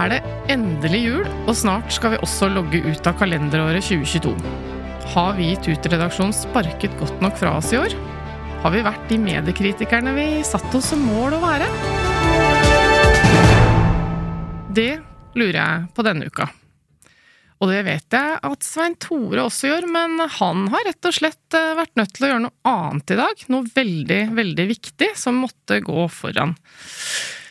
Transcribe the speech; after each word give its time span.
Er 0.00 0.12
det 0.14 0.20
endelig 0.52 1.00
jul, 1.04 1.26
og 1.44 1.56
snart 1.56 1.92
skal 1.92 2.14
vi 2.14 2.20
også 2.24 2.48
logge 2.48 2.80
ut 2.86 3.08
av 3.08 3.18
kalenderåret 3.20 3.84
2022. 3.84 4.32
Har 5.12 5.34
vi 5.36 5.50
i 5.52 5.58
Tut-redaksjonen 5.60 6.32
sparket 6.36 6.94
godt 7.00 7.20
nok 7.20 7.36
fra 7.36 7.56
oss 7.58 7.72
i 7.74 7.80
år? 7.80 7.96
Har 8.62 8.72
vi 8.72 8.84
vært 8.86 9.10
de 9.10 9.18
mediekritikerne 9.20 10.14
vi 10.16 10.26
satte 10.46 10.72
oss 10.78 10.92
som 10.92 11.02
mål 11.04 11.36
å 11.36 11.42
være? 11.42 11.68
Det 14.70 14.92
lurer 15.36 15.60
jeg 15.60 15.86
på 15.96 16.06
denne 16.06 16.30
uka. 16.30 16.48
Og 17.60 17.68
det 17.68 17.82
vet 17.84 18.16
jeg 18.16 18.36
at 18.48 18.64
Svein 18.64 18.96
Tore 19.02 19.44
også 19.44 19.68
gjør, 19.68 19.86
men 19.92 20.16
han 20.38 20.68
har 20.72 20.86
rett 20.88 21.08
og 21.10 21.12
slett 21.12 21.56
eh, 21.58 21.74
vært 21.76 21.92
nødt 22.00 22.14
til 22.16 22.24
å 22.24 22.30
gjøre 22.30 22.44
noe 22.46 22.70
annet 22.72 23.12
i 23.12 23.18
dag. 23.20 23.42
Noe 23.52 23.68
veldig, 23.74 24.20
veldig 24.38 24.66
viktig 24.70 25.10
som 25.20 25.42
måtte 25.42 25.82
gå 25.84 26.06
foran. 26.08 26.54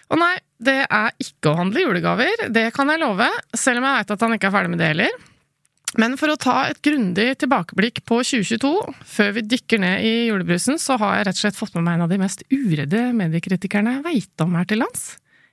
Og 0.09 0.17
nei, 0.17 0.33
det 0.59 0.81
er 0.83 1.13
ikke 1.23 1.53
å 1.53 1.57
handle 1.61 1.85
julegaver, 1.85 2.47
det 2.51 2.69
kan 2.75 2.91
jeg 2.91 2.99
love, 3.01 3.27
selv 3.55 3.79
om 3.79 3.87
jeg 3.87 3.99
veit 3.99 4.15
at 4.15 4.23
han 4.25 4.35
ikke 4.35 4.49
er 4.49 4.55
ferdig 4.57 4.71
med 4.73 4.81
det 4.81 4.89
heller. 4.91 5.19
Men 5.97 6.13
for 6.19 6.29
å 6.29 6.37
ta 6.37 6.67
et 6.69 6.81
grundig 6.85 7.31
tilbakeblikk 7.41 8.03
på 8.05 8.19
2022, 8.21 8.73
før 9.09 9.31
vi 9.39 9.45
dykker 9.55 9.81
ned 9.81 10.03
i 10.05 10.11
julebrusen, 10.27 10.77
så 10.77 10.99
har 11.01 11.15
jeg 11.17 11.29
rett 11.29 11.39
og 11.39 11.45
slett 11.45 11.57
fått 11.57 11.79
med 11.79 11.87
meg 11.87 11.97
en 11.97 12.05
av 12.05 12.11
de 12.11 12.19
mest 12.21 12.43
uredde 12.51 13.07
mediekritikerne 13.17 13.95
jeg 13.95 14.05
veit 14.05 14.45
om 14.45 14.53
her 14.59 14.69
til 14.69 14.83
lands. 14.83 15.07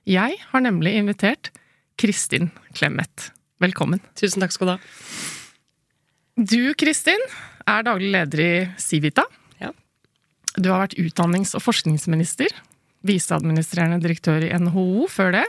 Jeg 0.07 0.37
har 0.51 0.63
nemlig 0.63 0.93
invitert 0.99 1.49
Kristin 1.97 2.51
Clemet. 2.77 3.31
Velkommen. 3.63 4.03
Tusen 4.19 4.43
takk 4.43 4.53
skal 4.53 4.69
du 4.69 4.73
ha. 4.75 4.79
Du, 6.37 6.61
Kristin, 6.77 7.23
er 7.65 7.87
daglig 7.87 8.11
leder 8.13 8.43
i 8.43 8.51
Civita. 8.77 9.25
Ja. 9.57 9.71
Du 10.53 10.69
har 10.69 10.83
vært 10.85 10.99
utdannings- 11.01 11.55
og 11.57 11.65
forskningsminister, 11.65 12.53
viseadministrerende 13.07 14.01
direktør 14.03 14.43
i 14.45 14.51
NHO 14.59 15.07
før 15.11 15.33
det. 15.39 15.45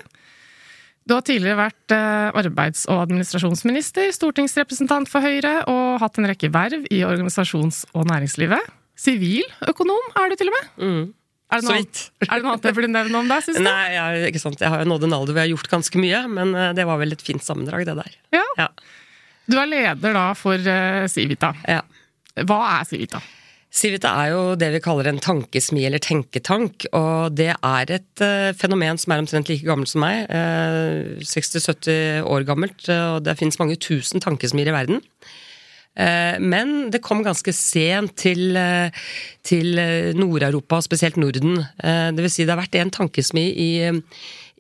Du 1.09 1.15
har 1.17 1.25
tidligere 1.25 1.57
vært 1.57 1.95
eh, 1.97 2.31
arbeids- 2.37 2.85
og 2.91 3.01
administrasjonsminister, 3.07 4.11
stortingsrepresentant 4.13 5.09
for 5.09 5.25
Høyre 5.25 5.63
og 5.71 6.03
hatt 6.03 6.19
en 6.21 6.29
rekke 6.29 6.51
verv 6.53 6.85
i 6.93 7.01
organisasjons- 7.07 7.87
og 7.97 8.05
næringslivet. 8.11 8.61
Siviløkonom 8.99 10.11
er 10.19 10.29
du 10.29 10.37
til 10.37 10.51
og 10.51 10.57
med. 10.59 10.69
Mm. 10.83 11.07
Er 11.49 11.63
det 11.63 11.65
noe, 11.65 11.81
er 11.81 12.29
det 12.29 12.45
noe 12.45 12.53
annet 12.53 12.67
jeg 12.69 12.77
burde 12.77 12.91
nevne 12.93 13.21
om 13.23 13.31
deg, 13.31 13.41
Synes 13.47 13.57
du? 13.57 13.65
Nei, 13.65 13.87
jeg, 13.95 14.25
ikke 14.35 14.43
sant? 14.43 14.61
jeg 14.61 14.69
har 14.69 14.83
jo 14.83 14.89
nådd 14.91 15.07
en 15.07 15.15
alder 15.17 15.33
hvor 15.33 15.41
jeg 15.41 15.49
har 15.49 15.55
gjort 15.55 15.71
ganske 15.73 16.03
mye, 16.03 16.21
men 16.29 16.53
eh, 16.53 16.75
det 16.77 16.85
var 16.91 17.01
vel 17.01 17.17
et 17.17 17.25
fint 17.25 17.45
sammendrag, 17.47 17.87
det 17.89 17.95
der. 17.97 18.19
Ja. 18.37 18.45
Ja. 18.61 18.69
Du 19.49 19.57
er 19.57 19.71
leder 19.71 20.13
da 20.19 20.27
for 20.37 20.61
eh, 20.61 21.07
Civita. 21.09 21.55
ja. 21.65 21.81
Hva 22.45 22.59
er 22.77 22.85
Civita? 22.87 23.19
Civita 23.69 24.11
er 24.25 24.31
jo 24.33 24.43
det 24.59 24.71
vi 24.73 24.81
kaller 24.83 25.11
en 25.11 25.21
tankesmi 25.21 25.83
eller 25.85 26.01
tenketank, 26.03 26.87
og 26.97 27.35
det 27.37 27.51
er 27.53 27.93
et 27.99 28.23
uh, 28.25 28.55
fenomen 28.57 28.97
som 28.99 29.13
er 29.13 29.21
omtrent 29.23 29.51
like 29.53 29.67
gammelt 29.67 29.93
som 29.93 30.03
meg. 30.03 30.25
Uh, 30.33 31.21
60-70 31.21 32.25
år 32.25 32.49
gammelt, 32.49 32.81
uh, 32.89 33.19
og 33.19 33.27
det 33.29 33.37
finnes 33.39 33.61
mange 33.61 33.77
tusen 33.77 34.25
tankesmier 34.25 34.73
i 34.73 34.75
verden. 34.75 35.05
Eh, 35.99 36.39
Men 36.39 36.91
det 36.95 37.03
kom 37.03 37.25
ganske 37.27 37.53
sent 37.55 38.15
til, 38.23 38.57
eh, 38.57 38.91
til 39.43 39.79
eh, 39.79 40.13
Nord-Europa, 40.15 40.81
spesielt 40.81 41.17
Norden. 41.19 41.59
Eh, 41.83 42.11
Det 42.13 42.23
vil 42.23 42.31
si 42.31 42.45
det 42.45 42.55
har 42.55 42.63
vært 42.63 42.79
en 42.79 42.91
tankesmi 42.91 43.47
i, 43.51 43.71
eh, 43.83 44.01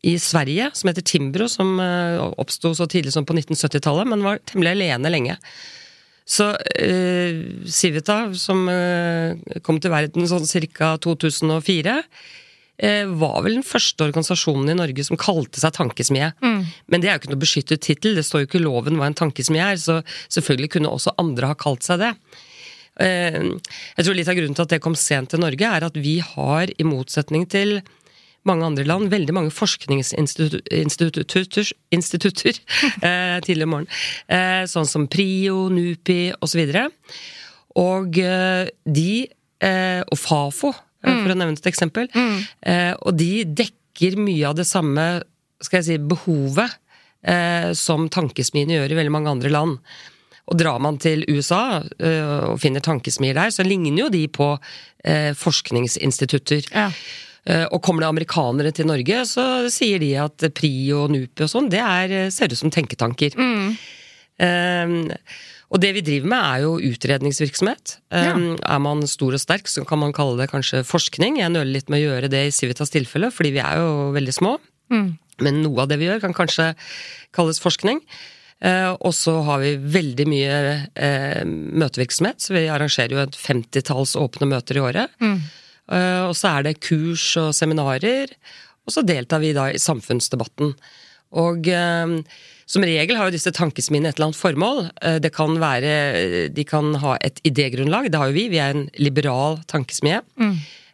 i 0.02 0.16
Sverige 0.18 0.70
som 0.74 0.88
heter 0.90 1.02
Timbro, 1.06 1.46
som 1.48 1.78
eh, 1.80 2.18
oppsto 2.38 2.74
så 2.74 2.88
tidlig 2.90 3.12
som 3.12 3.24
på 3.24 3.34
1970-tallet, 3.34 4.08
men 4.08 4.22
var 4.22 4.42
temmelig 4.46 4.74
alene 4.74 5.10
lenge. 5.10 5.38
Så 6.28 6.50
eh, 6.76 7.38
Civita, 7.72 8.18
som 8.36 8.66
eh, 8.68 9.38
kom 9.64 9.78
til 9.80 9.92
verden 9.94 10.28
sånn 10.28 10.44
ca. 10.76 10.90
2004, 11.00 11.94
eh, 12.84 13.06
var 13.08 13.38
vel 13.46 13.56
den 13.56 13.64
første 13.66 14.04
organisasjonen 14.04 14.74
i 14.74 14.76
Norge 14.76 15.06
som 15.08 15.16
kalte 15.20 15.62
seg 15.62 15.72
tankesmie. 15.78 16.28
Men 16.44 17.00
det 17.00 17.08
er 17.08 17.16
jo 17.16 17.22
ikke 17.22 17.32
noe 17.32 17.40
beskyttet 17.46 17.80
tittel, 17.86 18.14
det 18.18 18.26
står 18.28 18.44
jo 18.44 18.50
ikke 18.50 18.60
i 18.60 18.66
loven 18.66 19.00
hva 19.00 19.08
en 19.08 19.16
tankesmie 19.16 19.64
er, 19.72 19.80
så 19.80 20.02
selvfølgelig 20.28 20.74
kunne 20.76 20.92
også 20.92 21.16
andre 21.18 21.48
ha 21.54 21.56
kalt 21.58 21.88
seg 21.88 22.04
det. 22.04 22.12
Eh, 23.00 23.40
Jeg 23.96 24.04
tror 24.04 24.14
litt 24.18 24.28
av 24.28 24.36
grunnen 24.36 24.58
til 24.58 24.66
at 24.68 24.72
det 24.76 24.82
kom 24.84 24.94
sent 24.98 25.30
til 25.32 25.40
Norge, 25.40 25.64
er 25.64 25.88
at 25.88 25.96
vi 25.96 26.18
har, 26.20 26.68
i 26.76 26.84
motsetning 26.84 27.48
til 27.48 27.78
mange 28.46 28.66
andre 28.66 28.84
land, 28.86 29.10
veldig 29.12 29.34
mange 29.34 29.52
forskningsinstitutter 29.54 31.72
institutter, 31.94 32.58
eh, 33.06 33.38
tidlig 33.44 33.66
om 33.66 33.74
morgenen. 33.76 33.94
Eh, 34.30 34.64
sånn 34.70 34.88
som 34.88 35.08
PRIO, 35.10 35.68
NUPI 35.72 36.20
osv. 36.44 36.74
Og 37.78 38.20
eh, 38.22 38.68
de, 38.84 39.12
eh, 39.64 40.02
og 40.02 40.20
Fafo, 40.20 40.74
mm. 41.06 41.22
for 41.22 41.34
å 41.34 41.38
nevne 41.38 41.58
et 41.58 41.70
eksempel, 41.70 42.10
eh, 42.14 42.92
og 42.98 43.18
de 43.18 43.32
dekker 43.62 44.18
mye 44.20 44.46
av 44.48 44.58
det 44.58 44.68
samme 44.68 45.08
skal 45.64 45.80
jeg 45.80 45.88
si, 45.88 45.98
behovet 45.98 46.78
eh, 47.26 47.72
som 47.74 48.06
tankesmiene 48.12 48.76
gjør 48.76 48.94
i 48.94 49.00
veldig 49.00 49.14
mange 49.14 49.34
andre 49.34 49.52
land. 49.52 49.80
Og 50.48 50.56
drar 50.56 50.78
man 50.80 50.96
til 50.96 51.26
USA 51.28 51.82
og 51.84 52.54
finner 52.62 52.80
tankesmier 52.80 53.36
der, 53.36 53.50
så 53.52 53.66
ligner 53.66 54.06
jo 54.06 54.08
de 54.08 54.22
på 54.32 54.54
eh, 55.04 55.34
forskningsinstitutter. 55.36 56.70
Ja. 56.72 56.88
Eh, 57.48 57.64
Og 57.72 57.80
kommer 57.82 58.04
det 58.04 58.10
amerikanere 58.12 58.72
til 58.76 58.86
Norge, 58.90 59.22
så 59.24 59.44
sier 59.72 59.98
de 60.02 60.12
at 60.20 60.36
PRIO 60.54 61.04
og 61.06 61.12
NUPI 61.14 61.46
og 61.46 61.48
sånn, 61.52 61.70
det 61.72 61.80
er, 61.80 62.12
eh, 62.26 62.30
ser 62.34 62.52
ut 62.52 62.58
som 62.60 62.70
tenketanker. 62.70 63.32
Eh, 64.38 64.86
og 65.68 65.80
det 65.82 65.90
vi 65.96 66.00
driver 66.04 66.28
med 66.32 66.44
er 66.44 66.62
jo 66.64 66.78
utredningsvirksomhet. 66.92 67.98
Eh, 68.10 68.56
Er 68.62 68.78
man 68.80 69.02
stor 69.06 69.34
og 69.34 69.40
sterk, 69.40 69.66
så 69.68 69.86
kan 69.86 69.98
man 69.98 70.12
kalle 70.12 70.38
det 70.38 70.50
kanskje 70.50 70.84
forskning. 70.84 71.38
Jeg 71.38 71.52
nøler 71.52 71.72
litt 71.72 71.88
med 71.90 72.00
å 72.00 72.06
gjøre 72.08 72.30
det 72.30 72.46
i 72.46 72.50
Civitas 72.54 72.90
tilfelle, 72.90 73.30
fordi 73.30 73.52
vi 73.52 73.60
er 73.60 73.76
jo 73.76 74.12
veldig 74.12 74.32
små. 74.34 74.58
Men 75.40 75.62
noe 75.62 75.82
av 75.82 75.88
det 75.88 75.98
vi 76.00 76.06
gjør, 76.06 76.20
kan 76.20 76.32
kanskje 76.34 76.74
kalles 77.32 77.60
forskning. 77.60 78.00
Uh, 78.64 78.96
og 79.06 79.12
så 79.14 79.44
har 79.44 79.60
vi 79.60 79.76
veldig 79.76 80.24
mye 80.26 80.88
uh, 80.98 81.44
møtevirksomhet, 81.46 82.40
så 82.42 82.56
vi 82.56 82.64
arrangerer 82.66 83.12
jo 83.14 83.20
et 83.22 83.36
femtitalls 83.38 84.16
åpne 84.18 84.48
møter 84.50 84.80
i 84.80 84.82
året. 84.82 85.10
Eh, 85.22 85.36
og 85.88 86.34
så 86.36 86.50
er 86.58 86.66
det 86.66 86.80
kurs 86.84 87.30
og 87.40 87.54
seminarer, 87.56 88.34
og 88.84 88.92
så 88.92 89.04
deltar 89.04 89.40
vi 89.40 89.54
da 89.56 89.70
i 89.72 89.80
samfunnsdebatten. 89.80 90.74
Og 91.36 91.68
eh, 91.68 92.14
som 92.68 92.84
regel 92.84 93.16
har 93.16 93.28
jo 93.28 93.36
disse 93.36 93.52
tankesmiene 93.56 94.10
et 94.10 94.18
eller 94.18 94.30
annet 94.30 94.40
formål. 94.40 94.80
Eh, 95.00 95.18
det 95.24 95.32
kan 95.36 95.56
være 95.60 96.48
De 96.52 96.64
kan 96.68 96.92
ha 97.00 97.16
et 97.24 97.40
idégrunnlag, 97.48 98.10
det 98.12 98.20
har 98.20 98.28
jo 98.28 98.36
vi. 98.36 98.48
Vi 98.52 98.60
er 98.60 98.76
en 98.76 98.88
liberal 99.00 99.60
tankesmie. 99.70 100.20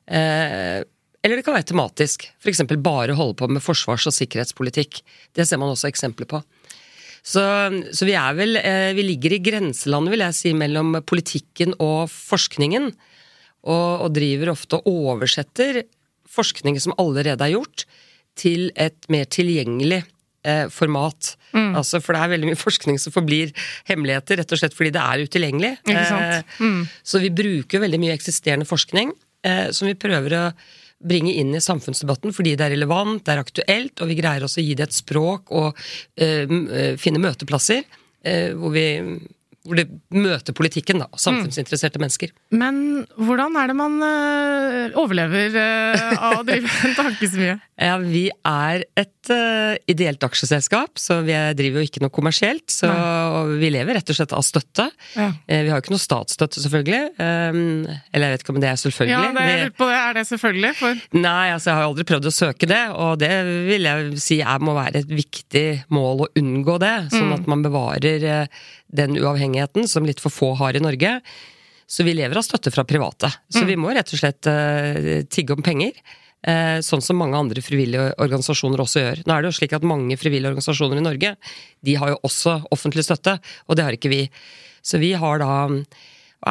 Eh, 0.07 0.83
eller 1.25 1.41
det 1.41 1.45
kan 1.47 1.57
være 1.57 1.71
tematisk. 1.71 2.29
F.eks. 2.43 2.63
bare 2.85 3.17
holde 3.17 3.39
på 3.41 3.49
med 3.49 3.65
forsvars- 3.65 4.07
og 4.07 4.15
sikkerhetspolitikk. 4.15 5.01
Det 5.35 5.47
ser 5.49 5.59
man 5.59 5.73
også 5.73 5.89
eksempler 5.89 6.29
på. 6.29 6.43
Så, 7.25 7.41
så 7.97 8.05
vi 8.05 8.13
er 8.21 8.35
vel 8.37 8.59
eh, 8.61 8.93
Vi 8.93 9.07
ligger 9.07 9.33
i 9.33 9.41
grenselandet, 9.41 10.13
vil 10.13 10.25
jeg 10.27 10.37
si, 10.37 10.53
mellom 10.53 10.99
politikken 11.09 11.73
og 11.81 12.11
forskningen. 12.13 12.93
Og, 13.65 14.05
og 14.05 14.11
driver 14.13 14.53
ofte 14.53 14.77
og 14.77 14.99
oversetter 15.15 15.83
forskning 16.29 16.77
som 16.83 16.95
allerede 17.01 17.47
er 17.47 17.55
gjort, 17.55 17.87
til 18.37 18.71
et 18.75 19.07
mer 19.13 19.29
tilgjengelig 19.31 20.03
eh, 20.45 20.67
format. 20.75 21.37
Altså, 21.79 22.01
for 22.03 22.17
det 22.17 22.23
er 22.25 22.33
veldig 22.35 22.49
mye 22.51 22.59
forskning 22.59 22.99
som 22.99 23.15
forblir 23.15 23.53
hemmeligheter, 23.87 24.41
rett 24.41 24.55
og 24.55 24.59
slett 24.61 24.75
fordi 24.75 24.91
det 24.97 25.05
er 25.05 25.23
utilgjengelig. 25.29 25.71
Eh, 25.87 26.41
Så 27.07 27.23
vi 27.23 27.31
bruker 27.31 27.85
veldig 27.85 28.01
mye 28.03 28.17
eksisterende 28.17 28.67
forskning, 28.67 29.15
eh, 29.47 29.69
som 29.71 29.87
vi 29.87 29.95
prøver 29.95 30.35
å 30.41 30.45
bringe 31.05 31.35
inn 31.37 31.55
i 31.55 31.61
samfunnsdebatten 31.61 32.33
fordi 32.35 32.55
det 32.57 32.67
er 32.67 32.75
relevant, 32.75 33.23
det 33.27 33.35
er 33.35 33.43
aktuelt, 33.43 34.01
og 34.01 34.09
vi 34.11 34.19
greier 34.19 34.45
også 34.47 34.63
å 34.63 34.65
gi 34.65 34.77
det 34.79 34.89
et 34.89 34.97
språk 34.97 35.51
og 35.53 35.77
uh, 35.77 36.55
finne 36.97 37.21
møteplasser 37.21 37.83
uh, 37.85 38.55
hvor 38.57 38.73
vi 38.73 38.87
hvor 39.65 39.79
det 39.79 39.87
møter 40.13 40.55
politikken, 40.57 41.01
da, 41.01 41.09
og 41.09 41.21
samfunnsinteresserte 41.21 42.01
mennesker. 42.03 42.33
Men 42.53 43.05
hvordan 43.17 43.57
er 43.57 43.71
det 43.71 43.77
man 43.79 43.97
uh, 44.03 44.99
overlever 45.01 45.57
uh, 45.57 46.17
av 46.19 46.43
å 46.43 46.47
drive 46.47 46.71
en 46.85 46.99
tankesmie? 46.99 47.61
Ja, 47.75 47.97
vi 47.99 48.29
er 48.47 48.85
et 48.95 49.31
uh, 49.35 49.75
ideelt 49.91 50.23
aksjeselskap, 50.23 50.95
så 51.01 51.17
vi 51.27 51.35
driver 51.59 51.83
jo 51.83 51.89
ikke 51.89 52.05
noe 52.05 52.13
kommersielt. 52.15 52.69
Så 52.71 52.87
vi 53.61 53.71
lever 53.75 53.99
rett 53.99 54.11
og 54.13 54.17
slett 54.19 54.35
av 54.37 54.45
støtte. 54.47 54.87
Ja. 55.15 55.29
vi 55.47 55.71
har 55.71 55.79
jo 55.79 55.83
ikke 55.85 55.95
noe 55.95 56.03
statsstøtte, 56.03 56.63
selvfølgelig. 56.65 57.01
Um, 57.19 57.61
eller 58.13 58.29
jeg 58.29 58.35
vet 58.35 58.45
ikke 58.45 58.55
om 58.55 58.61
det 58.63 58.71
er 58.71 58.81
selvfølgelig. 58.81 59.15
Ja, 59.15 59.33
det, 59.37 59.47
er, 59.55 59.73
på 59.77 59.89
det. 59.89 59.97
Er 60.01 60.19
det 60.19 60.25
selvfølgelig? 60.31 60.73
For... 60.81 61.03
Nei, 61.19 61.47
altså 61.55 61.71
jeg 61.71 61.79
har 61.79 61.89
aldri 61.89 62.07
prøvd 62.11 62.31
å 62.31 62.35
søke 62.35 62.71
det, 62.71 62.83
og 63.05 63.19
det 63.23 63.33
vil 63.71 63.89
jeg 63.91 64.23
si 64.25 64.41
er, 64.45 64.65
må 64.65 64.77
være 64.77 65.03
et 65.05 65.17
viktig 65.23 65.67
mål 65.95 66.27
å 66.27 66.31
unngå 66.41 66.79
det. 66.83 66.95
Sånn 67.15 67.31
mm. 67.31 67.37
at 67.39 67.51
man 67.51 67.65
bevarer 67.67 68.29
den 68.95 69.19
uavhengigheten 69.19 69.91
som 69.91 70.07
litt 70.09 70.23
for 70.23 70.35
få 70.35 70.55
har 70.61 70.77
i 70.77 70.83
Norge. 70.85 71.19
Så 71.87 72.05
vi 72.07 72.15
lever 72.17 72.39
av 72.41 72.45
støtte 72.47 72.73
fra 72.73 72.87
private. 72.89 73.31
Så 73.53 73.65
mm. 73.65 73.69
vi 73.69 73.81
må 73.81 73.93
rett 73.95 74.13
og 74.13 74.21
slett 74.21 74.49
uh, 74.49 75.25
tigge 75.31 75.57
om 75.57 75.65
penger. 75.65 75.99
Uh, 76.45 76.77
sånn 76.85 77.01
som 77.01 77.17
mange 77.17 77.39
andre 77.41 77.63
frivillige 77.65 78.11
organisasjoner 78.21 78.83
også 78.83 79.01
gjør. 79.01 79.21
Nå 79.25 79.33
er 79.33 79.45
det 79.45 79.49
jo 79.49 79.57
slik 79.57 79.73
at 79.73 79.87
mange 79.89 80.19
frivillige 80.21 80.51
organisasjoner 80.53 81.01
i 81.01 81.05
Norge 81.07 81.31
de 81.89 81.95
har 81.97 82.13
jo 82.13 82.19
også 82.29 82.59
offentlig 82.75 83.07
støtte, 83.07 83.39
og 83.65 83.79
det 83.79 83.87
har 83.87 83.97
ikke 83.97 84.13
vi. 84.13 84.23
Så 84.85 85.01
vi 85.01 85.15
har 85.17 85.41
da 85.41 85.55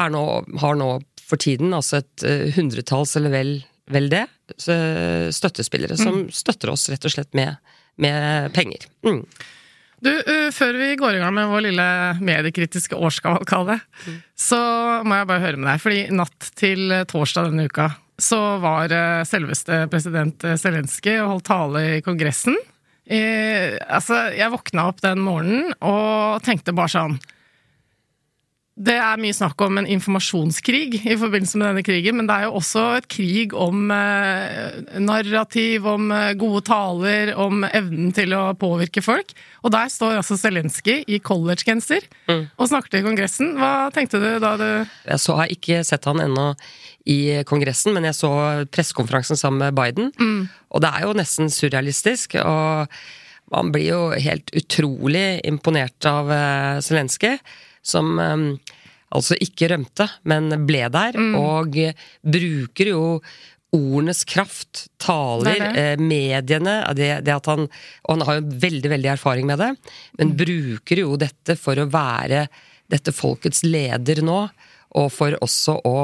nå, 0.09 0.23
har 0.63 0.79
nå 0.81 0.89
for 1.21 1.37
tiden 1.37 1.75
altså 1.77 2.01
et 2.01 2.25
uh, 2.25 2.49
hundretalls, 2.57 3.13
eller 3.19 3.35
vel, 3.35 3.53
vel 3.93 4.09
det, 4.09 4.25
støttespillere 4.57 5.95
mm. 5.97 6.01
som 6.01 6.23
støtter 6.33 6.73
oss 6.73 6.89
rett 6.89 7.05
og 7.05 7.13
slett 7.13 7.37
med, 7.37 7.61
med 8.01 8.49
penger. 8.57 8.89
Mm. 9.05 9.21
Du, 10.03 10.09
uh, 10.09 10.49
Før 10.57 10.73
vi 10.81 10.93
går 10.97 11.19
i 11.19 11.21
gang 11.21 11.37
med 11.37 11.53
vår 11.53 11.67
lille 11.69 11.89
mediekritiske 12.17 12.97
årskavalkade, 12.97 13.77
mm. 14.07 14.21
så 14.49 14.63
må 15.05 15.21
jeg 15.21 15.29
bare 15.29 15.45
høre 15.45 15.61
med 15.61 15.69
deg. 15.69 15.85
fordi 15.85 16.07
natt 16.17 16.55
til 16.57 16.97
torsdag 17.13 17.53
denne 17.53 17.69
uka 17.69 17.93
så 18.21 18.39
var 18.61 18.93
uh, 18.93 19.23
selveste 19.27 19.85
president 19.91 20.45
Zelenskyj 20.59 21.17
og 21.23 21.31
holdt 21.35 21.49
tale 21.49 21.83
i 21.95 22.03
Kongressen. 22.05 22.57
Eh, 23.03 23.75
altså, 23.91 24.29
jeg 24.31 24.51
våkna 24.53 24.87
opp 24.87 25.01
den 25.03 25.19
morgenen 25.23 25.73
og 25.83 26.43
tenkte 26.45 26.75
bare 26.75 26.93
sånn 26.93 27.17
det 28.73 28.95
er 28.97 29.19
mye 29.21 29.35
snakk 29.37 29.59
om 29.61 29.77
en 29.77 29.87
informasjonskrig 29.93 31.03
i 31.05 31.15
forbindelse 31.21 31.59
med 31.61 31.67
denne 31.67 31.83
krigen, 31.85 32.15
men 32.17 32.25
det 32.25 32.33
er 32.33 32.47
jo 32.47 32.55
også 32.57 32.83
et 32.97 33.07
krig 33.11 33.53
om 33.53 33.91
eh, 33.93 34.79
narrativ, 34.97 35.85
om 35.85 36.09
eh, 36.09 36.31
gode 36.41 36.63
taler, 36.65 37.35
om 37.37 37.61
evnen 37.67 38.09
til 38.17 38.33
å 38.33 38.55
påvirke 38.57 39.03
folk. 39.05 39.35
Og 39.61 39.75
der 39.75 39.91
står 39.93 40.17
altså 40.17 40.39
Zelenskyj 40.41 41.03
i 41.05 41.19
collegegenser 41.21 42.07
mm. 42.25 42.47
og 42.57 42.71
snakker 42.71 42.95
til 42.95 43.03
Kongressen. 43.05 43.51
Hva 43.59 43.91
tenkte 43.93 44.21
du 44.23 44.29
da 44.41 44.55
du 44.57 44.65
Jeg 44.65 45.21
så, 45.21 45.35
har 45.37 45.53
ikke 45.53 45.83
sett 45.85 46.09
han 46.09 46.23
ennå 46.23 46.47
i 47.05 47.43
Kongressen, 47.45 47.93
men 47.93 48.07
jeg 48.09 48.17
så 48.17 48.31
pressekonferansen 48.73 49.37
sammen 49.37 49.67
med 49.67 49.77
Biden. 49.77 50.09
Mm. 50.17 50.47
Og 50.73 50.81
det 50.81 50.89
er 50.89 51.05
jo 51.05 51.13
nesten 51.19 51.53
surrealistisk. 51.53 52.39
og 52.41 52.89
man 53.53 53.69
blir 53.69 53.91
jo 53.91 54.01
helt 54.17 54.49
utrolig 54.55 55.43
imponert 55.45 56.07
av 56.09 56.31
uh, 56.31 56.81
Zelenskyj 56.81 57.35
som 57.83 58.15
um, 58.19 58.47
altså 59.13 59.37
ikke 59.41 59.69
rømte, 59.73 60.07
men 60.29 60.51
ble 60.67 60.85
der, 60.93 61.17
mm. 61.17 61.33
og 61.39 61.79
bruker 62.23 62.93
jo 62.93 63.03
ordenes 63.73 64.21
kraft, 64.29 64.87
taler, 65.01 65.57
det 65.57 65.71
det. 65.73 65.83
Eh, 65.93 66.01
mediene 66.01 66.75
det, 66.93 67.09
det, 67.25 67.33
at 67.33 67.47
han 67.49 67.65
Og 67.65 68.11
han 68.11 68.25
har 68.27 68.37
jo 68.37 68.59
veldig, 68.61 68.91
veldig 68.91 69.09
erfaring 69.15 69.49
med 69.49 69.61
det, 69.63 69.71
men 70.19 70.29
mm. 70.33 70.37
bruker 70.43 71.01
jo 71.01 71.17
dette 71.17 71.57
for 71.57 71.81
å 71.81 71.89
være 71.89 72.45
dette 72.93 73.13
folkets 73.15 73.63
leder 73.65 74.21
nå, 74.25 74.39
og 74.99 75.11
for 75.13 75.37
også 75.41 75.79
å 75.89 75.97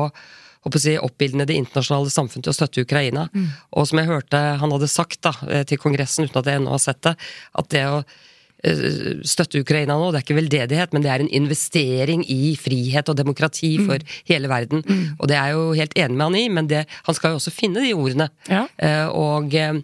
å 0.60 0.70
si, 0.75 0.92
oppildne 1.00 1.46
det 1.48 1.56
internasjonale 1.56 2.12
samfunn 2.12 2.44
til 2.44 2.52
å 2.52 2.54
støtte 2.58 2.82
Ukraina. 2.84 3.30
Mm. 3.32 3.46
Og 3.80 3.86
som 3.88 4.02
jeg 4.02 4.10
hørte 4.10 4.42
han 4.60 4.74
hadde 4.75 4.90
sagt 4.92 5.22
da, 5.24 5.32
eh, 5.48 5.64
til 5.64 5.80
Kongressen, 5.80 6.28
uten 6.28 6.42
at 6.42 6.50
jeg 6.52 6.60
ennå 6.60 6.74
har 6.74 6.82
sett 6.84 7.00
det, 7.06 7.14
at 7.62 7.70
det 7.72 7.86
å 7.88 8.02
Eh, 8.02 8.28
støtte 8.60 9.62
Ukraina 9.64 9.96
nå. 9.96 10.10
Det 10.12 10.20
er 10.20 10.26
ikke 10.26 10.38
veldedighet, 10.40 10.94
men 10.96 11.06
det 11.06 11.12
er 11.14 11.24
en 11.24 11.32
investering 11.42 12.26
i 12.28 12.56
frihet 12.60 13.10
og 13.12 13.18
demokrati 13.20 13.78
mm. 13.80 13.86
for 13.88 14.04
mm. 14.04 14.16
hele 14.32 14.52
verden. 14.52 14.84
Mm. 14.84 15.04
Og 15.18 15.32
det 15.32 15.38
er 15.38 15.50
jeg 15.50 15.58
jo 15.58 15.66
helt 15.80 15.98
enig 16.04 16.18
med 16.18 16.26
han 16.28 16.40
i, 16.40 16.46
men 16.60 16.72
det, 16.72 16.86
han 17.08 17.18
skal 17.18 17.34
jo 17.34 17.40
også 17.40 17.56
finne 17.56 17.84
de 17.86 17.96
ordene. 17.96 18.30
Ja. 18.50 18.66
Uh, 18.82 19.08
og 19.16 19.56
uh, 19.56 19.80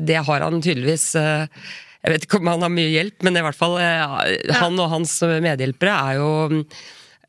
det 0.00 0.20
har 0.26 0.44
han 0.44 0.60
tydeligvis 0.60 1.14
Jeg 1.16 2.12
vet 2.12 2.26
ikke 2.26 2.36
om 2.36 2.50
han 2.52 2.64
har 2.66 2.72
mye 2.72 2.90
hjelp, 2.92 3.22
men 3.24 3.38
i 3.40 3.44
hvert 3.46 3.56
fall 3.56 3.78
han 3.80 4.74
og 4.76 4.90
hans 4.92 5.14
medhjelpere 5.24 5.94
er 6.10 6.18
jo 6.18 6.28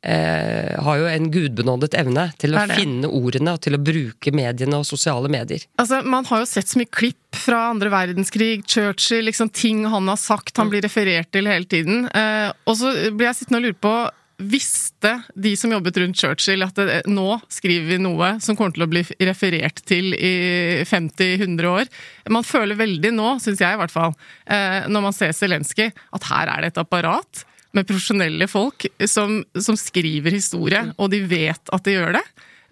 eh, 0.06 0.76
har 0.86 1.00
jo 1.02 1.08
en 1.10 1.30
gudbenådet 1.34 1.94
evne 2.00 2.28
til 2.42 2.56
å 2.56 2.66
finne 2.72 3.10
ordene 3.10 3.56
og 3.56 3.64
til 3.66 3.78
å 3.78 3.82
bruke 3.82 4.34
mediene 4.36 4.82
og 4.82 4.88
sosiale 4.88 5.32
medier. 5.32 5.66
Altså, 5.82 6.02
Man 6.06 6.28
har 6.30 6.44
jo 6.44 6.50
sett 6.50 6.72
så 6.72 6.82
mye 6.82 6.92
klipp 6.92 7.40
fra 7.46 7.70
andre 7.72 7.92
verdenskrig, 7.94 8.66
Churchill, 8.70 9.26
liksom 9.30 9.50
ting 9.50 9.86
han 9.92 10.12
har 10.12 10.20
sagt, 10.22 10.56
han 10.58 10.72
blir 10.72 10.86
referert 10.86 11.32
til 11.36 11.50
hele 11.50 11.68
tiden. 11.70 12.06
Eh, 12.14 12.52
og 12.66 12.78
så 12.80 12.94
blir 13.12 13.30
jeg 13.32 13.42
sittende 13.42 13.64
og 13.64 13.68
lure 13.70 13.84
på 13.88 13.96
Visste 14.36 15.14
de 15.40 15.54
som 15.56 15.72
jobbet 15.72 15.96
rundt 16.02 16.20
Churchill 16.20 16.66
at 16.66 16.76
det, 16.76 16.98
nå 17.08 17.38
skriver 17.48 17.94
vi 17.94 18.00
noe 18.04 18.34
som 18.44 18.58
kommer 18.60 18.76
til 18.76 18.84
å 18.84 18.90
bli 18.92 19.04
referert 19.24 19.80
til 19.88 20.12
i 20.12 20.84
50-100 20.84 21.70
år? 21.70 21.92
Man 22.36 22.44
føler 22.44 22.76
veldig 22.76 23.14
nå, 23.16 23.38
syns 23.40 23.64
jeg 23.64 23.78
i 23.78 23.80
hvert 23.80 23.94
fall, 23.94 24.12
eh, 24.44 24.92
når 24.92 25.06
man 25.08 25.16
ser 25.16 25.32
Zelenskyj, 25.32 25.88
at 25.88 26.28
her 26.28 26.52
er 26.52 26.66
det 26.66 26.74
et 26.74 26.82
apparat 26.84 27.46
med 27.76 27.88
profesjonelle 27.88 28.48
folk 28.52 28.88
som, 29.10 29.42
som, 29.54 29.78
skriver 29.80 30.36
historie, 30.36 30.82
mm. 30.88 30.94
og 30.98 31.12
de 31.14 31.22
vet 31.30 31.74
at 31.76 31.86
de 31.86 31.98
gjør 31.98 32.16
det. 32.18 32.24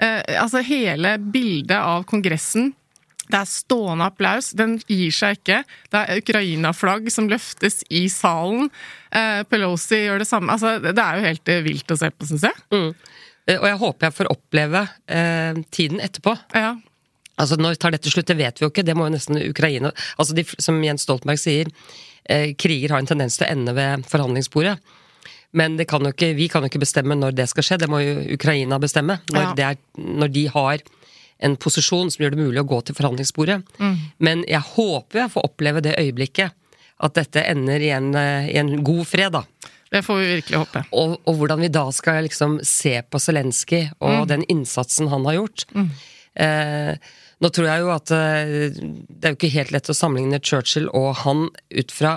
Eh, 0.02 0.22
altså 0.42 0.64
Hele 0.66 1.18
bildet 1.20 1.78
av 1.78 2.08
Kongressen 2.10 2.74
det 3.24 3.40
er 3.40 3.48
stående 3.48 4.06
applaus, 4.12 4.52
den 4.58 4.76
gir 4.84 5.14
seg 5.16 5.38
ikke. 5.38 5.62
Det 5.94 6.00
er 6.00 6.20
Ukraina-flagg 6.20 7.08
som 7.14 7.30
løftes 7.32 7.80
i 7.88 8.04
salen. 8.12 8.68
Eh, 9.16 9.46
Pelosi 9.48 10.02
gjør 10.04 10.20
det 10.22 10.28
samme. 10.28 10.52
Altså, 10.52 10.76
det 10.84 11.00
er 11.00 11.20
jo 11.20 11.28
helt 11.30 11.52
eh, 11.54 11.62
vilt 11.64 11.94
å 11.96 11.98
se 12.02 12.10
på, 12.12 12.28
syns 12.28 12.44
jeg. 12.50 12.66
Mm. 12.76 12.90
Eh, 13.48 13.60
og 13.62 13.68
jeg 13.70 13.80
håper 13.86 14.10
jeg 14.10 14.18
får 14.18 14.32
oppleve 14.34 14.82
eh, 15.08 15.62
tiden 15.72 16.04
etterpå. 16.04 16.36
Ja. 16.52 16.74
Altså, 17.40 17.58
Når 17.58 17.80
tar 17.80 17.96
dette 17.96 18.12
slutt, 18.12 18.28
det 18.30 18.38
vet 18.40 18.60
vi 18.60 18.68
jo 18.68 18.72
ikke. 18.74 18.86
Det 18.86 18.96
må 18.98 19.08
jo 19.08 19.16
nesten 19.16 19.40
Ukraina 19.42 19.94
Altså, 20.18 20.36
de, 20.38 20.46
Som 20.62 20.84
Jens 20.84 21.08
Stoltenberg 21.08 21.40
sier, 21.42 21.72
eh, 22.30 22.52
kriger 22.60 22.94
har 22.94 23.02
en 23.02 23.10
tendens 23.10 23.40
til 23.40 23.48
å 23.48 23.54
ende 23.56 23.74
ved 23.78 24.04
forhandlingsbordet. 24.12 24.78
Men 25.54 25.78
kan 25.86 26.10
ikke, 26.10 26.32
vi 26.38 26.48
kan 26.50 26.66
jo 26.66 26.72
ikke 26.72 26.82
bestemme 26.82 27.18
når 27.18 27.36
det 27.38 27.48
skal 27.52 27.66
skje, 27.66 27.80
det 27.84 27.90
må 27.92 28.02
jo 28.02 28.16
Ukraina 28.34 28.80
bestemme. 28.82 29.20
Når, 29.30 29.54
ja. 29.60 29.74
er, 29.74 29.80
når 29.98 30.34
de 30.34 30.48
har 30.54 30.84
en 31.44 31.58
posisjon 31.60 32.10
som 32.14 32.24
gjør 32.24 32.34
det 32.34 32.42
mulig 32.42 32.62
å 32.62 32.68
gå 32.68 32.80
til 32.88 32.98
forhandlingsbordet. 32.98 33.60
Mm. 33.78 33.96
Men 34.24 34.44
jeg 34.50 34.64
håper 34.74 35.26
jeg 35.26 35.34
får 35.34 35.48
oppleve 35.50 35.84
det 35.86 35.98
øyeblikket 36.00 36.56
at 37.04 37.18
dette 37.18 37.44
ender 37.52 37.84
i 37.84 37.90
en, 37.92 38.14
i 38.16 38.56
en 38.62 38.78
god 38.86 39.04
fred, 39.10 39.34
da. 39.36 39.44
Det 39.94 40.02
får 40.02 40.20
vi 40.20 40.30
virkelig 40.40 40.58
håpe. 40.58 40.82
Og, 40.98 41.18
og 41.30 41.36
hvordan 41.38 41.62
vi 41.62 41.70
da 41.70 41.84
skal 41.94 42.24
liksom 42.26 42.58
se 42.66 42.96
på 43.06 43.20
Zelenskyj 43.22 43.92
og 44.00 44.24
mm. 44.24 44.30
den 44.32 44.46
innsatsen 44.50 45.12
han 45.12 45.28
har 45.30 45.38
gjort. 45.38 45.66
Mm. 45.76 45.90
Eh, 46.46 47.12
nå 47.44 47.52
tror 47.54 47.68
jeg 47.70 47.84
jo 47.84 47.92
at 47.94 48.14
eh, 48.16 48.54
det 48.80 49.28
er 49.28 49.36
jo 49.36 49.38
ikke 49.38 49.52
helt 49.54 49.74
lett 49.76 49.92
å 49.94 49.98
sammenligne 49.98 50.42
Churchill 50.42 50.88
og 50.90 51.12
han 51.22 51.46
ut 51.70 51.94
fra 51.94 52.16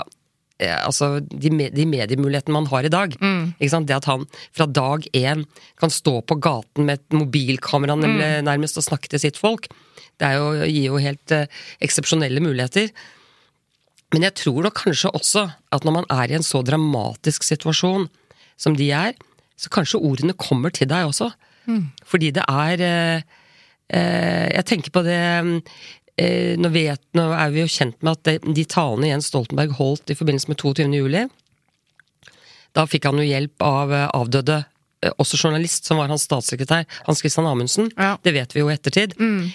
altså 0.59 1.21
de, 1.21 1.51
de 1.51 1.85
mediemulighetene 1.89 2.55
man 2.55 2.69
har 2.71 2.87
i 2.87 2.93
dag. 2.93 3.17
Mm. 3.21 3.57
Det 3.59 3.97
at 3.97 4.09
han 4.09 4.25
fra 4.57 4.67
dag 4.67 5.05
én 5.13 5.45
kan 5.81 5.93
stå 5.93 6.21
på 6.25 6.39
gaten 6.41 6.89
med 6.89 7.01
et 7.01 7.17
mobilkamera 7.17 7.97
mm. 7.97 8.45
nærmest 8.47 8.79
og 8.81 8.87
snakke 8.87 9.11
til 9.13 9.21
sitt 9.21 9.37
folk, 9.37 9.69
det 10.17 10.33
jo, 10.33 10.49
gir 10.65 10.89
jo 10.89 11.03
helt 11.03 11.33
eh, 11.35 11.49
eksepsjonelle 11.85 12.41
muligheter. 12.41 12.89
Men 14.15 14.25
jeg 14.25 14.37
tror 14.41 14.63
nok 14.65 14.79
kanskje 14.81 15.13
også 15.13 15.49
at 15.77 15.85
når 15.85 15.99
man 15.99 16.09
er 16.09 16.31
i 16.31 16.39
en 16.39 16.47
så 16.47 16.63
dramatisk 16.65 17.45
situasjon 17.45 18.09
som 18.57 18.79
de 18.79 18.89
er, 18.97 19.13
så 19.61 19.69
kanskje 19.73 20.01
ordene 20.01 20.33
kommer 20.33 20.73
til 20.73 20.89
deg 20.89 21.11
også. 21.11 21.29
Mm. 21.69 21.91
Fordi 22.09 22.33
det 22.33 22.47
er 22.49 22.87
eh, 22.87 23.37
Eh, 23.87 24.47
jeg 24.51 24.67
tenker 24.67 24.95
på 24.95 25.03
det 25.07 25.21
eh, 26.21 26.55
nå, 26.59 26.71
vet, 26.75 27.03
nå, 27.17 27.27
er 27.35 27.53
vi 27.55 27.63
jo 27.63 27.73
kjent 27.73 27.99
med 28.05 28.17
at 28.17 28.47
de 28.47 28.65
talene 28.69 29.11
Jens 29.11 29.31
Stoltenberg 29.33 29.77
holdt 29.79 30.13
i 30.13 30.17
forbindelse 30.19 30.53
med 30.53 30.61
22. 30.63 30.89
juli 30.97 31.27
Da 32.77 32.87
fikk 32.89 33.09
han 33.09 33.21
jo 33.21 33.27
hjelp 33.27 33.67
av 33.67 33.95
eh, 33.95 34.09
avdøde, 34.17 34.63
også 35.21 35.39
journalist, 35.39 35.87
som 35.87 36.01
var 36.01 36.11
hans 36.11 36.25
statssekretær, 36.27 36.87
Hans 37.07 37.21
Christian 37.23 37.47
Amundsen. 37.47 37.91
Ja. 37.95 38.17
Det 38.25 38.33
vet 38.35 38.55
vi 38.57 38.63
jo 38.63 38.71
i 38.71 38.75
ettertid. 38.75 39.13
Mm. 39.21 39.53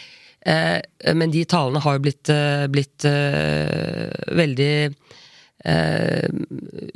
Men 1.18 1.34
de 1.34 1.42
talene 1.50 1.82
har 1.84 1.98
jo 1.98 2.04
blitt, 2.06 2.30
blitt 2.72 3.06
veldig 4.40 4.72
eh, 5.66 6.28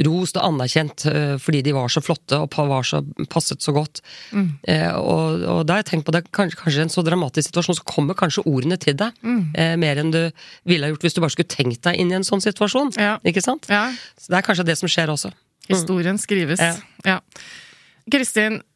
rost 0.05 0.37
og 0.39 0.47
anerkjent 0.47 1.05
eh, 1.11 1.35
fordi 1.41 1.61
de 1.65 1.73
var 1.75 1.91
så 1.91 2.01
flotte 2.03 2.39
og 2.41 2.55
var 2.69 2.85
så, 2.87 3.01
passet 3.31 3.63
så 3.63 3.73
godt. 3.75 4.01
Eh, 4.33 4.91
og, 4.95 5.43
og 5.43 5.61
da 5.67 5.77
har 5.77 5.83
jeg 5.83 5.89
tenkt 5.91 6.07
på 6.09 6.15
det, 6.15 6.25
kanskje, 6.35 6.59
kanskje 6.61 6.85
en 6.87 6.93
så 6.93 7.03
dramatisk 7.05 7.49
situasjon, 7.51 7.79
så 7.79 7.87
kommer 7.87 8.17
kanskje 8.17 8.45
ordene 8.49 8.77
til 8.81 8.97
deg. 8.99 9.17
Eh, 9.57 9.75
mer 9.81 10.01
enn 10.01 10.13
du 10.13 10.21
ville 10.67 10.87
ha 10.87 10.93
gjort 10.93 11.05
hvis 11.07 11.17
du 11.17 11.21
bare 11.23 11.35
skulle 11.35 11.51
tenkt 11.51 11.83
deg 11.87 11.99
inn 12.01 12.13
i 12.13 12.19
en 12.19 12.27
sånn 12.27 12.43
situasjon. 12.43 12.95
Ja. 13.01 13.17
Ikke 13.27 13.43
sant? 13.45 13.69
Ja, 13.71 13.89
Så 14.19 14.31
det 14.33 14.41
er 14.41 14.47
kanskje 14.47 14.67
det 14.71 14.79
som 14.81 14.91
skjer 14.91 15.13
også. 15.13 15.33
Historien 15.69 16.17
skrives. 16.21 16.61
Ja. 16.61 16.75
Ja. 17.05 17.19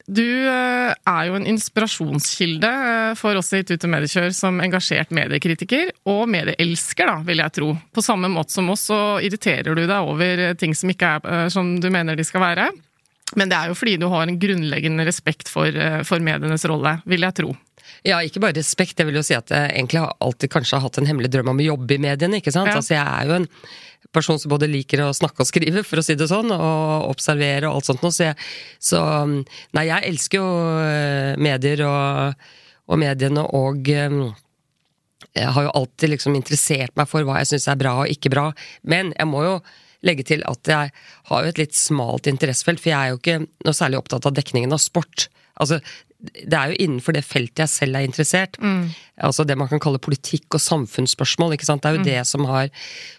Du 0.09 0.25
eh, 0.25 0.89
er 0.89 1.25
jo 1.27 1.35
en 1.37 1.45
inspirasjonskilde 1.51 2.69
eh, 2.69 3.11
for 3.19 3.37
oss 3.37 3.51
i 3.53 3.61
Tute 3.67 3.85
Mediekjør 3.91 4.31
som 4.33 4.57
engasjert 4.63 5.13
mediekritiker, 5.13 5.91
og 6.09 6.23
medieelsker, 6.33 7.11
da, 7.11 7.19
vil 7.27 7.43
jeg 7.43 7.55
tro. 7.59 7.69
På 7.93 8.01
samme 8.01 8.31
måte 8.33 8.55
som 8.55 8.71
oss, 8.73 8.87
så 8.89 9.19
irriterer 9.21 9.77
du 9.77 9.83
deg 9.83 9.97
over 9.99 10.45
eh, 10.47 10.55
ting 10.57 10.73
som 10.73 10.89
ikke 10.89 11.19
er 11.19 11.53
som 11.53 11.75
du 11.77 11.91
mener 11.93 12.17
de 12.17 12.25
skal 12.25 12.41
være. 12.41 12.69
Men 13.37 13.51
det 13.51 13.59
er 13.59 13.69
jo 13.69 13.77
fordi 13.77 13.99
du 14.01 14.07
har 14.09 14.25
en 14.25 14.39
grunnleggende 14.41 15.05
respekt 15.05 15.51
for, 15.53 15.69
for 16.09 16.23
medienes 16.25 16.65
rolle, 16.65 16.95
vil 17.05 17.27
jeg 17.27 17.37
tro. 17.37 17.53
Ja, 18.07 18.17
ikke 18.25 18.41
bare 18.41 18.57
respekt. 18.57 18.97
Jeg 18.97 19.09
vil 19.09 19.19
jo 19.19 19.23
si 19.25 19.35
at 19.37 19.51
jeg 19.53 19.75
egentlig 19.75 20.01
har 20.01 20.15
alltid 20.23 20.49
kanskje 20.53 20.79
hatt 20.81 20.97
en 20.97 21.09
hemmelig 21.09 21.29
drøm 21.33 21.51
om 21.53 21.61
å 21.61 21.67
jobbe 21.67 21.97
i 21.97 22.01
mediene. 22.01 22.39
ikke 22.39 22.53
sant? 22.55 22.71
Ja. 22.71 22.79
Altså, 22.79 22.95
Jeg 22.95 23.05
er 23.05 23.29
jo 23.29 23.37
en 23.37 23.47
person 24.15 24.39
som 24.41 24.51
både 24.51 24.69
liker 24.69 25.03
å 25.05 25.13
snakke 25.15 25.43
og 25.43 25.49
skrive, 25.49 25.83
for 25.85 26.01
å 26.01 26.05
si 26.05 26.15
det 26.17 26.29
sånn, 26.31 26.51
og 26.55 27.09
observere 27.11 27.69
og 27.69 27.79
alt 27.79 27.89
sånt 27.89 28.05
noe. 28.05 28.15
Så, 28.15 28.29
jeg, 28.29 28.37
så 28.81 29.01
Nei, 29.77 29.85
jeg 29.89 30.13
elsker 30.13 30.41
jo 30.41 30.49
eh, 30.83 31.33
medier 31.41 31.85
og, 31.87 32.47
og 32.89 33.01
mediene 33.01 33.45
og 33.57 33.91
eh, 33.93 34.17
jeg 35.35 35.53
har 35.55 35.67
jo 35.67 35.75
alltid 35.77 36.13
liksom 36.15 36.35
interessert 36.37 36.95
meg 36.97 37.09
for 37.09 37.27
hva 37.27 37.41
jeg 37.41 37.51
syns 37.51 37.67
er 37.69 37.79
bra 37.79 37.99
og 38.01 38.11
ikke 38.11 38.31
bra. 38.33 38.49
Men 38.87 39.13
jeg 39.17 39.29
må 39.29 39.43
jo 39.45 39.55
legge 40.07 40.23
til 40.25 40.43
at 40.47 40.69
jeg 40.71 40.93
har 41.29 41.43
jo 41.43 41.51
et 41.51 41.59
litt 41.59 41.75
smalt 41.75 42.29
interessefelt, 42.31 42.79
for 42.81 42.93
jeg 42.93 42.99
er 42.99 43.11
jo 43.11 43.19
ikke 43.19 43.41
noe 43.67 43.75
særlig 43.75 43.99
opptatt 43.99 44.29
av 44.29 44.35
dekningen 44.37 44.73
av 44.73 44.81
sport. 44.81 45.27
Altså, 45.59 45.81
det 46.19 46.55
er 46.55 46.71
jo 46.73 46.79
innenfor 46.83 47.15
det 47.15 47.23
feltet 47.23 47.61
jeg 47.63 47.71
selv 47.71 47.95
er 47.95 48.03
interessert. 48.03 48.57
Altså 49.23 49.45
det 49.47 49.55
man 49.59 49.69
kan 49.71 49.79
kalle 49.79 50.01
politikk 50.03 50.57
og 50.57 50.63
samfunnsspørsmål. 50.63 51.55
ikke 51.55 51.67
sant? 51.67 51.83
Det 51.83 51.89
er 51.89 51.95
jo 51.95 52.07
det 52.09 52.27
som 52.27 52.43
har 52.49 52.67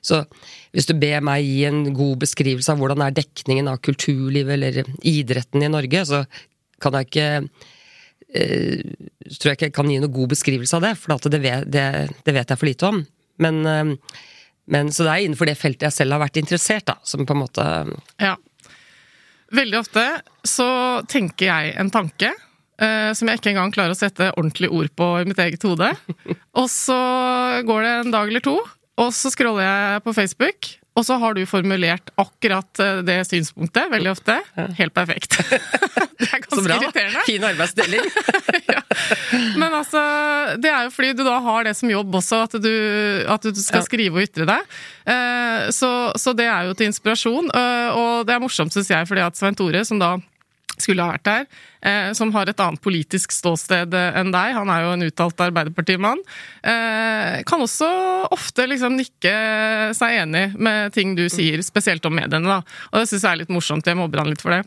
Så 0.05 0.27
hvis 0.73 0.87
du 0.87 0.93
ber 0.95 1.25
meg 1.25 1.45
gi 1.45 1.65
en 1.65 1.95
god 1.97 2.21
beskrivelse 2.21 2.73
av 2.73 2.79
hvordan 2.79 3.03
er 3.03 3.17
dekningen 3.17 3.71
av 3.73 3.81
kulturlivet 3.81 4.53
eller 4.53 4.83
idretten 5.01 5.65
i 5.65 5.73
Norge, 5.73 6.05
så 6.07 6.25
kan 6.81 6.93
jeg 6.99 7.09
ikke 7.09 7.31
eh, 8.35 8.85
tror 9.41 9.51
jeg 9.51 9.57
ikke 9.57 9.71
jeg 9.71 9.77
kan 9.81 9.91
gi 9.91 9.99
noen 9.99 10.15
god 10.15 10.35
beskrivelse 10.35 10.77
av 10.77 10.85
det, 10.85 10.93
for 11.01 11.33
det, 11.33 11.41
vet, 11.41 11.67
det, 11.73 11.87
det 12.25 12.37
vet 12.37 12.53
jeg 12.53 12.61
for 12.61 12.69
lite 12.69 12.87
om. 12.93 13.01
Men, 13.41 13.65
eh, 13.67 13.97
men 14.71 14.93
Så 14.93 15.09
det 15.09 15.17
er 15.17 15.25
innenfor 15.25 15.49
det 15.49 15.59
feltet 15.59 15.89
jeg 15.89 15.99
selv 16.03 16.15
har 16.19 16.23
vært 16.27 16.39
interessert, 16.39 16.87
da, 16.87 17.01
som 17.03 17.25
på 17.25 17.35
en 17.35 17.45
måte 17.47 17.67
Ja. 18.21 18.37
Veldig 19.51 19.81
ofte 19.81 20.05
så 20.47 21.03
tenker 21.11 21.49
jeg 21.49 21.75
en 21.81 21.91
tanke 21.91 22.31
eh, 22.81 23.13
som 23.17 23.29
jeg 23.31 23.41
ikke 23.41 23.53
engang 23.55 23.73
klarer 23.75 23.95
å 23.95 23.99
sette 24.01 24.33
ordentlig 24.37 24.71
ord 24.73 24.91
på 24.99 25.13
i 25.21 25.29
mitt 25.29 25.41
eget 25.43 25.65
hode. 25.69 25.93
Og 26.59 26.67
så 26.73 26.99
går 27.69 27.87
det 27.87 27.95
en 28.01 28.15
dag 28.17 28.29
eller 28.33 28.45
to, 28.45 28.59
og 29.01 29.15
så 29.17 29.33
scroller 29.33 29.65
jeg 29.65 30.05
på 30.05 30.13
Facebook, 30.17 30.75
og 30.99 31.05
så 31.07 31.17
har 31.23 31.37
du 31.39 31.45
formulert 31.49 32.11
akkurat 32.21 32.81
eh, 32.83 32.99
det 33.07 33.21
synspunktet, 33.29 33.89
veldig 33.93 34.11
ofte. 34.13 34.41
Helt 34.81 34.97
perfekt. 34.97 35.39
Det 36.21 36.27
er 36.29 36.43
Så 36.53 36.61
ganske 36.61 36.67
bra! 36.67 36.75
irriterende. 36.77 37.21
Fin 37.25 37.45
arbeidsdeling. 37.49 38.03
ja. 38.75 38.81
Men 39.57 39.73
altså, 39.73 40.03
det 40.61 40.69
er 40.69 40.83
jo 40.85 40.91
fordi 40.93 41.15
du 41.17 41.23
da 41.25 41.39
har 41.41 41.65
det 41.65 41.73
som 41.79 41.89
jobb 41.89 42.19
også, 42.19 42.43
at 42.45 42.59
du, 42.61 42.69
at 43.25 43.47
du 43.49 43.57
skal 43.57 43.87
skrive 43.87 44.21
og 44.21 44.27
ytre 44.27 44.45
deg. 44.51 44.75
Eh, 45.09 45.71
så, 45.73 45.89
så 46.21 46.35
det 46.37 46.45
er 46.45 46.69
jo 46.69 46.77
til 46.77 46.91
inspirasjon. 46.91 47.49
Og 47.49 48.29
det 48.29 48.37
er 48.37 48.45
morsomt, 48.45 48.77
syns 48.77 48.93
jeg, 48.93 49.09
fordi 49.09 49.25
at 49.25 49.41
Svein 49.41 49.57
Tore, 49.57 49.81
som 49.89 49.97
da 50.03 50.13
skulle 50.77 51.09
ha 51.09 51.15
vært 51.17 51.25
der, 51.31 51.49
som 52.17 52.33
har 52.35 52.51
et 52.51 52.61
annet 52.61 52.83
politisk 52.85 53.33
ståsted 53.33 53.95
eh, 53.97 54.19
enn 54.21 54.33
deg, 54.35 54.55
han 54.59 54.73
er 54.73 54.85
jo 54.85 54.95
en 54.95 55.07
uttalt 55.07 55.45
Arbeiderpartimann, 55.47 56.21
eh, 56.63 57.41
kan 57.49 57.65
også 57.65 57.89
ofte 58.37 58.69
liksom 58.69 58.99
nikke 58.99 59.35
seg 59.97 60.21
enig 60.23 60.47
med 60.61 60.93
ting 60.97 61.17
du 61.19 61.27
sier, 61.33 61.63
spesielt 61.65 62.05
om 62.09 62.19
mediene, 62.21 62.45
da. 62.45 62.61
Og 62.93 63.01
det 63.01 63.09
syns 63.11 63.25
jeg 63.25 63.33
er 63.33 63.43
litt 63.45 63.55
morsomt, 63.55 63.89
jeg 63.89 63.99
mobber 63.99 64.25
han 64.25 64.33
litt 64.33 64.45
for 64.45 64.57
det. 64.57 64.65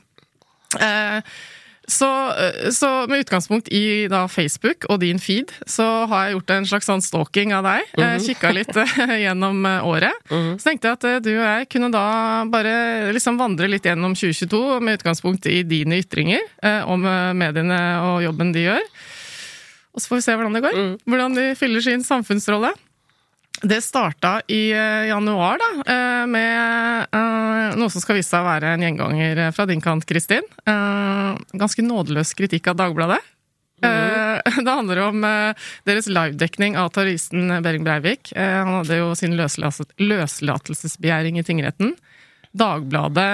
Eh, 1.83 1.91
så, 1.91 2.09
eh, 2.31 2.69
så 2.71 3.07
med 3.07 3.25
utgangspunkt 3.25 3.67
i 3.71 4.07
da 4.07 4.27
Facebook 4.27 4.87
og 4.89 5.01
din 5.03 5.19
feed, 5.19 5.51
så 5.67 6.05
har 6.07 6.25
jeg 6.27 6.37
gjort 6.37 6.55
en 6.55 6.65
slags 6.65 6.89
sånn 6.89 7.03
stalking 7.03 7.53
av 7.53 7.63
deg. 7.67 7.93
Mm 7.99 8.19
Kikka 8.23 8.51
litt 8.55 8.73
gjennom 8.73 9.43
gjennom 9.53 9.65
Mm 9.65 9.83
året. 9.83 10.13
Så 10.29 10.69
tenkte 10.69 10.89
jeg 10.89 10.97
at 10.97 11.07
eh, 11.07 11.19
du 11.23 11.31
og 11.35 11.43
jeg 11.45 11.67
kunne 11.73 11.91
da 11.93 12.05
bare 12.51 13.11
liksom 13.15 13.39
vandre 13.41 13.69
litt 13.71 13.85
gjennom 13.87 14.15
2022 14.17 14.79
med 14.83 14.99
utgangspunkt 14.99 15.47
i 15.51 15.61
dine 15.67 15.99
ytringer 16.03 16.41
eh, 16.63 16.81
om 16.89 17.05
eh, 17.05 17.33
mediene 17.37 17.79
og 18.07 18.23
jobben 18.25 18.53
de 18.55 18.67
gjør. 18.67 18.87
Og 19.93 20.01
så 20.01 20.09
får 20.09 20.19
vi 20.19 20.25
se 20.25 20.35
hvordan 20.37 20.57
det 20.57 20.63
går. 20.65 20.79
Hvordan 21.05 21.37
de 21.37 21.49
fyller 21.57 21.83
sin 21.85 22.05
samfunnsrolle. 22.05 22.73
Det 23.61 23.81
starta 23.81 24.41
i 24.47 24.71
eh, 24.71 25.05
januar, 25.07 25.59
da, 25.61 25.93
eh, 25.93 26.25
med 26.27 27.07
eh, 27.15 27.75
noe 27.79 27.89
som 27.93 28.01
skal 28.01 28.17
vise 28.17 28.29
seg 28.33 28.41
å 28.41 28.47
være 28.47 28.73
en 28.73 28.83
gjenganger 28.83 29.51
fra 29.55 29.65
din 29.69 29.81
kant, 29.83 30.05
Kristin. 30.09 30.43
Ganske 30.65 31.85
nådeløs 31.85 32.33
kritikk 32.37 32.67
av 32.71 32.79
Dagbladet. 32.81 33.21
Mm. 33.83 34.09
Det 34.65 34.71
handler 34.71 34.99
om 35.03 35.25
deres 35.87 36.07
livedekning 36.07 36.77
av 36.79 36.89
terroristen 36.95 37.51
Behring 37.63 37.83
Breivik. 37.83 38.31
Han 38.35 38.79
hadde 38.79 38.97
jo 38.99 39.15
sin 39.19 39.35
løslat- 39.39 39.93
løslatelsesbegjæring 39.99 41.39
i 41.39 41.45
tingretten. 41.47 41.93
Dagbladet 42.55 43.27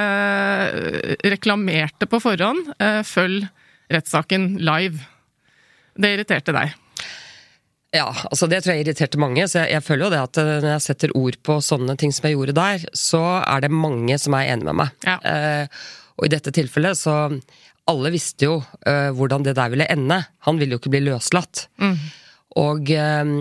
reklamerte 1.27 2.05
på 2.09 2.19
forhånd 2.23 2.73
'følg 3.05 3.47
rettssaken 3.93 4.57
live'. 4.57 5.01
Det 5.99 6.13
irriterte 6.15 6.55
deg. 6.55 6.73
Ja, 7.95 8.09
altså 8.29 8.45
det 8.49 8.61
tror 8.61 8.75
jeg 8.75 8.83
irriterte 8.85 9.17
mange, 9.21 9.47
så 9.49 9.63
jeg, 9.63 9.73
jeg 9.73 9.85
føler 9.85 10.05
jo 10.05 10.11
det 10.13 10.19
at 10.21 10.39
eh, 10.41 10.51
når 10.61 10.73
jeg 10.75 10.85
setter 10.85 11.13
ord 11.17 11.37
på 11.45 11.55
sånne 11.65 11.95
ting 11.97 12.13
som 12.13 12.27
jeg 12.27 12.37
gjorde 12.37 12.57
der, 12.59 12.83
så 12.93 13.21
er 13.39 13.65
det 13.65 13.71
mange 13.73 14.17
som 14.21 14.35
er 14.37 14.51
enig 14.53 14.67
med 14.67 14.77
meg. 14.83 15.07
Ja. 15.07 15.15
Eh, 15.25 15.81
og 16.19 16.27
i 16.27 16.33
dette 16.33 16.53
tilfellet 16.53 16.99
så 16.99 17.15
Alle 17.89 18.11
visste 18.13 18.45
jo 18.45 18.59
eh, 18.85 19.09
hvordan 19.17 19.41
det 19.47 19.55
der 19.57 19.71
ville 19.73 19.87
ende. 19.89 20.19
Han 20.45 20.59
ville 20.59 20.75
jo 20.75 20.81
ikke 20.81 20.91
bli 20.93 21.07
løslatt. 21.07 21.63
Og 22.61 22.91
eh, 22.93 23.31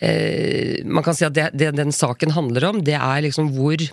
eh, 0.00 0.78
man 0.88 1.04
kan 1.04 1.18
si 1.18 1.26
at 1.26 1.36
det, 1.36 1.50
det 1.52 1.74
den 1.76 1.92
saken 1.92 2.32
handler 2.32 2.70
om, 2.70 2.80
det 2.80 2.96
er 2.96 3.26
liksom 3.26 3.50
hvor, 3.52 3.84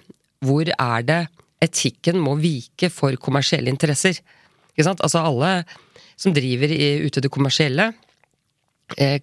hvor 0.45 0.71
er 0.71 1.03
det 1.09 1.19
etikken 1.65 2.21
må 2.23 2.37
vike 2.39 2.87
for 2.93 3.19
kommersielle 3.19 3.73
interesser. 3.73 4.21
Ikke 4.71 4.87
sant? 4.87 5.03
Altså 5.03 5.25
alle 5.27 5.51
som 6.15 6.31
driver 6.35 6.71
i, 6.71 7.03
ute 7.03 7.19
i 7.19 7.25
det 7.25 7.33
kommersielle, 7.33 7.91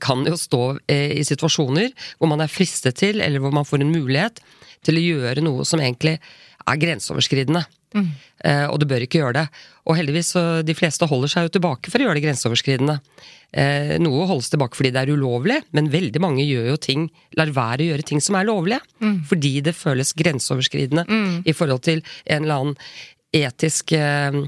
kan 0.02 0.24
jo 0.26 0.38
stå 0.38 0.62
eh, 0.90 1.12
i 1.20 1.26
situasjoner 1.26 1.92
hvor 2.18 2.30
man 2.30 2.42
er 2.42 2.50
fristet 2.50 2.98
til, 3.02 3.22
eller 3.22 3.42
hvor 3.42 3.54
man 3.54 3.68
får 3.68 3.84
en 3.84 3.92
mulighet 3.94 4.42
til 4.82 4.98
å 4.98 5.04
gjøre 5.04 5.44
noe 5.44 5.66
som 5.68 5.82
egentlig 5.82 6.16
er 6.18 6.82
grenseoverskridende. 6.82 7.64
Mm. 7.92 8.06
og 8.72 8.78
du 8.80 8.86
bør 8.88 9.02
ikke 9.04 9.18
gjøre 9.18 9.34
det. 9.36 9.42
Og 9.84 9.98
heldigvis 9.98 10.30
så 10.32 10.42
de 10.64 10.72
fleste 10.72 11.04
holder 11.04 11.28
seg 11.28 11.44
jo 11.44 11.50
tilbake 11.58 11.90
for 11.92 12.00
å 12.00 12.06
gjøre 12.06 12.16
det 12.16 12.22
grenseoverskridende. 12.24 12.94
Eh, 13.52 13.98
noe 14.00 14.24
holdes 14.30 14.48
tilbake 14.48 14.78
fordi 14.78 14.94
det 14.94 15.02
er 15.02 15.12
ulovlig, 15.12 15.58
men 15.76 15.90
veldig 15.92 16.22
mange 16.24 16.46
gjør 16.46 16.70
jo 16.70 16.78
ting, 16.80 17.02
lar 17.36 17.52
være 17.52 17.84
å 17.84 17.90
gjøre 17.90 18.06
ting 18.08 18.22
som 18.24 18.38
er 18.38 18.48
lovlige. 18.48 18.80
Fordi 19.28 19.52
det 19.66 19.76
føles 19.76 20.14
grenseoverskridende 20.16 21.04
i 21.44 21.52
forhold 21.56 21.84
til 21.84 22.00
en 22.24 22.46
eller 22.46 22.62
annen 22.62 22.78
etisk 23.32 23.92
eh, 23.96 24.40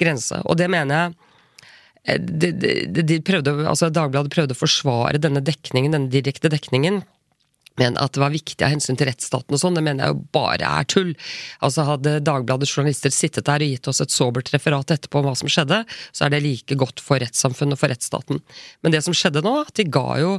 grense. 0.00 0.42
Og 0.46 0.58
det 0.58 0.70
mener 0.70 0.94
jeg 0.94 1.14
eh, 1.14 1.24
de, 2.16 2.50
de, 2.56 3.04
de 3.04 3.20
prøvde, 3.24 3.52
altså 3.68 3.90
Dagbladet 3.92 4.32
prøvde 4.32 4.56
å 4.56 4.58
forsvare 4.58 5.20
denne 5.20 5.42
dekningen, 5.44 5.94
denne 5.94 6.12
direkte 6.12 6.50
dekningen. 6.52 7.02
Men 7.78 7.94
at 8.02 8.14
det 8.14 8.22
var 8.22 8.34
viktig 8.34 8.64
av 8.66 8.72
hensyn 8.72 8.98
til 8.98 9.06
rettsstaten 9.08 9.54
og 9.54 9.60
sånn, 9.62 9.76
det 9.78 9.84
mener 9.86 10.08
jeg 10.08 10.16
jo 10.16 10.22
bare 10.34 10.66
er 10.80 10.88
tull. 10.90 11.12
Altså 11.64 11.86
Hadde 11.86 12.16
Dagbladets 12.26 12.74
journalister 12.74 13.14
sittet 13.14 13.46
der 13.46 13.62
og 13.62 13.74
gitt 13.74 13.90
oss 13.90 14.02
et 14.02 14.14
sobert 14.14 14.50
referat 14.54 14.90
etterpå 14.96 15.22
om 15.22 15.28
hva 15.30 15.36
som 15.38 15.50
skjedde, 15.52 15.84
så 16.10 16.26
er 16.26 16.34
det 16.34 16.42
like 16.44 16.78
godt 16.80 17.02
for 17.04 17.22
rettssamfunnet 17.22 17.78
og 17.78 17.82
for 17.82 17.94
rettsstaten. 17.94 18.42
Men 18.82 18.94
det 18.94 19.04
som 19.06 19.16
skjedde 19.16 19.44
nå, 19.46 19.54
at 19.62 19.76
de 19.78 19.86
ga 19.94 20.08
jo 20.22 20.32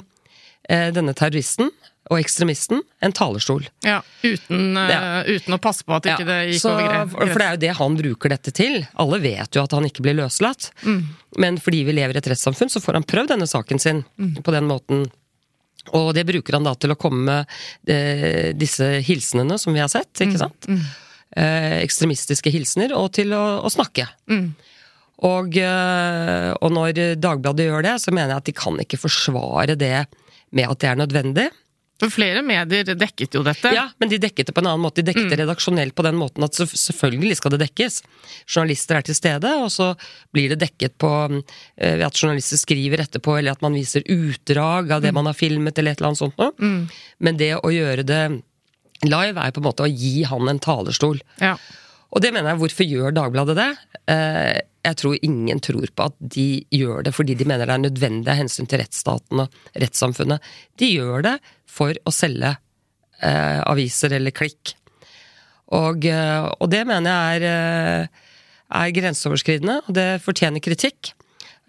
eh, 0.68 0.90
denne 0.96 1.16
terroristen 1.16 1.72
og 2.10 2.18
ekstremisten 2.18 2.80
en 3.06 3.14
talerstol. 3.14 3.68
Ja, 3.86 4.00
uten, 4.26 4.74
ja. 4.76 5.00
Uh, 5.22 5.30
uten 5.36 5.54
å 5.54 5.60
passe 5.62 5.86
på 5.86 5.94
at 5.94 6.08
ikke 6.10 6.26
det 6.26 6.38
gikk 6.56 6.62
så, 6.64 6.72
over 6.74 6.88
greit. 6.90 7.14
for 7.34 7.38
det 7.40 7.46
er 7.48 7.54
jo 7.54 7.62
det 7.64 7.74
han 7.78 7.98
bruker 8.00 8.34
dette 8.34 8.54
til. 8.58 8.80
Alle 8.98 9.20
vet 9.22 9.54
jo 9.56 9.62
at 9.64 9.76
han 9.78 9.86
ikke 9.86 10.02
blir 10.08 10.18
løslatt. 10.18 10.72
Mm. 10.84 11.04
Men 11.38 11.60
fordi 11.62 11.84
vi 11.86 11.94
lever 12.00 12.18
i 12.18 12.22
et 12.24 12.30
rettssamfunn, 12.34 12.72
så 12.74 12.82
får 12.82 12.98
han 12.98 13.06
prøvd 13.06 13.36
denne 13.36 13.48
saken 13.50 13.80
sin 13.80 14.02
Mm. 14.18 14.42
på 14.44 14.52
den 14.56 14.66
måten. 14.68 15.06
Og 15.94 16.10
det 16.18 16.26
bruker 16.28 16.54
han 16.58 16.66
da 16.66 16.74
til 16.76 16.92
å 16.92 16.98
komme 17.00 17.22
med 17.30 17.94
eh, 17.94 18.52
disse 18.58 18.90
hilsenene 19.06 19.58
som 19.62 19.74
vi 19.74 19.80
har 19.80 19.88
sett, 19.90 20.10
Mm. 20.20 20.26
ikke 20.28 20.42
sant? 20.42 20.68
Eh, 21.38 21.78
ekstremistiske 21.86 22.50
hilsener, 22.52 22.92
og 22.98 23.12
til 23.14 23.30
å, 23.38 23.62
å 23.64 23.70
snakke. 23.70 24.08
Mm. 24.30 24.50
Og, 25.30 25.56
eh, 25.62 26.52
og 26.58 26.72
når 26.74 27.16
Dagbladet 27.22 27.66
gjør 27.70 27.84
det, 27.86 27.96
så 28.02 28.12
mener 28.12 28.34
jeg 28.34 28.42
at 28.42 28.50
de 28.50 28.58
kan 28.58 28.78
ikke 28.82 28.98
forsvare 29.02 29.78
det 29.78 30.08
med 30.52 30.66
at 30.70 30.80
det 30.80 30.90
er 30.90 30.96
nødvendig. 31.06 31.50
For 32.00 32.12
flere 32.14 32.42
medier 32.46 32.94
dekket 32.96 33.36
jo 33.36 33.42
dette. 33.44 33.74
Ja, 33.76 33.90
men 34.00 34.12
de 34.12 34.20
dekket 34.22 34.50
det 34.50 34.56
på 34.56 34.64
en 34.64 34.70
annen 34.72 34.84
måte. 34.86 35.02
De 35.02 35.10
dekket 35.12 35.34
det 35.34 35.42
redaksjonelt 35.42 35.96
på 35.98 36.06
den 36.08 36.16
måten 36.20 36.46
at 36.48 36.56
selvfølgelig 36.56 37.40
skal 37.42 37.56
det 37.56 37.62
dekkes. 37.66 38.00
Journalister 38.48 39.00
er 39.00 39.08
til 39.08 39.18
stede, 39.18 39.52
og 39.60 39.68
så 39.74 39.92
blir 40.36 40.54
det 40.54 40.62
dekket 40.64 40.96
på 41.02 41.12
eh, 41.28 41.98
ved 42.00 42.06
at 42.08 42.22
journalister 42.22 42.62
skriver 42.62 43.04
etterpå, 43.04 43.36
eller 43.40 43.58
at 43.58 43.66
man 43.66 43.76
viser 43.76 44.08
utdrag 44.08 44.96
av 44.96 45.04
det 45.04 45.12
man 45.16 45.28
har 45.28 45.36
filmet, 45.36 45.76
eller 45.76 45.92
et 45.92 46.00
eller 46.00 46.14
annet 46.14 46.24
sånt 46.24 46.40
noe. 46.40 46.88
Men 47.20 47.42
det 47.42 47.52
å 47.60 47.74
gjøre 47.74 48.08
det 48.08 48.24
live 49.08 49.44
er 49.44 49.54
på 49.56 49.62
en 49.62 49.68
måte 49.68 49.86
å 49.86 49.92
gi 49.92 50.24
han 50.28 50.52
en 50.52 50.64
talerstol. 50.64 51.22
Ja. 51.44 51.56
Og 52.10 52.24
det 52.24 52.32
mener 52.34 52.54
jeg, 52.54 52.62
hvorfor 52.64 52.88
gjør 52.90 53.14
Dagbladet 53.14 53.56
det? 53.60 53.70
Eh, 54.10 54.58
jeg 54.88 54.98
tror 54.98 55.18
ingen 55.26 55.60
tror 55.62 55.92
på 55.94 56.08
at 56.08 56.16
de 56.36 56.48
gjør 56.74 57.04
det 57.06 57.14
fordi 57.14 57.36
de 57.38 57.46
mener 57.48 57.68
det 57.68 57.76
er 57.76 57.84
nødvendig 57.84 58.32
av 58.32 58.40
hensyn 58.40 58.70
til 58.70 58.82
rettsstaten 58.82 59.44
og 59.44 59.58
rettssamfunnet. 59.76 60.46
De 60.80 60.90
gjør 60.96 61.26
det 61.28 61.36
for 61.70 61.98
å 62.08 62.14
selge 62.14 62.56
eh, 63.22 63.60
aviser 63.70 64.16
eller 64.18 64.34
klikk. 64.36 64.74
Og, 65.76 66.06
eh, 66.10 66.48
og 66.58 66.70
det 66.72 66.82
mener 66.90 67.14
jeg 67.14 67.44
er, 67.44 67.50
eh, 67.50 68.24
er 68.80 68.96
grenseoverskridende, 68.96 69.82
og 69.86 69.94
det 69.98 70.08
fortjener 70.26 70.64
kritikk. 70.66 71.14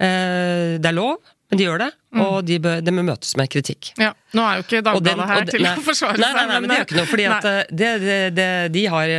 Eh, 0.01 0.79
det 0.81 0.89
er 0.89 0.97
lov, 0.97 1.19
men 1.51 1.59
de 1.59 1.65
gjør 1.67 1.81
det, 1.83 1.89
og 2.23 2.37
de, 2.47 2.57
bør, 2.63 2.79
de 2.87 2.93
må 2.95 3.03
møtes 3.05 3.35
med 3.37 3.51
kritikk. 3.51 3.91
ja. 3.99 4.13
Nå 4.39 4.45
er 4.47 4.61
jo 4.61 4.63
ikke 4.63 4.81
Dagbladet 4.87 5.27
her 5.27 5.49
til 5.51 5.65
nei, 5.67 5.73
å 5.75 5.83
forsvare 5.83 6.15
seg. 6.15 6.23
nei, 6.23 6.31
nei, 6.37 6.45
nei, 6.47 6.59
men 6.63 6.71
det 6.71 6.77
gjør 6.79 6.87
ikke 6.87 6.99
noe, 7.01 7.09
fordi 7.11 7.25
at 7.27 7.49
det, 7.75 7.89
det, 8.05 8.19
det, 8.37 8.47
de 8.77 8.85
har 8.95 9.15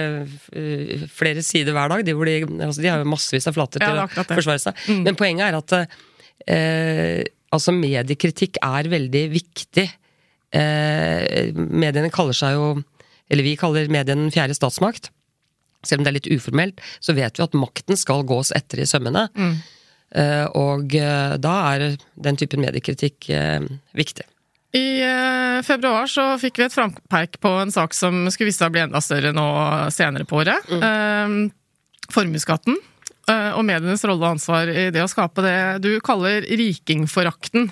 flere 1.12 1.44
sider 1.44 1.76
hver 1.76 1.92
dag. 1.92 2.06
De, 2.08 2.16
hvor 2.16 2.30
de, 2.32 2.38
altså, 2.64 2.80
de 2.82 2.88
har 2.88 3.04
jo 3.04 3.10
massevis 3.12 3.50
av 3.52 3.58
flater 3.58 3.84
Ja, 3.84 4.08
til 4.08 4.24
å 4.24 4.28
forsvare 4.32 4.64
seg. 4.64 4.80
Mm. 4.88 5.02
Men 5.10 5.20
poenget 5.20 5.50
er 5.50 5.60
at 5.60 5.76
eh, 6.48 7.20
altså 7.52 7.76
mediekritikk 7.76 8.62
er 8.64 8.90
veldig 8.96 9.26
viktig. 9.36 9.88
Eh, 10.52 11.52
mediene 11.56 12.12
kaller 12.12 12.36
seg 12.36 12.58
jo 12.58 12.66
Eller 13.32 13.46
vi 13.48 13.54
kaller 13.56 13.88
mediene 13.88 14.26
den 14.26 14.34
fjerde 14.34 14.58
statsmakt. 14.58 15.08
Selv 15.88 16.02
om 16.02 16.04
det 16.04 16.12
er 16.12 16.18
litt 16.18 16.34
uformelt, 16.36 16.82
så 17.00 17.16
vet 17.16 17.40
vi 17.40 17.46
at 17.46 17.56
makten 17.56 17.96
skal 17.96 18.26
gås 18.28 18.52
etter 18.52 18.82
i 18.84 18.88
sømmene. 18.90 19.30
Mm. 19.40 19.54
Eh, 20.12 20.46
og 20.60 20.92
eh, 21.00 21.38
da 21.40 21.54
er 21.72 21.86
den 22.20 22.40
typen 22.40 22.62
mediekritikk 22.64 23.30
eh, 23.32 23.64
viktig. 23.98 24.28
I 24.76 25.04
februar 25.68 26.08
så 26.08 26.38
fikk 26.40 26.62
vi 26.62 26.64
et 26.70 26.76
frampeik 26.76 27.42
på 27.44 27.50
en 27.60 27.74
sak 27.74 27.96
som 27.96 28.24
skulle 28.32 28.48
vise 28.48 28.62
seg 28.62 28.70
å 28.72 28.76
bli 28.76 28.84
enda 28.86 29.02
større 29.04 29.34
nå 29.36 29.48
senere 29.92 30.28
på 30.28 30.40
året. 30.44 30.70
Eh, 30.72 31.36
formuesskatten. 32.12 32.80
og 33.32 33.64
medienes 33.64 34.02
rolle 34.04 34.26
og 34.26 34.34
ansvar 34.34 34.68
i 34.68 34.90
det 34.92 35.04
å 35.04 35.08
skape 35.08 35.44
det 35.46 35.60
du 35.84 35.92
kaller 36.04 36.44
rikingforakten. 36.44 37.70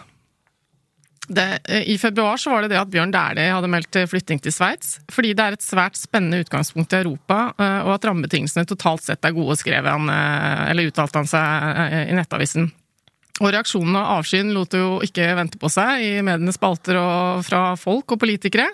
Det, 1.30 1.60
eh, 1.70 1.90
I 1.94 1.98
februar 2.02 2.38
så 2.38 2.50
var 2.50 2.66
det 2.66 2.72
det 2.74 2.80
at 2.80 2.90
Bjørn 2.90 3.12
Dæhlie 3.14 3.54
hadde 3.54 3.70
meldt 3.70 4.00
flytting 4.10 4.42
til 4.42 4.54
Sveits. 4.54 4.98
Fordi 5.14 5.36
det 5.38 5.46
er 5.46 5.58
et 5.58 5.66
svært 5.66 6.00
spennende 6.00 6.42
utgangspunkt 6.42 6.94
i 6.96 7.04
Europa, 7.04 7.54
eh, 7.54 7.82
og 7.86 7.94
at 8.00 8.08
rammebetingelsene 8.10 8.66
totalt 8.70 9.06
sett 9.06 9.26
er 9.26 9.36
gode, 9.38 9.58
skrev 9.60 9.86
han, 9.86 10.10
eh, 10.10 10.70
eller 10.72 10.90
uttalte 10.90 11.22
han 11.22 11.30
seg 11.30 11.84
eh, 11.86 12.10
i 12.10 12.18
Nettavisen. 12.18 12.72
Og 13.40 13.54
reaksjonen 13.54 13.96
og 13.96 14.16
avskyen 14.18 14.50
lot 14.56 14.74
jo 14.76 14.98
ikke 15.06 15.30
vente 15.38 15.62
på 15.62 15.70
seg 15.72 16.02
i 16.04 16.10
medienes 16.26 16.58
spalter 16.60 16.98
og 17.00 17.46
fra 17.48 17.62
folk 17.80 18.18
og 18.18 18.20
politikere. 18.20 18.68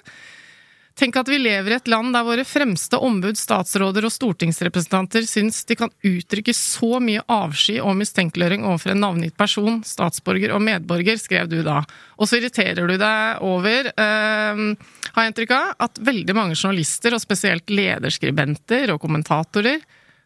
Tenk 0.96 1.18
at 1.20 1.28
vi 1.28 1.36
lever 1.42 1.74
i 1.74 1.76
et 1.76 1.90
land 1.92 2.14
der 2.16 2.24
våre 2.24 2.46
fremste 2.48 2.96
ombud, 3.04 3.36
statsråder 3.36 4.06
og 4.08 4.14
stortingsrepresentanter 4.16 5.26
syns 5.28 5.66
de 5.68 5.76
kan 5.76 5.92
uttrykke 6.08 6.54
så 6.56 7.02
mye 7.04 7.24
avsky 7.28 7.82
og 7.82 7.98
mistenkeliggjøring 8.00 8.64
overfor 8.64 8.94
en 8.94 9.04
navngitt 9.04 9.36
person, 9.36 9.82
statsborger 9.84 10.54
og 10.56 10.64
medborger, 10.64 11.20
skrev 11.20 11.52
du 11.52 11.58
da. 11.68 11.82
Og 12.16 12.32
så 12.32 12.40
irriterer 12.40 12.88
du 12.88 12.96
deg 12.96 13.44
over, 13.44 13.92
eh, 13.92 14.64
har 15.12 15.26
jeg 15.26 15.34
inntrykk 15.34 15.52
av, 15.58 15.76
at 15.84 16.00
veldig 16.00 16.38
mange 16.38 16.56
journalister, 16.56 17.12
og 17.12 17.24
spesielt 17.26 17.68
lederskribenter 17.68 18.96
og 18.96 19.04
kommentatorer, 19.04 19.84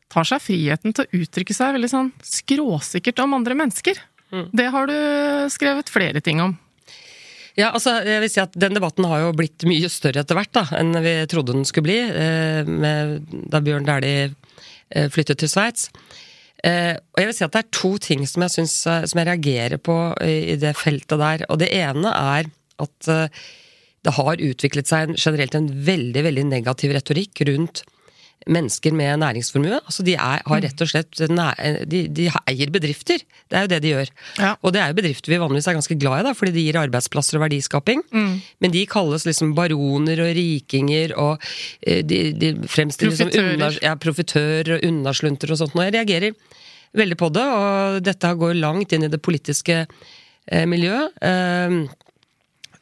tar 0.09 0.25
seg 0.25 0.41
friheten 0.41 0.93
til 0.93 1.05
å 1.05 1.23
uttrykke 1.23 1.53
seg 1.53 1.73
veldig 1.77 1.89
sånn 1.89 2.13
skråsikkert 2.21 3.25
om 3.25 3.33
andre 3.41 3.57
mennesker. 3.57 3.97
Det 4.53 4.69
har 4.69 4.85
du 4.89 4.97
skrevet 5.49 5.89
flere 5.89 6.21
ting 6.21 6.41
om. 6.41 6.57
Ja, 7.59 7.73
altså, 7.75 7.97
jeg 8.07 8.23
vil 8.23 8.31
si 8.31 8.39
at 8.41 8.55
Den 8.55 8.77
debatten 8.77 9.07
har 9.09 9.25
jo 9.25 9.35
blitt 9.35 9.65
mye 9.67 9.89
større 9.91 10.23
etter 10.23 10.37
hvert 10.37 10.53
da, 10.55 10.63
enn 10.79 10.93
vi 11.03 11.15
trodde 11.31 11.55
den 11.57 11.67
skulle 11.67 11.89
bli, 11.89 11.99
eh, 12.07 12.63
med, 12.63 13.27
da 13.51 13.59
Bjørn 13.63 13.87
Dæhlie 13.87 14.29
eh, 14.29 15.09
flyttet 15.11 15.41
til 15.41 15.51
Sveits. 15.51 15.89
Eh, 16.63 16.95
og 16.95 17.21
jeg 17.21 17.29
vil 17.29 17.35
si 17.35 17.45
at 17.45 17.55
Det 17.55 17.63
er 17.63 17.75
to 17.75 17.91
ting 18.03 18.25
som 18.27 18.43
jeg, 18.45 18.55
synes, 18.55 18.75
som 19.11 19.19
jeg 19.19 19.27
reagerer 19.27 19.79
på 19.79 19.97
i, 20.23 20.55
det 20.59 20.75
feltet 20.79 21.19
der. 21.19 21.45
Og 21.49 21.59
Det 21.59 21.71
ene 21.75 22.13
er 22.15 22.51
at 22.79 23.11
det 24.07 24.15
har 24.15 24.39
utviklet 24.39 24.87
seg 24.87 25.09
en, 25.09 25.17
generelt 25.19 25.55
en 25.57 25.67
veldig 25.67 26.23
veldig 26.23 26.45
negativ 26.47 26.93
retorikk 26.95 27.43
rundt 27.49 27.83
mennesker 28.49 28.95
med 28.97 29.19
næringsformue. 29.21 29.77
Altså 29.79 30.03
de 30.05 30.15
er, 30.17 30.41
har 30.45 30.61
rett 30.65 30.81
og 30.81 30.89
slett 30.89 31.19
de, 31.89 32.01
de 32.09 32.27
eier 32.49 32.71
bedrifter. 32.73 33.21
Det 33.49 33.57
er 33.57 33.65
jo 33.65 33.71
det 33.71 33.79
de 33.83 33.91
gjør. 33.93 34.11
Ja. 34.39 34.51
Og 34.65 34.73
det 34.73 34.81
er 34.81 34.91
jo 34.91 34.97
bedrifter 34.97 35.33
vi 35.33 35.39
vanligvis 35.41 35.69
er 35.69 35.77
ganske 35.77 35.97
glad 36.01 36.23
i, 36.23 36.25
da, 36.29 36.33
fordi 36.37 36.55
de 36.55 36.63
gir 36.65 36.79
arbeidsplasser 36.81 37.37
og 37.37 37.45
verdiskaping. 37.45 38.03
Men 38.11 38.73
de 38.73 38.85
kalles 38.89 39.27
liksom 39.29 39.53
baroner 39.57 40.23
og 40.25 40.31
rikinger, 40.37 41.13
og 41.19 41.45
eh, 41.85 42.01
de, 42.05 42.21
de 42.33 42.53
fremstilles 42.69 43.19
som 43.21 43.29
Profitører. 43.29 43.79
ja, 43.85 43.95
profitører 43.99 44.73
og 44.77 44.85
unnaslunter 44.89 45.53
og 45.53 45.61
sånt. 45.61 45.77
Og 45.77 45.85
jeg 45.85 45.95
reagerer 45.99 46.37
veldig 46.97 47.17
på 47.21 47.29
det, 47.35 47.45
og 47.45 47.99
dette 48.05 48.35
går 48.41 48.57
langt 48.57 48.93
inn 48.95 49.05
i 49.05 49.11
det 49.13 49.21
politiske 49.21 49.83
eh, 49.85 50.65
miljøet. 50.69 51.13
Eh, 51.21 51.81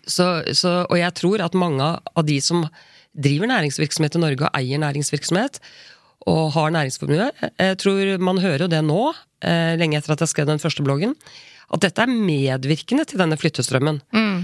så, 0.08 0.28
så, 0.56 0.78
og 0.88 0.96
jeg 0.96 1.12
tror 1.20 1.44
at 1.44 1.58
mange 1.60 1.84
av 1.84 2.24
de 2.28 2.38
som 2.44 2.64
driver 3.18 3.52
næringsvirksomhet 3.52 4.18
i 4.18 4.24
Norge 4.24 4.48
og 4.48 4.58
eier 4.60 4.82
næringsvirksomhet, 4.84 5.60
og 6.28 6.52
har 6.58 6.74
næringsformue, 6.76 7.30
jeg 7.56 7.78
tror 7.80 8.18
man 8.20 8.42
hører 8.44 8.66
jo 8.66 8.72
det 8.72 8.82
nå, 8.84 9.04
eh, 9.46 9.76
lenge 9.80 10.00
etter 10.00 10.16
at 10.16 10.26
jeg 10.26 10.34
skrev 10.34 10.50
den 10.50 10.62
første 10.62 10.84
bloggen, 10.84 11.16
at 11.68 11.84
dette 11.84 12.00
er 12.00 12.08
medvirkende 12.08 13.04
til 13.04 13.20
denne 13.20 13.36
flyttestrømmen. 13.36 13.98
Mm. 14.16 14.36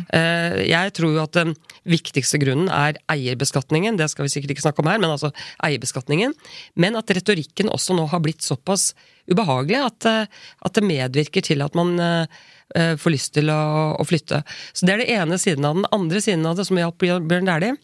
Jeg 0.67 0.91
tror 0.97 1.13
jo 1.15 1.21
at 1.23 1.37
den 1.37 1.53
viktigste 1.87 2.35
grunnen 2.41 2.67
er 2.67 2.97
eierbeskatningen, 3.07 3.95
det 3.95 4.09
skal 4.11 4.27
vi 4.27 4.33
sikkert 4.33 4.51
ikke 4.51 4.65
snakke 4.65 4.83
om 4.83 4.89
her, 4.91 4.99
men 4.99 5.13
altså 5.13 5.31
eierbeskatningen. 5.63 6.35
Men 6.75 6.99
at 6.99 7.13
retorikken 7.15 7.71
også 7.71 7.95
nå 7.95 8.09
har 8.11 8.19
blitt 8.25 8.43
såpass 8.43 8.89
ubehagelig 9.31 9.79
at, 9.79 10.09
eh, 10.09 10.43
at 10.65 10.75
det 10.75 10.85
medvirker 10.87 11.45
til 11.45 11.63
at 11.65 11.75
man 11.77 11.95
eh, 12.01 12.41
eh, 12.75 12.93
får 12.99 13.15
lyst 13.15 13.33
til 13.37 13.51
å, 13.53 13.61
å 13.99 14.07
flytte. 14.07 14.43
Så 14.73 14.87
det 14.87 14.95
er 14.95 15.03
det 15.03 15.15
ene 15.15 15.39
siden 15.41 15.67
av 15.67 15.79
den. 15.79 15.89
andre 15.95 16.21
siden 16.23 16.45
av 16.49 16.59
det, 16.59 16.67
som 16.67 16.79
hjalp 16.79 16.99
Bjørn 17.03 17.49
Dæhlie, 17.49 17.77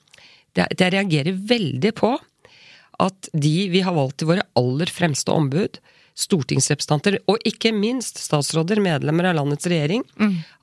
jeg 0.57 0.93
reagerer 0.93 1.35
veldig 1.35 1.93
på 1.97 2.15
at 2.99 3.29
de 3.33 3.69
vi 3.71 3.81
har 3.85 3.95
valgt 3.95 4.19
til 4.19 4.31
våre 4.33 4.43
aller 4.59 4.91
fremste 4.91 5.31
ombud, 5.31 5.79
stortingsrepresentanter, 6.19 7.19
og 7.31 7.39
ikke 7.47 7.71
minst 7.71 8.19
statsråder, 8.19 8.81
medlemmer 8.83 9.29
av 9.29 9.37
landets 9.37 9.69
regjering, 9.71 10.03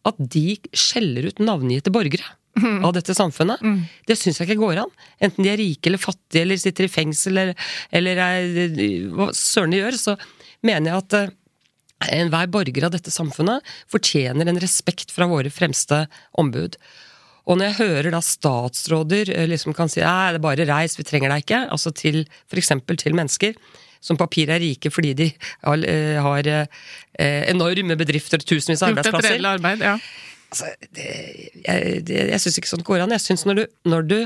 at 0.05 0.19
de 0.19 0.59
skjeller 0.77 1.31
ut 1.31 1.39
navngitte 1.41 1.93
borgere. 1.95 2.27
Av 2.57 2.93
dette 2.97 3.13
samfunnet. 3.13 3.61
Det 4.09 4.17
syns 4.17 4.39
jeg 4.41 4.49
ikke 4.49 4.63
går 4.63 4.79
an. 4.81 4.93
Enten 5.21 5.45
de 5.45 5.51
er 5.53 5.59
rike 5.61 5.91
eller 5.91 6.01
fattige 6.01 6.41
eller 6.41 6.57
sitter 6.57 6.87
i 6.87 6.89
fengsel 6.89 7.37
eller, 7.37 7.67
eller 7.93 8.17
er, 8.17 8.79
hva 9.13 9.27
søren 9.37 9.75
de 9.75 9.83
gjør, 9.83 9.99
så 10.01 10.15
mener 10.65 10.89
jeg 10.89 11.03
at 11.03 11.17
eh, 11.19 11.35
enhver 12.17 12.49
borger 12.49 12.87
av 12.89 12.95
dette 12.95 13.13
samfunnet 13.13 13.61
fortjener 13.93 14.49
en 14.49 14.61
respekt 14.63 15.13
fra 15.13 15.29
våre 15.29 15.53
fremste 15.53 16.07
ombud. 16.41 16.79
Og 17.47 17.59
når 17.59 17.71
jeg 17.71 17.79
hører 17.79 18.11
da 18.15 18.21
statsråder 18.25 19.31
eh, 19.35 19.49
liksom 19.51 19.75
kan 19.77 19.91
si 19.91 20.03
nei, 20.03 20.33
det 20.35 20.41
er 20.41 20.47
bare 20.47 20.69
reis, 20.69 20.97
vi 20.99 21.07
trenger 21.07 21.31
deg 21.33 21.45
ikke, 21.45 21.65
altså 21.75 21.93
til 21.95 22.25
f.eks. 22.51 22.73
til 23.03 23.19
mennesker 23.19 23.59
som 24.07 24.19
papir 24.19 24.51
er 24.53 24.63
rike 24.63 24.91
fordi 24.93 25.13
de 25.19 25.29
har, 25.65 25.85
eh, 25.87 26.19
har 26.23 26.51
eh, 26.53 26.67
enorme 27.51 27.97
bedrifter 27.99 28.43
tusenvis 28.43 28.83
av 28.83 28.95
arbeidsplasser. 28.95 29.41
arbeid, 29.47 29.85
ja. 29.85 29.97
Altså, 30.47 30.71
det, 30.95 31.07
jeg, 31.65 32.03
det, 32.07 32.21
jeg 32.31 32.43
syns 32.43 32.61
ikke 32.61 32.71
sånt 32.71 32.87
går 32.87 33.03
an. 33.03 33.15
Jeg 33.17 33.25
syns 33.25 33.47
når 33.49 33.59
du, 33.59 33.65
når 33.91 34.07
du, 34.07 34.19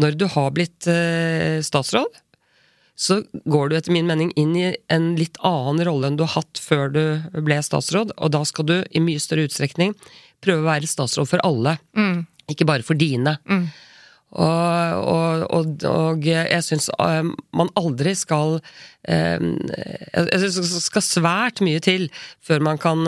når 0.00 0.18
du 0.18 0.26
har 0.32 0.50
blitt 0.56 0.90
eh, 0.90 1.60
statsråd, 1.66 2.18
så 3.00 3.22
går 3.48 3.70
du 3.70 3.76
etter 3.78 3.94
min 3.94 4.08
mening 4.08 4.32
inn 4.36 4.50
i 4.58 4.66
en 4.92 5.14
litt 5.16 5.38
annen 5.46 5.80
rolle 5.88 6.10
enn 6.10 6.18
du 6.20 6.26
har 6.26 6.42
hatt 6.42 6.60
før 6.60 6.90
du 6.92 7.04
ble 7.46 7.56
statsråd, 7.64 8.12
og 8.18 8.34
da 8.34 8.42
skal 8.48 8.66
du 8.68 8.74
i 8.90 9.00
mye 9.00 9.22
større 9.22 9.46
utstrekning 9.48 9.94
prøve 10.42 10.64
å 10.64 10.68
være 10.70 10.88
statsråd 10.90 11.28
for 11.28 11.44
alle, 11.46 11.76
ikke 12.50 12.66
bare 12.68 12.82
for 12.86 12.98
dine. 12.98 13.36
Og, 14.30 15.08
og, 15.10 15.44
og, 15.50 15.84
og 15.90 16.26
jeg 16.26 16.62
syns 16.62 16.86
man 16.98 17.70
aldri 17.74 18.12
skal 18.14 18.60
Jeg 19.08 20.40
synes 20.42 20.56
det 20.60 20.82
skal 20.84 21.04
svært 21.04 21.60
mye 21.64 21.80
til 21.82 22.08
før 22.44 22.60
man 22.64 22.78
kan 22.80 23.04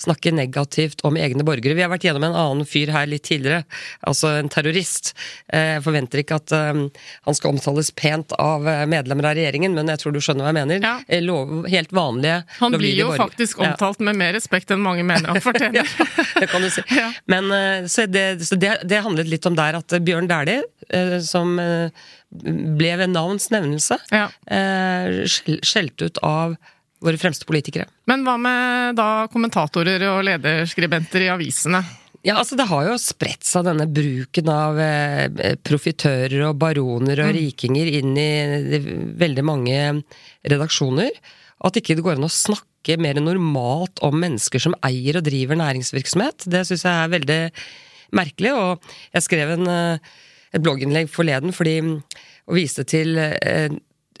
snakke 0.00 0.30
negativt 0.34 1.02
om 1.06 1.16
egne 1.18 1.44
borgere. 1.46 1.74
Vi 1.76 1.82
har 1.84 1.90
vært 1.92 2.06
gjennom 2.06 2.26
en 2.28 2.36
annen 2.38 2.68
fyr 2.68 2.92
her 2.94 3.08
litt 3.10 3.24
tidligere, 3.26 3.64
altså 4.06 4.30
en 4.38 4.50
terrorist. 4.52 5.12
Jeg 5.52 5.82
forventer 5.84 6.22
ikke 6.22 6.38
at 6.38 6.54
han 6.54 7.36
skal 7.38 7.52
omtales 7.56 7.90
pent 7.98 8.34
av 8.38 8.64
medlemmer 8.90 9.30
av 9.32 9.36
regjeringen, 9.38 9.74
men 9.76 9.90
jeg 9.92 10.02
tror 10.04 10.14
du 10.16 10.20
skjønner 10.22 10.46
hva 10.46 10.52
jeg 10.54 10.60
mener. 10.60 10.86
Ja. 10.86 11.20
Lov, 11.26 11.52
helt 11.70 11.92
vanlige 11.94 12.38
Han 12.60 12.78
blir 12.78 12.94
jo 12.96 13.10
borgere. 13.10 13.26
faktisk 13.26 13.58
Ja. 13.62 13.72
omtalt 13.72 14.00
med 14.00 14.16
mer 14.18 14.32
respekt 14.36 14.70
enn 14.74 14.82
mange 14.82 15.04
mener 15.06 15.28
han 15.34 15.42
fortjener. 15.42 15.86
det 16.40 16.48
kan 16.50 16.62
du 16.64 16.70
si. 16.72 16.82
Ja. 16.96 17.10
Men 17.30 17.50
eh, 17.52 17.86
så 17.90 18.06
det, 18.10 18.26
så 18.46 18.56
det, 18.58 18.76
det 18.88 19.02
handlet 19.04 19.28
litt 19.30 19.46
om 19.46 19.56
der 19.58 19.78
at 19.82 19.94
Bjørn 20.06 20.28
Dæhlie, 20.30 20.62
eh, 20.90 21.18
som 21.24 21.58
eh, 21.62 21.90
ble 22.32 22.92
ved 23.02 23.10
navns 23.12 23.50
nevnelse, 23.52 23.98
Ja. 24.12 24.28
eh, 24.48 25.24
skjelt 25.28 26.00
ut 26.02 26.18
av 26.24 26.56
våre 27.02 27.18
fremste 27.18 27.44
politikere. 27.44 27.86
Men 28.06 28.22
hva 28.24 28.36
med 28.40 28.96
da 28.96 29.26
kommentatorer 29.28 30.02
og 30.08 30.24
lederskribenter 30.24 31.26
i 31.26 31.32
avisene? 31.34 31.82
Ja, 32.24 32.36
altså 32.38 32.54
Det 32.56 32.68
har 32.70 32.84
jo 32.86 32.94
spredt 33.02 33.42
seg 33.42 33.64
denne 33.66 33.88
bruken 33.90 34.48
av 34.48 34.78
eh, 34.78 35.56
profitører 35.66 36.44
og 36.48 36.58
baroner 36.62 37.18
og 37.24 37.32
rikinger 37.34 37.88
inn 37.98 38.12
i 38.16 38.28
de, 38.70 38.78
veldig 39.18 39.44
mange 39.44 39.80
redaksjoner. 40.46 41.10
At 41.66 41.74
ikke 41.78 41.96
det 41.98 42.04
går 42.06 42.18
an 42.20 42.28
å 42.28 42.30
snakke 42.30 42.96
mer 42.98 43.18
normalt 43.22 43.98
om 44.06 44.14
mennesker 44.22 44.62
som 44.62 44.74
eier 44.86 45.18
og 45.18 45.26
driver 45.26 45.58
næringsvirksomhet. 45.58 46.46
Det 46.50 46.62
syns 46.66 46.86
jeg 46.86 46.94
er 46.94 47.12
veldig 47.18 47.40
merkelig. 48.14 48.54
Og 48.54 48.94
jeg 49.14 49.26
skrev 49.26 49.52
en, 49.58 49.66
eh, 49.66 49.98
et 50.52 50.62
blogginnlegg 50.62 51.10
forleden 51.12 51.54
fordi, 51.56 51.78
og 52.48 52.58
viste 52.58 52.84
til 52.88 53.18
eh, 53.20 53.72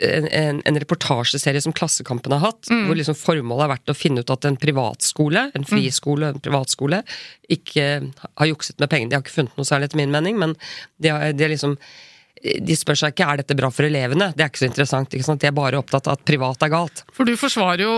en, 0.02 0.28
en, 0.28 0.60
en 0.66 0.78
reportasjeserie 0.82 1.60
som 1.62 1.74
Klassekampen 1.76 2.32
har 2.34 2.42
hatt, 2.42 2.70
hvor 2.86 2.96
liksom 2.98 3.16
formålet 3.18 3.66
har 3.66 3.72
vært 3.74 3.92
å 3.92 3.96
finne 3.96 4.24
ut 4.24 4.32
at 4.32 4.46
en 4.48 4.56
privatskole, 4.58 5.44
en 5.54 5.66
friskole, 5.68 6.32
en 6.32 6.42
privatskole, 6.42 7.02
ikke 7.52 7.86
har 8.24 8.50
jukset 8.50 8.80
med 8.82 8.90
pengene. 8.90 9.12
De 9.12 9.18
har 9.18 9.24
ikke 9.24 9.36
funnet 9.36 9.60
noe 9.60 9.68
særlig, 9.68 9.90
etter 9.90 10.00
min 10.00 10.14
mening, 10.14 10.40
men 10.40 10.56
de, 10.96 11.12
har, 11.12 11.36
de, 11.36 11.44
har 11.44 11.52
liksom, 11.52 11.76
de 12.42 12.74
spør 12.74 12.98
seg 12.98 13.12
ikke 13.12 13.26
er 13.28 13.38
dette 13.38 13.54
bra 13.54 13.68
for 13.70 13.86
elevene. 13.86 14.32
Det 14.34 14.42
er 14.42 14.50
ikke 14.50 14.62
så 14.64 14.66
interessant. 14.66 15.12
ikke 15.14 15.26
sant? 15.26 15.40
De 15.42 15.46
er 15.46 15.54
bare 15.54 15.78
opptatt 15.78 16.08
av 16.10 16.16
at 16.18 16.24
privat 16.26 16.64
er 16.66 16.72
galt. 16.72 17.02
For 17.14 17.28
du 17.28 17.36
forsvarer 17.38 17.84
jo 17.84 17.92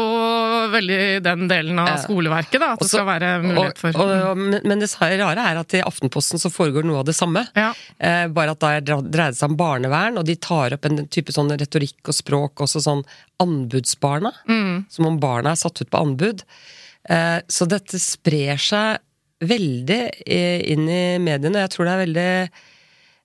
veldig 0.75 0.99
den 1.25 1.47
delen 1.49 1.81
av 1.81 1.97
skoleverket, 2.03 2.59
da. 2.61 2.75
At 2.75 2.83
det 2.85 2.91
skal 2.91 3.07
være 3.09 3.31
mulighet 3.45 3.81
for 3.81 4.01
og, 4.05 4.13
og, 4.13 4.43
men, 4.43 4.83
det 4.83 4.91
rare 5.01 5.47
er 5.49 5.61
at 5.63 5.77
i 5.79 5.81
Aftenposten 5.85 6.43
så 6.43 6.53
foregår 6.53 6.85
noe 6.85 7.01
av 7.01 7.09
det 7.09 7.17
samme. 7.17 7.47
Ja. 7.57 7.71
Eh, 7.97 8.27
bare 8.37 8.53
at 8.53 8.61
da 8.61 8.99
dreier 9.01 9.33
det 9.33 9.41
seg 9.41 9.55
om 9.55 9.57
barnevern, 9.61 10.21
og 10.21 10.29
de 10.29 10.37
tar 10.37 10.77
opp 10.77 10.91
en 10.91 11.07
type 11.09 11.33
sånn 11.33 11.55
retorikk 11.57 12.13
og 12.13 12.19
språk, 12.19 12.67
også 12.67 12.85
sånn 12.85 13.03
anbudsbarna. 13.41 14.35
Mm. 14.51 14.85
Som 14.93 15.09
om 15.09 15.19
barna 15.23 15.55
er 15.55 15.63
satt 15.63 15.81
ut 15.81 15.89
på 15.89 16.05
anbud. 16.05 16.45
Eh, 17.09 17.41
så 17.49 17.71
dette 17.71 18.01
sprer 18.03 18.61
seg 18.61 19.01
veldig 19.45 20.01
eh, 20.29 20.61
inn 20.73 20.85
i 20.85 21.03
mediene, 21.23 21.57
og 21.57 21.65
jeg 21.65 21.75
tror 21.75 21.89
det 21.89 21.97
er 21.97 22.05
veldig 22.05 22.31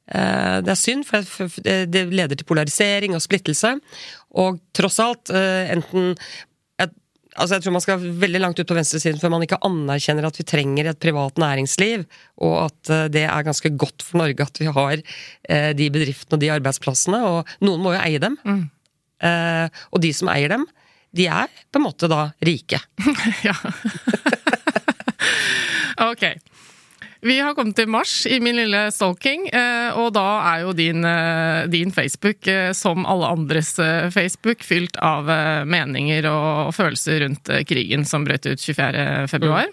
det 0.10 0.72
er 0.74 0.78
synd, 0.80 1.06
for 1.06 1.22
det 1.62 2.06
leder 2.10 2.34
til 2.34 2.48
polarisering 2.50 3.14
og 3.14 3.22
splittelse. 3.22 3.76
Og 4.42 4.58
tross 4.74 4.98
alt, 5.04 5.30
eh, 5.30 5.70
enten 5.76 6.16
altså 7.40 7.58
jeg 7.58 7.66
tror 7.66 7.76
man 7.76 7.84
skal 7.84 8.08
veldig 8.22 8.42
langt 8.42 8.60
ut 8.60 8.70
på 8.70 8.78
venstresiden 8.78 9.20
før 9.22 9.34
man 9.34 9.46
ikke 9.46 9.60
anerkjenner 9.66 10.28
at 10.28 10.40
vi 10.40 10.46
trenger 10.48 10.90
et 10.90 11.02
privat 11.02 11.40
næringsliv, 11.42 12.06
og 12.46 12.56
at 12.66 12.92
eh, 12.94 13.06
det 13.14 13.26
er 13.28 13.48
ganske 13.48 13.72
godt 13.80 14.06
for 14.06 14.22
Norge 14.24 14.46
at 14.46 14.62
vi 14.62 14.70
har 14.80 14.96
eh, 14.98 15.72
de 15.78 15.90
bedriftene 15.94 16.38
og 16.38 16.44
de 16.44 16.52
arbeidsplassene, 16.58 17.22
og 17.26 17.56
noen 17.66 17.86
må 17.86 17.96
jo 17.96 18.04
eie 18.04 18.22
dem. 18.24 18.38
Eh, 19.20 19.82
og 19.92 20.04
de 20.04 20.14
som 20.16 20.32
eier 20.34 20.56
dem, 20.56 20.68
de 21.16 21.26
er 21.32 21.50
på 21.70 21.82
en 21.82 21.88
måte 21.88 22.12
da 22.12 22.30
rike. 22.46 22.82
Ja. 23.48 23.56
ok. 26.12 26.24
Vi 27.22 27.36
har 27.44 27.56
kommet 27.56 27.76
til 27.76 27.90
mars 27.92 28.24
i 28.32 28.38
min 28.40 28.56
lille 28.56 28.86
stalking, 28.96 29.50
eh, 29.52 29.98
og 30.00 30.14
da 30.16 30.26
er 30.54 30.62
jo 30.64 30.72
din, 30.74 31.04
eh, 31.04 31.68
din 31.68 31.92
Facebook, 31.92 32.48
eh, 32.48 32.72
som 32.72 33.06
alle 33.06 33.28
andres 33.28 33.76
Facebook, 34.14 34.64
fylt 34.64 34.96
av 35.04 35.28
meninger 35.68 36.26
og 36.32 36.74
følelser 36.74 37.20
rundt 37.26 37.52
krigen 37.68 38.06
som 38.06 38.24
brøt 38.24 38.48
ut 38.48 38.60
24. 38.60 39.28
februar, 39.28 39.68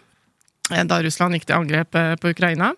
eh, 0.73 0.83
da 0.85 1.03
Russland 1.03 1.35
gikk 1.35 1.47
til 1.47 1.57
angrep 1.57 1.91
på 2.21 2.31
Ukraina. 2.35 2.75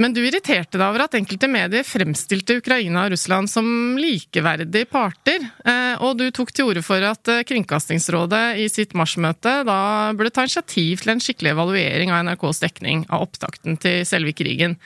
Men 0.00 0.14
du 0.16 0.22
irriterte 0.24 0.78
deg 0.78 0.86
over 0.86 1.02
at 1.04 1.14
enkelte 1.18 1.48
medier 1.50 1.84
fremstilte 1.84 2.56
Ukraina 2.62 3.02
og 3.04 3.12
Russland 3.12 3.50
som 3.52 3.66
likeverdige 4.00 4.88
parter, 4.88 5.44
eh, 5.60 6.00
og 6.00 6.16
du 6.16 6.24
tok 6.32 6.54
til 6.56 6.70
orde 6.70 6.82
for 6.84 7.04
at 7.04 7.28
eh, 7.28 7.42
Kringkastingsrådet 7.44 8.62
i 8.64 8.70
sitt 8.72 8.96
marsmøte 8.96 9.58
da 9.68 9.80
burde 10.16 10.32
ta 10.32 10.46
initiativ 10.46 11.04
til 11.04 11.12
en 11.12 11.20
skikkelig 11.20 11.52
evaluering 11.52 12.14
av 12.16 12.24
NRKs 12.30 12.62
dekning 12.64 13.04
av 13.12 13.26
opptakten 13.28 13.76
til 13.82 14.00
selve 14.08 14.32
krigen. 14.36 14.78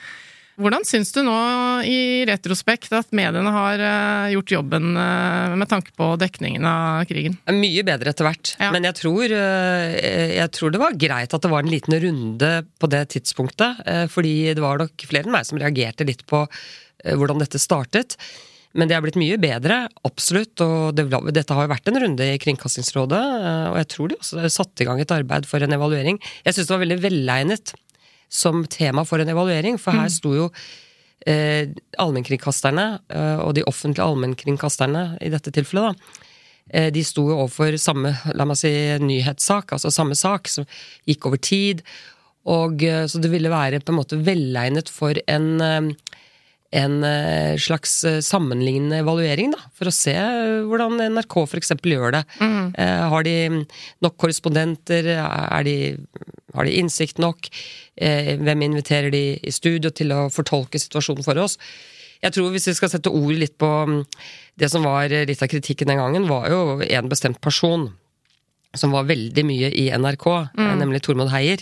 Hvordan 0.55 0.85
syns 0.87 1.11
du 1.11 1.19
nå 1.25 1.35
i 1.83 2.23
retrospekt 2.27 2.93
at 2.95 3.11
mediene 3.15 3.51
har 3.51 3.81
eh, 3.83 4.31
gjort 4.35 4.53
jobben 4.55 4.95
eh, 4.95 5.55
med 5.59 5.67
tanke 5.71 5.91
på 5.99 6.13
dekningen 6.21 6.63
av 6.69 7.03
krigen? 7.09 7.35
Mye 7.51 7.83
bedre 7.87 8.13
etter 8.13 8.27
hvert. 8.27 8.53
Ja. 8.61 8.71
Men 8.71 8.87
jeg 8.87 8.95
tror, 9.01 9.25
eh, 9.35 9.97
jeg 10.37 10.53
tror 10.55 10.71
det 10.71 10.81
var 10.81 10.95
greit 10.95 11.35
at 11.35 11.43
det 11.43 11.51
var 11.51 11.65
en 11.65 11.73
liten 11.73 11.99
runde 11.99 12.53
på 12.79 12.91
det 12.91 13.03
tidspunktet. 13.17 13.83
Fordi 14.11 14.55
det 14.55 14.63
var 14.63 14.79
nok 14.79 15.07
flere 15.09 15.27
enn 15.27 15.35
meg 15.35 15.47
som 15.47 15.59
reagerte 15.59 16.07
litt 16.07 16.23
på 16.29 16.45
hvordan 17.05 17.41
dette 17.41 17.59
startet. 17.61 18.15
Men 18.75 18.89
det 18.89 18.95
er 18.95 19.03
blitt 19.03 19.19
mye 19.19 19.37
bedre, 19.39 19.85
absolutt. 20.07 20.59
Og 20.63 20.95
det, 20.95 21.07
dette 21.35 21.55
har 21.55 21.67
jo 21.67 21.71
vært 21.71 21.91
en 21.91 21.99
runde 22.01 22.27
i 22.31 22.39
Kringkastingsrådet. 22.41 23.23
Og 23.71 23.77
jeg 23.81 23.89
tror 23.91 24.11
de 24.11 24.19
også 24.19 24.51
satte 24.51 24.83
i 24.83 24.87
gang 24.87 25.03
et 25.03 25.15
arbeid 25.15 25.47
for 25.49 25.63
en 25.63 25.75
evaluering. 25.75 26.19
Jeg 26.47 26.55
syns 26.55 26.69
det 26.69 26.75
var 26.75 26.83
veldig 26.85 27.03
velegnet 27.03 27.75
som 28.29 28.65
tema 28.71 29.05
for 29.07 29.21
en 29.21 29.31
evaluering, 29.31 29.79
for 29.81 29.95
her 29.95 30.09
sto 30.11 30.33
jo 30.35 30.49
eh, 31.25 31.71
allmennkringkasterne, 32.01 32.87
eh, 33.09 33.39
og 33.43 33.55
de 33.57 33.65
offentlige 33.69 34.05
allmennkringkasterne 34.05 35.05
i 35.21 35.31
dette 35.33 35.53
tilfellet, 35.55 35.95
da, 35.95 36.25
eh, 36.69 36.89
de 36.93 37.03
sto 37.05 37.27
jo 37.29 37.39
overfor 37.39 37.77
samme 37.81 38.13
la 38.33 38.47
meg 38.47 38.59
si, 38.59 38.73
nyhetssak, 39.01 39.75
altså 39.75 39.93
samme 39.93 40.17
sak, 40.19 40.51
som 40.51 40.67
gikk 41.09 41.29
over 41.29 41.41
tid. 41.41 41.85
Og, 42.45 42.83
eh, 42.83 43.05
så 43.09 43.21
det 43.21 43.31
ville 43.33 43.49
være 43.49 43.81
på 43.81 43.93
en 43.93 43.99
måte 43.99 44.21
velegnet 44.21 44.91
for 44.91 45.17
en, 45.27 45.61
eh, 45.61 46.17
en 46.75 47.03
eh, 47.07 47.55
slags 47.61 48.03
eh, 48.07 48.19
sammenlignende 48.25 48.99
evaluering, 49.03 49.53
da, 49.55 49.61
for 49.77 49.89
å 49.89 49.93
se 49.95 50.15
eh, 50.15 50.63
hvordan 50.67 50.99
NRK 51.15 51.37
f.eks. 51.45 51.73
gjør 51.79 52.17
det. 52.17 52.23
Mm. 52.41 52.71
Har 53.11 53.25
de 53.27 53.35
nok 54.03 54.17
korrespondenter? 54.21 55.11
Er 55.15 55.67
de, 55.67 55.75
har 56.55 56.67
de 56.67 56.77
innsikt 56.81 57.21
nok? 57.21 57.49
Eh, 57.95 58.35
Hvem 58.41 58.65
inviterer 58.67 59.11
de 59.13 59.25
i 59.39 59.53
studio 59.55 59.91
til 59.95 60.11
å 60.15 60.25
fortolke 60.33 60.81
situasjonen 60.81 61.25
for 61.25 61.39
oss? 61.41 61.59
Jeg 62.23 62.33
tror 62.33 62.49
Hvis 62.51 62.67
vi 62.71 62.77
skal 62.77 62.89
sette 62.89 63.11
ord 63.13 63.35
litt 63.37 63.57
på 63.61 63.69
mm, 63.69 63.99
det 64.59 64.71
som 64.71 64.85
var 64.87 65.11
eh, 65.11 65.27
litt 65.29 65.43
av 65.43 65.51
kritikken 65.51 65.91
den 65.91 66.01
gangen, 66.01 66.27
var 66.31 66.49
jo 66.51 66.81
en 66.83 67.11
bestemt 67.11 67.39
person 67.43 67.91
som 68.75 68.91
var 68.91 69.07
veldig 69.07 69.43
mye 69.47 69.69
i 69.71 69.85
NRK, 69.95 70.25
mm. 70.51 70.71
nemlig 70.81 70.99
Tormod 71.05 71.29
Heier, 71.31 71.61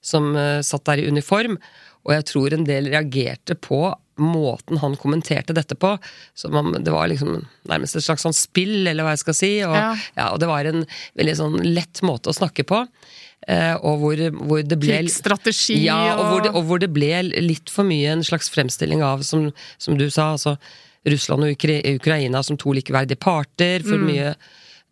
som 0.00 0.30
eh, 0.40 0.62
satt 0.64 0.86
der 0.88 1.02
i 1.02 1.10
uniform. 1.12 1.58
Og 2.06 2.14
jeg 2.14 2.26
tror 2.30 2.54
en 2.54 2.64
del 2.64 2.88
reagerte 2.94 3.58
på 3.60 3.82
måten 4.16 4.78
han 4.80 4.96
kommenterte 4.96 5.52
dette 5.56 5.74
på. 5.76 5.98
Som 6.34 6.54
om 6.56 6.72
det 6.72 6.92
var 6.92 7.08
liksom 7.08 7.44
nærmest 7.68 7.96
et 7.98 8.04
slags 8.06 8.22
sånn 8.24 8.34
spill, 8.36 8.86
eller 8.86 9.04
hva 9.04 9.12
jeg 9.16 9.24
skal 9.24 9.34
si. 9.34 9.50
Og, 9.66 9.74
Ja. 9.76 9.96
ja, 10.16 10.30
og 10.32 10.40
det 10.40 10.48
var 10.48 10.64
en 10.64 10.86
veldig 11.18 11.36
sånn 11.36 11.58
lett 11.74 12.00
måte 12.02 12.30
å 12.32 12.36
snakke 12.36 12.64
på. 12.64 12.86
eh, 13.48 13.74
Og 13.76 14.00
hvor, 14.00 14.16
hvor 14.16 14.62
det 14.62 14.78
ble 14.80 14.96
Krigsstrategi 15.02 15.84
ja, 15.84 16.16
og 16.16 16.24
hvor, 16.32 16.40
det, 16.42 16.50
og 16.50 16.56
og 16.56 16.64
hvor 16.66 16.78
det 16.80 16.92
ble 16.92 17.22
litt 17.44 17.68
for 17.70 17.84
mye 17.84 18.08
en 18.16 18.24
slags 18.24 18.48
fremstilling 18.50 19.02
av, 19.02 19.22
som, 19.22 19.52
som 19.78 19.96
du 19.98 20.08
sa, 20.10 20.32
altså 20.32 20.56
Russland 21.06 21.44
og 21.44 21.52
Ukra 21.54 21.76
Ukraina 21.94 22.42
som 22.42 22.56
to 22.56 22.72
likeverdige 22.72 23.18
parter. 23.20 23.82
For 23.84 23.96
Mm. 24.00 24.06
mye 24.06 24.34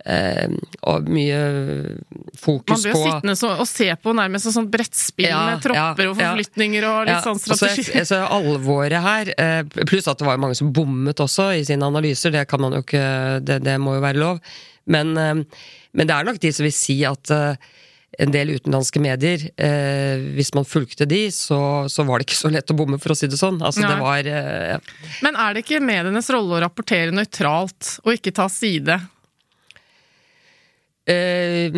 eh, 0.04 0.48
Og 0.90 1.08
mye 1.08 1.38
Man 1.38 2.34
fokus 2.38 2.82
blir 2.84 2.94
på 2.96 3.00
jo 3.00 3.04
sittende 3.10 3.36
så, 3.38 3.52
og 3.60 3.68
se 3.70 3.88
på 4.02 4.14
nærmest 4.16 4.50
et 4.50 4.56
sånt 4.56 4.72
brettspill 4.72 5.30
Ja, 5.30 5.44
med 5.52 5.62
tropper 5.64 6.04
ja, 6.04 6.10
og 6.10 6.18
ja. 6.20 6.30
forflytninger 6.32 6.88
og 6.88 6.98
litt 7.06 7.14
Ja, 7.14 7.22
sånn 7.24 7.40
strategi. 7.40 7.86
så 7.92 8.04
så 8.14 8.20
alvoret 8.26 9.00
her, 9.04 9.32
eh, 9.38 9.62
pluss 9.84 10.08
at 10.10 10.18
det 10.20 10.26
var 10.28 10.40
mange 10.42 10.58
som 10.58 10.72
bommet 10.74 11.20
også 11.24 11.52
i 11.58 11.64
sine 11.68 11.86
analyser, 11.86 12.34
det 12.34 12.46
kan 12.50 12.60
man 12.64 12.76
jo 12.76 12.82
ikke 12.84 13.06
Det, 13.44 13.60
det 13.64 13.78
må 13.80 13.96
jo 13.98 14.04
være 14.04 14.20
lov. 14.20 14.42
Men, 14.86 15.16
eh, 15.16 15.34
men 15.94 16.06
det 16.10 16.14
er 16.16 16.24
nok 16.28 16.40
de 16.42 16.52
som 16.52 16.64
vil 16.66 16.74
si 16.76 16.98
at 17.08 17.30
eh, 17.32 17.56
en 18.22 18.30
del 18.30 18.52
utenlandske 18.54 19.00
medier, 19.02 19.42
eh, 19.58 20.20
hvis 20.36 20.52
man 20.54 20.66
fulgte 20.68 21.06
de, 21.10 21.24
så, 21.34 21.58
så 21.90 22.04
var 22.06 22.20
det 22.20 22.28
ikke 22.28 22.38
så 22.38 22.50
lett 22.52 22.70
å 22.70 22.76
bomme, 22.78 23.00
for 23.02 23.10
å 23.14 23.16
si 23.18 23.26
det 23.26 23.40
sånn. 23.40 23.58
Altså, 23.64 23.82
det 23.82 23.96
var 23.98 24.28
eh, 24.30 24.92
Men 25.24 25.34
er 25.40 25.54
det 25.56 25.64
ikke 25.64 25.80
medienes 25.82 26.30
rolle 26.30 26.58
å 26.58 26.62
rapportere 26.62 27.10
nøytralt 27.14 27.96
og 28.04 28.12
ikke 28.14 28.34
ta 28.36 28.46
side? 28.52 29.00
Eh, 31.06 31.68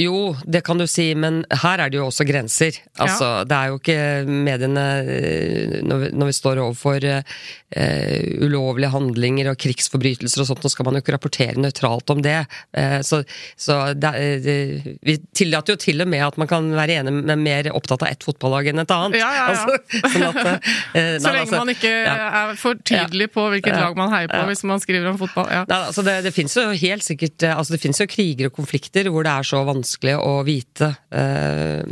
jo, 0.00 0.34
det 0.48 0.62
kan 0.64 0.78
du 0.80 0.86
si, 0.88 1.10
men 1.14 1.42
her 1.62 1.82
er 1.84 1.90
det 1.92 1.98
jo 2.00 2.06
også 2.08 2.24
grenser. 2.24 2.78
Altså, 2.96 3.26
Ja. 3.40 3.44
Det 3.44 3.56
er 3.56 3.66
jo 3.68 3.76
ikke 3.76 3.96
mediene 4.26 4.84
eh, 5.04 5.74
Når 5.84 5.98
vi, 6.00 6.08
når 6.16 6.26
vi 6.30 6.32
står 6.32 6.60
overfor 6.62 7.04
eh, 7.04 8.40
ulovlige 8.40 8.90
handlinger 8.94 9.50
og 9.52 9.58
krigsforbrytelser 9.60 10.40
og 10.42 10.48
sånt, 10.48 10.62
så 10.64 10.70
skal 10.72 10.88
man 10.88 10.96
jo 10.96 11.02
ikke 11.04 11.12
rapportere 11.14 11.60
nøytralt 11.60 12.08
om 12.14 12.22
det. 12.24 12.38
Eh, 12.72 13.00
så 13.04 13.20
så 13.60 13.92
det, 13.94 14.14
er- 14.16 14.40
det, 14.40 14.96
vi 15.04 15.18
tillater 15.36 15.74
jo 15.76 15.82
til 15.84 16.00
og 16.00 16.08
med 16.08 16.24
at 16.24 16.38
man 16.40 16.48
kan 16.48 16.70
være 16.72 16.96
enig 17.02 17.12
med 17.20 17.38
mer 17.44 17.68
opptatt 17.76 18.02
av 18.06 18.08
ett 18.14 18.24
fotballag 18.24 18.72
enn 18.72 18.80
et 18.80 18.90
annet. 18.96 19.20
Ja, 19.20 19.28
ja, 19.36 19.46
ja. 19.52 19.60
Altså, 20.00 20.08
sånn 20.16 20.26
at, 20.30 20.64
eh, 20.96 21.18
Så 21.20 21.28
lenge 21.28 21.44
altså, 21.44 21.60
man 21.60 21.74
ikke 21.76 21.92
er 22.16 22.56
for 22.56 22.80
tydelig 22.80 23.28
på 23.36 23.44
hvilket 23.52 23.76
lag 23.76 23.96
man 23.98 24.08
heier 24.14 24.32
på 24.32 24.40
hvis 24.48 24.64
man 24.64 24.80
skriver 24.80 25.12
om 25.12 25.20
fotball. 25.20 25.50
Ja. 25.52 25.62
Nei, 25.68 25.82
altså 25.90 26.02
det, 26.06 26.16
det 26.24 26.32
finnes 26.34 26.56
jo 26.56 26.64
helt 26.72 27.04
sikkert 27.04 27.44
eh, 27.44 27.52
altså 27.56 27.76
Det 27.76 27.82
finnes 27.84 28.00
jo 28.00 28.08
kriger 28.10 28.48
og 28.48 28.54
konflikter 28.56 28.68
hvor 28.70 29.26
det 29.26 29.32
er 29.32 29.46
så 29.46 29.62
vanskelig 29.66 30.16
å 30.20 30.40
vite 30.46 30.92
eh, 31.10 31.82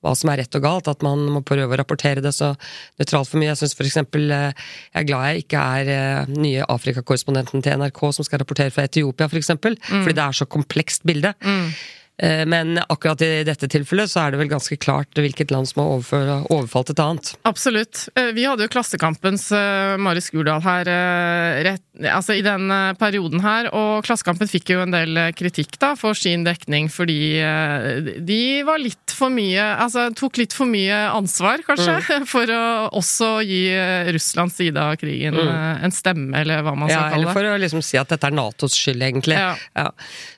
hva 0.00 0.14
som 0.16 0.30
er 0.32 0.40
rett 0.40 0.56
og 0.56 0.64
galt, 0.64 0.88
at 0.88 1.04
man 1.04 1.26
må 1.34 1.42
prøve 1.46 1.74
å 1.74 1.78
rapportere 1.80 2.22
det 2.24 2.32
så 2.32 2.54
nøytralt 3.00 3.28
for 3.28 3.40
mye. 3.40 3.50
Jeg 3.52 3.60
synes 3.62 3.76
for 3.76 3.88
eksempel, 3.88 4.30
eh, 4.32 4.66
jeg 4.94 5.02
er 5.02 5.08
glad 5.08 5.26
jeg 5.28 5.44
ikke 5.44 5.64
er 5.76 5.92
eh, 5.94 6.34
nye 6.40 6.66
Afrikakorrespondenten 6.72 7.64
til 7.64 7.80
NRK 7.82 8.02
som 8.16 8.26
skal 8.26 8.42
rapportere 8.42 8.72
fra 8.74 8.86
Etiopia, 8.88 9.28
for 9.28 9.40
eksempel, 9.40 9.76
fordi 9.84 10.16
det 10.16 10.26
er 10.26 10.38
så 10.40 10.48
komplekst 10.48 11.04
bilde. 11.08 11.34
Eh, 11.44 11.80
Men 12.20 12.76
akkurat 12.92 13.22
i 13.24 13.44
dette 13.48 13.68
tilfellet 13.70 14.10
så 14.12 14.26
er 14.26 14.34
det 14.34 14.40
vel 14.42 14.50
ganske 14.50 14.76
klart 14.80 15.16
hvilket 15.16 15.52
land 15.54 15.68
som 15.70 15.80
har 15.82 15.92
overfør- 15.94 16.46
overfalt 16.52 16.90
et 16.92 17.00
annet. 17.02 17.32
Absolutt. 17.48 18.08
Eh, 18.14 18.32
Vi 18.36 18.44
hadde 18.44 18.64
jo 18.66 18.72
Klassekampens 18.72 19.50
eh, 19.52 19.96
Mari 20.00 20.22
Skurdal 20.24 20.62
her 20.64 20.88
eh, 20.90 21.60
rett, 21.66 21.84
altså 22.10 22.36
i 22.36 22.44
den 22.44 22.70
eh, 22.70 22.92
perioden 23.00 23.42
her, 23.44 23.70
og 23.76 24.04
Klassekampen 24.06 24.50
fikk 24.50 24.74
jo 24.74 24.82
en 24.84 24.94
del 24.94 25.16
eh, 25.20 25.32
kritikk 25.36 25.78
da 25.82 25.94
for 25.98 26.18
sin 26.18 26.44
dekning 26.46 26.90
fordi 26.92 27.20
eh, 27.42 28.12
de 28.20 28.40
var 28.68 28.82
litt 28.82 29.14
for 29.14 29.32
mye 29.32 29.62
Altså 29.80 30.08
tok 30.16 30.38
litt 30.40 30.54
for 30.56 30.68
mye 30.70 30.96
ansvar, 31.14 31.62
kanskje, 31.66 32.20
for 32.32 32.50
å 32.54 32.62
også 33.00 33.30
gi 33.46 33.62
eh, 33.74 34.10
Russlands 34.14 34.58
side 34.60 34.80
av 34.80 34.96
krigen 35.00 35.36
mm. 35.38 35.84
en 35.86 35.94
stemme, 35.94 36.34
eller 36.40 36.64
hva 36.66 36.74
man 36.76 36.90
skal 36.90 36.96
ja, 36.96 37.06
kalle 37.14 37.24
det. 37.24 37.30
Eller 37.30 37.38
for 37.38 37.50
å 37.50 37.62
liksom 37.64 37.84
si 37.84 37.98
at 38.00 38.12
dette 38.12 38.28
er 38.28 38.36
Natos 38.36 38.76
skyld, 38.78 39.02
egentlig. 39.04 39.38
Ja. 39.38 39.88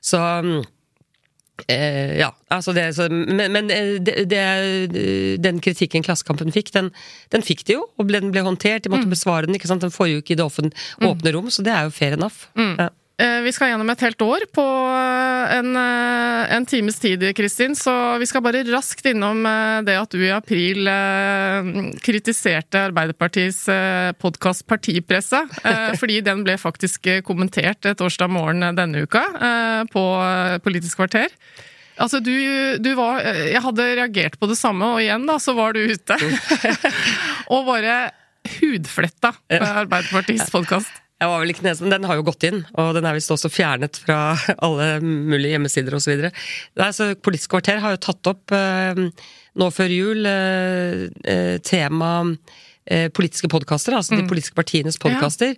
Så 0.05 0.21
mm, 0.21 0.63
eh, 1.69 2.17
ja, 2.19 2.31
altså 2.51 2.73
det, 2.75 2.95
så, 2.97 3.09
Men, 3.11 3.53
men 3.53 3.71
eh, 3.71 3.99
det, 4.03 4.29
det, 4.31 4.43
den 5.43 5.61
kritikken 5.61 6.03
Klassekampen 6.03 6.53
fikk, 6.55 6.73
den, 6.75 6.91
den 7.31 7.43
fikk 7.43 7.65
de 7.69 7.77
jo. 7.79 7.87
Og 7.99 8.09
den 8.11 8.31
ble 8.33 8.43
håndtert, 8.47 8.83
de 8.85 8.91
måtte 8.93 9.07
Mm. 9.07 9.15
besvare 9.15 9.47
den. 9.47 9.55
ikke 9.59 9.69
sant? 9.71 9.83
Den 9.83 9.91
foregikk 9.95 10.31
i 10.31 10.35
det 10.39 10.45
åpne, 10.45 10.71
åpne 11.03 11.33
rom, 11.35 11.51
så 11.51 11.63
det 11.67 11.73
er 11.73 11.85
jo 11.89 11.91
fair 11.91 12.13
enough. 12.19 12.47
Mm. 12.57 12.75
Ja. 12.79 12.89
Eh, 13.23 13.41
Vi 13.41 13.53
skal 13.55 13.71
gjennom 13.71 13.91
et 13.93 14.03
helt 14.03 14.23
år 14.25 14.45
på 14.55 14.65
eh, 14.65 15.55
en, 15.59 15.77
eh, 15.79 16.55
en 16.57 16.67
times 16.67 16.99
tid, 16.99 17.23
Kristin, 17.37 17.77
så 17.79 18.19
vi 18.19 18.27
skal 18.27 18.43
bare 18.43 18.65
raskt 18.67 19.07
innom 19.07 19.45
det 19.87 19.95
at 19.99 20.15
du 20.15 20.23
i 20.25 20.33
april 20.35 20.89
kritiserte 22.03 22.81
Arbeiderpartiets 22.89 23.65
podkast 24.23 24.67
Partipresse, 24.71 25.43
fordi 26.01 26.21
den 26.25 26.43
ble 26.47 26.57
faktisk 26.61 27.09
kommentert 27.27 27.87
torsdag 27.99 28.31
morgen 28.33 28.65
denne 28.77 29.05
uka 29.05 29.23
på 29.93 30.05
Politisk 30.65 31.01
kvarter. 31.03 31.31
Altså, 32.03 32.23
du, 32.25 32.33
du 32.83 32.93
var 32.99 33.21
Jeg 33.23 33.61
hadde 33.63 33.91
reagert 34.01 34.39
på 34.41 34.49
det 34.51 34.59
samme, 34.59 34.95
og 34.95 35.03
igjen 35.03 35.29
da, 35.29 35.39
så 35.43 35.55
var 35.59 35.77
du 35.77 35.83
ute. 35.85 36.19
og 37.55 37.69
bare 37.69 38.01
hudfletta 38.59 39.35
med 39.53 39.71
Arbeiderpartiets 39.85 40.51
podkast. 40.55 41.02
Jeg 41.23 41.31
var 41.31 41.43
vel 41.43 41.53
ikke 41.53 41.67
nesen, 41.69 41.93
Den 41.93 42.09
har 42.09 42.19
jo 42.19 42.25
gått 42.27 42.49
inn, 42.49 42.65
og 42.75 42.97
den 42.97 43.07
er 43.07 43.15
visst 43.15 43.31
også 43.31 43.51
fjernet 43.53 44.01
fra 44.03 44.35
alle 44.67 44.97
mulige 45.05 45.55
hjemmesider 45.55 45.95
osv. 45.99 46.27
Politisk 47.23 47.55
kvarter 47.55 47.79
har 47.85 47.95
jo 47.95 48.03
tatt 48.03 48.33
opp 48.33 48.55
eh, 48.57 49.07
nå 49.61 49.69
før 49.71 49.95
jul 49.95 50.27
eh, 50.27 51.07
eh, 51.29 51.57
tema 51.63 52.11
eh, 52.27 53.07
politiske 53.15 53.51
podkaster, 53.53 53.95
altså 53.95 54.19
de 54.19 54.27
politiske 54.27 54.59
partienes 54.59 54.99
podkaster. 55.03 55.55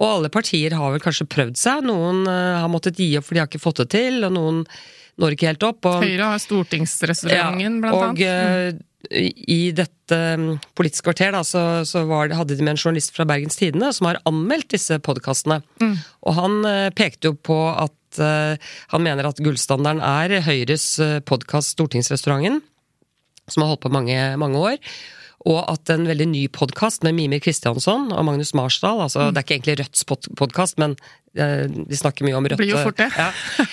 Og 0.00 0.08
alle 0.08 0.32
partier 0.32 0.78
har 0.78 0.94
vel 0.94 1.04
kanskje 1.04 1.28
prøvd 1.28 1.60
seg. 1.60 1.84
Noen 1.90 2.24
eh, 2.30 2.62
har 2.62 2.72
måttet 2.72 3.00
gi 3.02 3.12
opp 3.20 3.28
for 3.28 3.36
de 3.36 3.44
har 3.44 3.52
ikke 3.52 3.62
fått 3.62 3.84
det 3.84 3.90
til, 3.98 4.22
og 4.24 4.32
noen 4.38 4.64
når 5.20 5.36
ikke 5.36 5.50
helt 5.50 5.68
opp. 5.68 5.90
Og, 5.90 6.06
Høyre 6.06 6.30
har 6.32 6.40
Stortingsrestauranten, 6.40 7.82
blant 7.84 7.98
og 7.98 8.06
annet. 8.14 8.80
Mm. 8.80 9.28
i 9.52 9.60
dette 9.76 10.01
um, 10.12 10.44
Politisk 10.78 11.06
kvarter 11.08 11.32
da, 11.34 11.42
så, 11.46 11.82
så 11.88 12.04
var 12.08 12.28
det, 12.28 12.38
hadde 12.38 12.56
de 12.58 12.64
med 12.64 12.76
en 12.76 12.80
journalist 12.80 13.14
fra 13.16 13.26
Bergens 13.28 13.58
Tidende 13.58 13.90
som 13.96 14.08
har 14.10 14.20
anmeldt 14.28 14.72
disse 14.74 14.98
podkastene. 15.02 15.60
Og 16.22 16.36
han 16.38 16.60
eh, 16.68 16.90
pekte 16.96 17.30
jo 17.30 17.38
på 17.38 17.56
at 17.70 18.20
eh, 18.22 18.70
han 18.92 19.04
mener 19.04 19.28
at 19.28 19.40
gullstandarden 19.42 20.02
er 20.04 20.44
Høyres 20.46 20.86
uh, 21.02 21.18
podkast 21.26 21.74
Stortingsrestauranten, 21.76 22.60
som 23.48 23.64
har 23.64 23.72
holdt 23.72 23.84
på 23.84 23.92
mange, 23.94 24.16
mange 24.40 24.60
år. 24.60 24.78
Og 25.48 25.58
at 25.66 25.90
en 25.90 26.04
veldig 26.06 26.28
ny 26.30 26.42
podkast 26.54 27.02
med 27.06 27.16
Mimir 27.16 27.42
Kristiansson 27.42 28.12
og 28.14 28.26
Magnus 28.28 28.52
Marsdal 28.54 29.00
altså 29.02 29.30
Det 29.32 29.40
er 29.40 29.46
ikke 29.46 29.56
egentlig 29.56 29.78
Rødts 29.80 30.04
podkast, 30.38 30.78
men 30.78 30.94
eh, 31.34 31.64
de 31.66 31.98
snakker 31.98 32.26
mye 32.26 32.36
om 32.38 32.46
Rødt. 32.46 32.60
Blir 32.60 32.74
jo 32.76 32.82
fort 32.84 33.00
det. 33.00 33.08
Ja, 33.18 33.30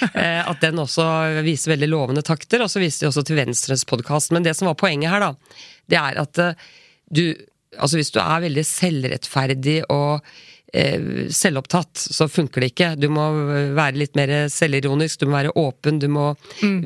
eh, 0.09 0.41
at 0.49 0.63
den 0.65 0.81
også 0.81 1.05
viser 1.45 1.75
veldig 1.75 1.91
lovende 1.91 2.25
takter, 2.25 2.63
og 2.65 2.71
så 2.73 2.81
viser 2.81 3.05
de 3.05 3.11
også 3.11 3.25
til 3.27 3.37
Venstres 3.37 3.85
podkast. 3.89 4.33
Men 4.33 4.47
det 4.47 4.55
som 4.57 4.71
var 4.71 4.79
poenget 4.81 5.13
her, 5.13 5.27
da, 5.27 5.61
det 5.89 6.01
er 6.01 6.21
at 6.25 6.45
eh, 6.45 6.69
du 7.09 7.23
Altså 7.79 7.99
hvis 7.99 8.09
du 8.09 8.17
er 8.17 8.41
veldig 8.41 8.63
selvrettferdig 8.65 9.75
og 9.93 10.23
eh, 10.73 11.27
selvopptatt, 11.29 12.01
så 12.01 12.25
funker 12.25 12.63
det 12.65 12.71
ikke. 12.71 12.87
Du 12.97 13.05
må 13.13 13.27
være 13.77 14.01
litt 14.01 14.17
mer 14.17 14.33
selvironisk, 14.49 15.21
du 15.21 15.29
må 15.29 15.37
være 15.37 15.53
åpen, 15.53 15.99
du 16.01 16.07
må 16.09 16.31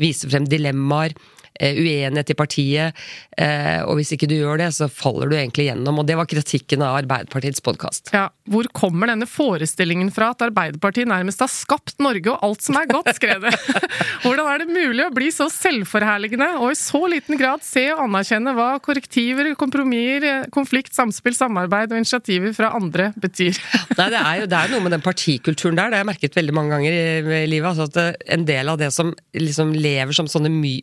vise 0.03 0.27
frem 0.27 0.43
dilemmaer. 0.51 1.15
Eh, 1.59 1.77
Uenighet 1.77 2.33
i 2.33 2.37
partiet, 2.37 3.03
eh, 3.37 3.81
og 3.85 3.97
hvis 3.99 4.13
ikke 4.15 4.29
du 4.29 4.35
gjør 4.37 4.61
det, 4.61 4.69
så 4.75 4.89
faller 4.91 5.31
du 5.31 5.37
egentlig 5.37 5.67
gjennom. 5.69 6.01
Og 6.01 6.07
det 6.07 6.17
var 6.19 6.29
kritikken 6.29 6.83
av 6.85 6.99
Arbeiderpartiets 7.01 7.63
podkast. 7.65 8.13
Ja, 8.15 8.27
hvor 8.49 8.67
kommer 8.75 9.11
denne 9.11 9.27
forestillingen 9.29 10.11
fra 10.13 10.31
at 10.33 10.43
Arbeiderpartiet 10.45 11.09
nærmest 11.09 11.43
har 11.43 11.51
skapt 11.51 11.99
Norge 12.03 12.33
og 12.33 12.43
alt 12.43 12.65
som 12.65 12.79
er 12.79 12.89
godt, 12.89 13.13
skrev 13.17 13.45
det. 13.45 13.53
Hvordan 14.23 14.49
er 14.49 14.63
det 14.63 14.69
mulig 14.73 15.05
å 15.05 15.13
bli 15.13 15.29
så 15.33 15.49
selvforherligende 15.51 16.49
og 16.59 16.73
i 16.73 16.79
så 16.79 17.03
liten 17.11 17.39
grad 17.39 17.63
se 17.65 17.85
og 17.93 18.03
anerkjenne 18.07 18.55
hva 18.57 18.69
korrektiver, 18.83 19.51
kompromisser, 19.59 20.47
konflikt, 20.53 20.93
samspill, 20.95 21.35
samarbeid 21.37 21.93
og 21.93 22.01
initiativer 22.01 22.55
fra 22.55 22.73
andre 22.77 23.11
betyr? 23.19 23.57
Nei, 23.99 24.09
det 24.13 24.19
er 24.19 24.41
jo 24.43 24.49
det 24.51 24.59
er 24.59 24.73
noe 24.73 24.85
med 24.85 24.95
den 24.95 25.05
partikulturen 25.05 25.79
der. 25.79 25.91
Det 25.91 25.99
har 25.99 26.03
jeg 26.03 26.11
merket 26.11 26.37
veldig 26.39 26.55
mange 26.55 26.75
ganger 26.75 26.97
i, 26.97 27.43
livet. 27.49 27.69
Altså 27.71 27.87
at 27.87 28.21
en 28.33 28.45
del 28.47 28.71
av 28.71 28.79
det 28.81 28.89
som 28.95 29.11
liksom 29.37 29.73
lever 29.75 30.15
som 30.15 30.29
sånne 30.29 30.51
my 30.53 30.75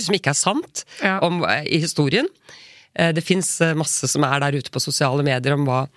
myter, 0.00 0.06
som 0.08 0.14
ikke 0.18 0.32
er 0.32 0.40
sant, 0.40 0.84
Ja. 1.02 1.18
om, 1.22 1.42
eh, 1.44 1.64
i 1.64 1.78
historien. 1.80 2.26
Eh, 2.96 3.12
Det 3.12 3.22
fins 3.24 3.60
masse 3.76 4.08
som 4.08 4.24
er 4.24 4.40
der 4.40 4.58
ute 4.58 4.70
på 4.70 4.80
sosiale 4.80 5.22
medier 5.22 5.54
om 5.54 5.64
hva 5.66 5.88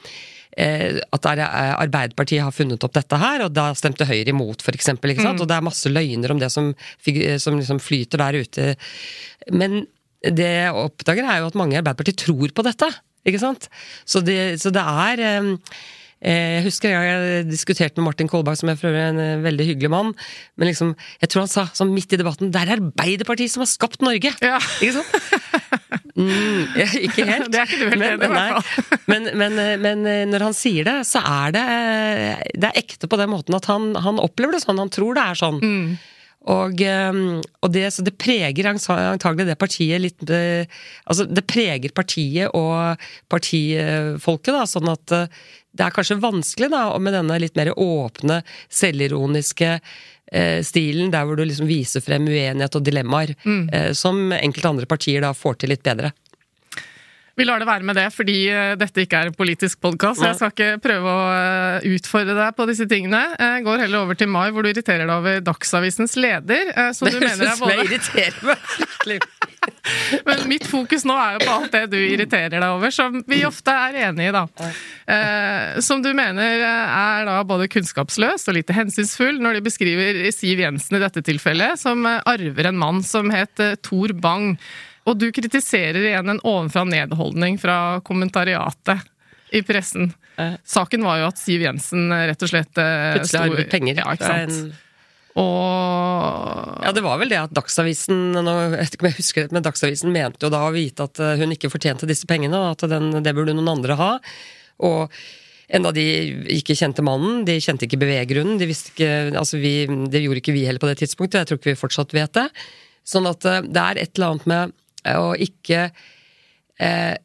eh, 0.56 1.00
at 1.12 1.26
er, 1.26 1.40
eh, 1.40 1.76
Arbeiderpartiet 1.82 2.44
har 2.44 2.52
funnet 2.52 2.84
opp 2.84 2.94
dette 2.94 3.18
her, 3.18 3.42
og 3.46 3.54
da 3.54 3.72
stemte 3.74 4.06
Høyre 4.06 4.30
imot. 4.30 4.62
Ikke 4.62 4.84
sant? 4.84 5.42
Og 5.42 5.48
det 5.48 5.56
er 5.58 5.62
masse 5.66 5.90
løgner 5.90 6.32
om 6.32 6.40
det 6.40 6.52
som, 6.52 6.76
som 7.40 7.58
liksom 7.58 7.80
flyter 7.82 8.18
der 8.22 8.34
ute. 8.44 8.76
Men 9.52 9.88
det 10.24 10.46
jeg 10.46 10.74
oppdager, 10.74 11.26
er 11.26 11.40
jo 11.42 11.48
at 11.48 11.56
mange 11.60 11.74
i 11.74 11.82
Arbeiderpartiet 11.82 12.22
tror 12.22 12.54
på 12.54 12.64
dette. 12.64 12.88
Ikke 13.26 13.40
sant? 13.40 13.68
Så 14.06 14.22
det, 14.24 14.60
så 14.62 14.72
det 14.72 14.84
er 14.84 15.20
eh, 15.24 15.42
eh, 15.42 15.58
Jeg 16.24 16.64
husker 16.64 16.88
en 16.88 16.96
gang 16.96 17.08
jeg 17.10 17.48
diskuterte 17.50 18.00
med 18.00 18.08
Martin 18.08 18.30
Kolberg, 18.32 18.56
som 18.60 18.72
er 18.72 18.78
for 18.80 18.88
øvrig 18.88 19.04
en 19.10 19.20
eh, 19.20 19.42
veldig 19.44 19.66
hyggelig 19.74 19.92
mann. 19.92 20.14
Men 20.56 20.70
liksom, 20.72 20.94
jeg 21.20 21.32
tror 21.32 21.44
han 21.44 21.52
sa 21.52 21.66
sånn 21.76 21.92
midt 21.92 22.16
i 22.16 22.20
debatten 22.22 22.54
Det 22.54 22.62
er 22.62 22.78
Arbeiderpartiet 22.78 23.52
som 23.52 23.66
har 23.66 23.72
skapt 23.72 24.04
Norge! 24.06 24.32
Ja. 24.40 24.62
Ikke 24.80 25.02
sant? 25.02 26.00
Mm, 26.14 26.70
ikke 26.78 27.26
helt. 27.32 27.52
Det 27.52 27.60
er 27.60 27.68
ikke 27.68 27.82
du 27.82 27.88
helt 27.90 28.06
enig 28.08 28.14
i, 28.14 28.32
hvert 28.32 28.72
fall. 28.78 29.04
Men, 29.12 29.30
men, 29.42 29.60
eh, 29.60 29.76
men 29.82 30.08
eh, 30.08 30.24
når 30.30 30.48
han 30.48 30.58
sier 30.58 30.88
det, 30.88 30.98
så 31.10 31.24
er 31.26 31.54
det 31.56 31.68
eh, 31.74 32.48
Det 32.56 32.72
er 32.72 32.82
ekte 32.86 33.12
på 33.12 33.20
den 33.20 33.32
måten 33.34 33.60
at 33.60 33.68
han, 33.72 33.92
han 34.00 34.22
opplever 34.24 34.56
det 34.56 34.64
sånn. 34.64 34.82
Han 34.82 34.94
tror 34.94 35.18
det 35.18 35.28
er 35.28 35.44
sånn. 35.44 35.60
Mm. 35.60 35.94
Og, 36.54 36.82
eh, 36.84 37.20
og 37.64 37.72
det, 37.72 37.86
så 37.96 38.04
det 38.04 38.16
preger 38.20 38.68
antagelig 38.68 39.48
det 39.48 39.60
partiet 39.60 40.02
litt 40.04 40.24
eh, 40.28 40.68
Altså, 41.08 41.28
det 41.28 41.46
preger 41.48 41.96
partiet 41.96 42.52
og 42.56 43.00
partifolket, 43.32 44.52
da, 44.52 44.66
sånn 44.68 44.92
at 44.92 45.16
eh, 45.16 45.44
det 45.74 45.86
er 45.86 45.94
kanskje 45.96 46.20
vanskelig 46.22 46.70
da, 46.74 46.86
med 47.02 47.16
denne 47.18 47.40
litt 47.42 47.56
mer 47.58 47.74
åpne, 47.80 48.42
selvironiske 48.70 49.72
eh, 49.74 50.60
stilen, 50.66 51.12
der 51.14 51.26
hvor 51.26 51.40
du 51.40 51.46
liksom 51.48 51.70
viser 51.70 52.04
frem 52.06 52.28
uenighet 52.30 52.78
og 52.78 52.86
dilemmaer, 52.86 53.34
eh, 53.46 53.92
som 53.98 54.28
enkelte 54.36 54.70
andre 54.70 54.90
partier 54.90 55.26
da 55.26 55.34
får 55.38 55.64
til 55.64 55.74
litt 55.74 55.86
bedre. 55.86 56.14
Vi 57.34 57.46
lar 57.48 57.58
det 57.58 57.66
være 57.66 57.82
med 57.82 57.98
det, 57.98 58.06
fordi 58.14 58.36
eh, 58.54 58.76
dette 58.78 59.08
ikke 59.08 59.24
er 59.24 59.32
en 59.32 59.38
politisk 59.38 59.80
podkast. 59.82 60.22
Jeg 60.22 60.38
skal 60.38 60.54
ikke 60.54 60.84
prøve 60.84 61.10
å 61.10 61.24
eh, 61.34 61.88
utfordre 61.96 62.36
deg 62.38 62.54
på 62.60 62.68
disse 62.70 62.86
tingene. 62.90 63.24
Jeg 63.40 63.66
går 63.66 63.82
heller 63.88 64.06
over 64.06 64.20
til 64.20 64.30
Mai, 64.30 64.52
hvor 64.54 64.62
du 64.62 64.70
irriterer 64.70 65.08
deg 65.08 65.16
over 65.16 65.42
Dagsavisens 65.42 66.14
leder, 66.22 66.70
Så 66.94 67.06
det 67.10 67.18
du 67.18 67.26
mener 67.26 67.50
er 67.50 67.58
som 67.58 67.74
jeg 67.74 67.88
irriterer 67.88 68.38
meg 68.52 68.70
fryktelig. 68.76 69.20
Men 70.28 70.44
mitt 70.50 70.66
fokus 70.68 71.06
nå 71.08 71.16
er 71.18 71.38
jo 71.38 71.44
på 71.44 71.56
alt 71.56 71.74
det 71.76 71.84
du 71.94 71.98
irriterer 72.00 72.56
deg 72.58 72.68
over, 72.68 72.94
som 72.94 73.20
vi 73.30 73.42
ofte 73.48 73.74
er 73.74 74.00
enige 74.10 74.32
i, 74.32 74.36
da. 74.36 74.72
Eh, 75.16 75.82
som 75.84 76.04
du 76.04 76.12
mener 76.16 76.64
er 76.64 77.28
da 77.28 77.40
både 77.48 77.70
kunnskapsløs 77.72 78.48
og 78.48 78.58
lite 78.58 78.76
hensynsfull 78.76 79.42
når 79.44 79.60
de 79.60 79.66
beskriver 79.68 80.22
Siv 80.36 80.64
Jensen 80.64 80.98
i 81.00 81.04
dette 81.04 81.24
tilfellet 81.26 81.80
som 81.82 82.08
arver 82.08 82.70
en 82.70 82.80
mann 82.80 83.04
som 83.06 83.32
het 83.34 83.62
Thor 83.86 84.16
Bang. 84.24 84.54
Og 85.10 85.20
du 85.20 85.28
kritiserer 85.36 86.00
igjen 86.00 86.32
en 86.32 86.44
ovenfra 86.48 86.86
nedholdning 86.88 87.60
fra 87.60 88.00
kommentariatet 88.08 89.04
i 89.54 89.62
pressen. 89.66 90.14
Saken 90.66 91.04
var 91.06 91.20
jo 91.22 91.28
at 91.30 91.42
Siv 91.42 91.62
Jensen 91.66 92.08
rett 92.10 92.42
og 92.42 92.50
slett 92.50 92.74
Plutselig 92.74 93.44
arvet 93.44 93.70
penger. 93.74 94.00
Ja, 94.02 94.16
ikke 94.16 94.32
sant. 94.32 94.80
Og 95.40 96.84
Ja, 96.84 96.92
det 96.94 97.02
var 97.02 97.18
vel 97.22 97.32
det 97.32 97.40
at 97.40 97.54
Dagsavisen 97.56 98.36
nå, 98.36 98.54
jeg 98.76 98.92
ikke 98.92 99.10
jeg 99.10 99.18
husker 99.18 99.46
det, 99.46 99.56
men 99.56 99.66
Dagsavisen 99.66 100.14
mente 100.14 100.46
jo 100.46 100.52
da 100.54 100.66
å 100.68 100.74
vite 100.76 101.08
at 101.08 101.22
eh, 101.24 101.40
hun 101.42 101.56
ikke 101.56 101.72
fortjente 101.74 102.10
disse 102.10 102.28
pengene, 102.30 102.60
og 102.60 102.76
at 102.76 102.86
den, 102.92 103.10
det 103.26 103.34
burde 103.34 103.56
noen 103.58 103.72
andre 103.74 103.98
ha. 103.98 104.12
Og 104.86 105.16
enda 105.74 105.94
de 105.96 106.06
ikke 106.54 106.78
kjente 106.78 107.06
mannen, 107.06 107.42
de 107.48 107.58
kjente 107.64 107.88
ikke 107.88 108.02
beveggrunnen, 108.04 108.60
de 108.62 108.70
visste 108.70 108.94
ikke 108.94 109.12
altså 109.40 109.58
vi, 109.62 109.76
Det 110.12 110.22
gjorde 110.22 110.44
ikke 110.44 110.56
vi 110.56 110.68
heller 110.68 110.84
på 110.84 110.92
det 110.92 111.00
tidspunktet, 111.02 111.42
jeg 111.42 111.50
tror 111.50 111.62
ikke 111.62 111.74
vi 111.74 111.82
fortsatt 111.82 112.14
vet 112.14 112.38
det. 112.38 112.48
Sånn 113.08 113.30
at 113.30 113.50
eh, 113.50 113.64
det 113.66 113.86
er 113.88 114.04
et 114.04 114.14
eller 114.18 114.36
annet 114.36 114.50
med 114.54 114.80
å 115.18 115.32
ikke 115.36 115.88
eh, 116.80 117.16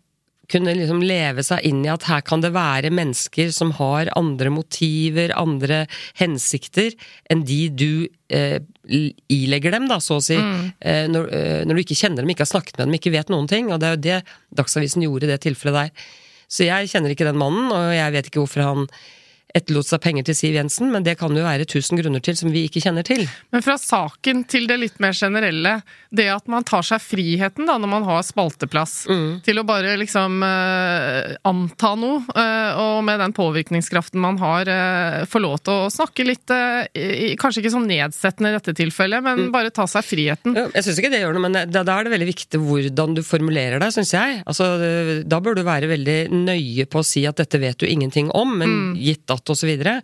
kunne 0.49 0.75
liksom 0.77 1.03
leve 1.05 1.45
seg 1.45 1.65
inn 1.69 1.83
i 1.85 1.91
at 1.93 2.07
her 2.09 2.23
kan 2.27 2.43
det 2.45 2.55
være 2.55 2.93
mennesker 2.95 3.51
som 3.55 3.75
har 3.77 4.11
andre 4.17 4.53
motiver, 4.53 5.35
andre 5.37 5.83
hensikter, 6.21 6.95
enn 7.29 7.45
de 7.49 7.61
du 7.69 7.91
eh, 8.33 8.57
ilegger 9.29 9.77
dem, 9.77 9.89
da, 9.91 10.01
så 10.01 10.19
å 10.19 10.25
si. 10.25 10.39
Mm. 10.41 10.65
Eh, 10.81 11.05
når, 11.13 11.29
eh, 11.37 11.61
når, 11.69 11.77
du 11.77 11.85
ikke 11.85 11.99
kjenner 12.01 12.25
dem, 12.25 12.33
ikke 12.33 12.47
har 12.47 12.55
snakket 12.55 12.79
med 12.79 12.89
dem, 12.89 12.97
ikke 12.99 13.15
vet 13.15 13.35
noen 13.35 13.51
ting. 13.51 13.69
Og 13.73 13.81
det 13.83 13.91
er 13.91 13.97
jo 13.97 14.03
det 14.09 14.19
Dagsavisen 14.59 15.05
gjorde 15.05 15.29
i 15.29 15.33
det 15.35 15.43
tilfellet 15.45 15.79
der. 15.83 16.11
Så 16.49 16.65
jeg 16.65 16.89
kjenner 16.89 17.13
ikke 17.13 17.29
den 17.29 17.41
mannen, 17.41 17.69
og 17.69 17.93
jeg 17.93 18.15
vet 18.15 18.31
ikke 18.31 18.41
hvorfor 18.41 18.65
han 18.65 18.89
etterlot 19.57 19.89
seg 19.89 20.03
penger 20.05 20.27
til 20.29 20.37
Siv 20.37 20.57
Jensen, 20.59 20.91
men 20.93 21.05
det 21.07 21.17
kan 21.21 21.33
jo 21.35 21.45
være 21.45 21.67
tusen 21.69 21.99
grunner 21.99 22.21
til 22.25 22.37
som 22.37 22.51
vi 22.53 22.67
ikke 22.69 22.83
kjenner 22.85 23.07
til. 23.07 23.25
Men 23.55 23.65
fra 23.65 23.79
saken 23.81 24.45
til 24.51 24.69
det 24.69 24.77
litt 24.81 24.99
mer 25.03 25.17
generelle, 25.17 25.79
det 26.13 26.29
at 26.33 26.49
man 26.53 26.67
tar 26.69 26.85
seg 26.87 27.01
friheten 27.03 27.69
da 27.69 27.79
når 27.81 27.93
man 27.93 28.07
har 28.09 28.25
spalteplass, 28.27 29.07
mm. 29.09 29.41
til 29.47 29.61
å 29.61 29.65
bare 29.69 29.97
liksom 30.01 30.43
uh, 30.45 31.37
anta 31.49 31.95
noe, 31.99 32.21
uh, 32.37 32.81
og 32.83 33.01
med 33.09 33.23
den 33.23 33.35
påvirkningskraften 33.37 34.21
man 34.21 34.41
har, 34.43 34.69
uh, 34.69 35.25
få 35.29 35.43
lov 35.43 35.59
til 35.65 35.87
å 35.87 35.93
snakke 35.93 36.27
litt 36.27 36.47
Kanskje 36.49 37.61
ikke 37.61 37.73
sånn 37.73 37.89
nedsettende 37.89 38.51
i 38.51 38.55
dette 38.55 38.73
tilfellet, 38.79 39.23
men 39.25 39.41
mm. 39.47 39.49
bare 39.53 39.73
ta 39.75 39.85
seg 39.91 40.05
friheten. 40.07 40.55
Ja, 40.57 40.67
jeg 40.77 40.87
syns 40.87 41.01
ikke 41.01 41.11
det 41.13 41.21
gjør 41.21 41.35
noe, 41.37 41.43
men 41.45 41.57
da, 41.57 41.83
da, 41.87 41.97
er 41.99 42.07
det 42.07 42.13
veldig 42.15 42.29
viktig 42.29 42.61
hvordan 42.63 43.17
du 43.17 43.21
formulerer 43.27 43.83
deg, 43.83 43.93
syns 43.95 44.13
jeg. 44.15 44.39
Altså, 44.49 44.69
da 45.29 45.41
bør 45.45 45.59
du 45.59 45.63
være 45.67 45.91
veldig 45.91 46.17
nøye 46.33 46.87
på 46.91 47.03
å 47.03 47.07
si 47.07 47.25
at 47.29 47.41
dette 47.41 47.61
vet 47.61 47.79
du 47.81 47.87
ingenting 47.89 48.31
om, 48.37 48.55
men 48.61 48.75
mm. 48.75 48.95
gitt 49.03 49.35
at 49.35 49.48
osv. 49.53 49.71
Så 49.83 49.95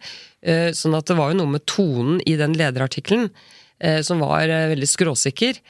eh, 0.44 0.70
sånn 0.76 0.96
at 0.98 1.08
det 1.10 1.18
var 1.18 1.32
jo 1.32 1.40
noe 1.40 1.54
med 1.56 1.64
tonen 1.70 2.20
i 2.28 2.36
den 2.40 2.56
lederartikkelen 2.58 3.30
eh, 3.78 4.00
som 4.06 4.22
var 4.24 4.48
eh, 4.48 4.70
veldig 4.74 4.90
skråsikker. 4.90 5.62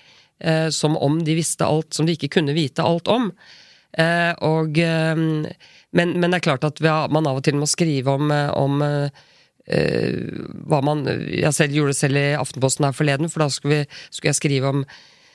Som 0.74 0.96
om 0.98 1.20
de 1.24 1.37
visste 1.38 1.64
alt 1.64 1.94
som 1.94 2.04
de 2.04 2.16
ikke 2.16 2.28
kunne 2.34 2.56
vite 2.56 2.82
alt 2.84 3.06
om. 3.08 3.28
Og, 4.44 4.80
men, 4.82 6.10
men 6.10 6.26
det 6.26 6.40
er 6.40 6.42
klart 6.42 6.66
at 6.66 6.82
man 6.82 7.28
av 7.30 7.38
og 7.38 7.44
til 7.46 7.54
må 7.56 7.68
skrive 7.70 8.16
om, 8.18 8.34
om 8.34 8.82
hva 8.82 10.80
man 10.84 11.06
Jeg 11.06 11.54
selv 11.54 11.78
gjorde 11.78 11.94
det 11.94 12.00
selv 12.00 12.20
i 12.20 12.26
Aftenposten 12.34 12.88
her 12.88 12.98
forleden, 12.98 13.30
for 13.30 13.46
da 13.46 13.48
skulle, 13.54 13.78
vi, 13.87 14.02
skulle 14.10 14.34
jeg 14.34 14.40
skrive 14.42 14.74
om 14.74 14.82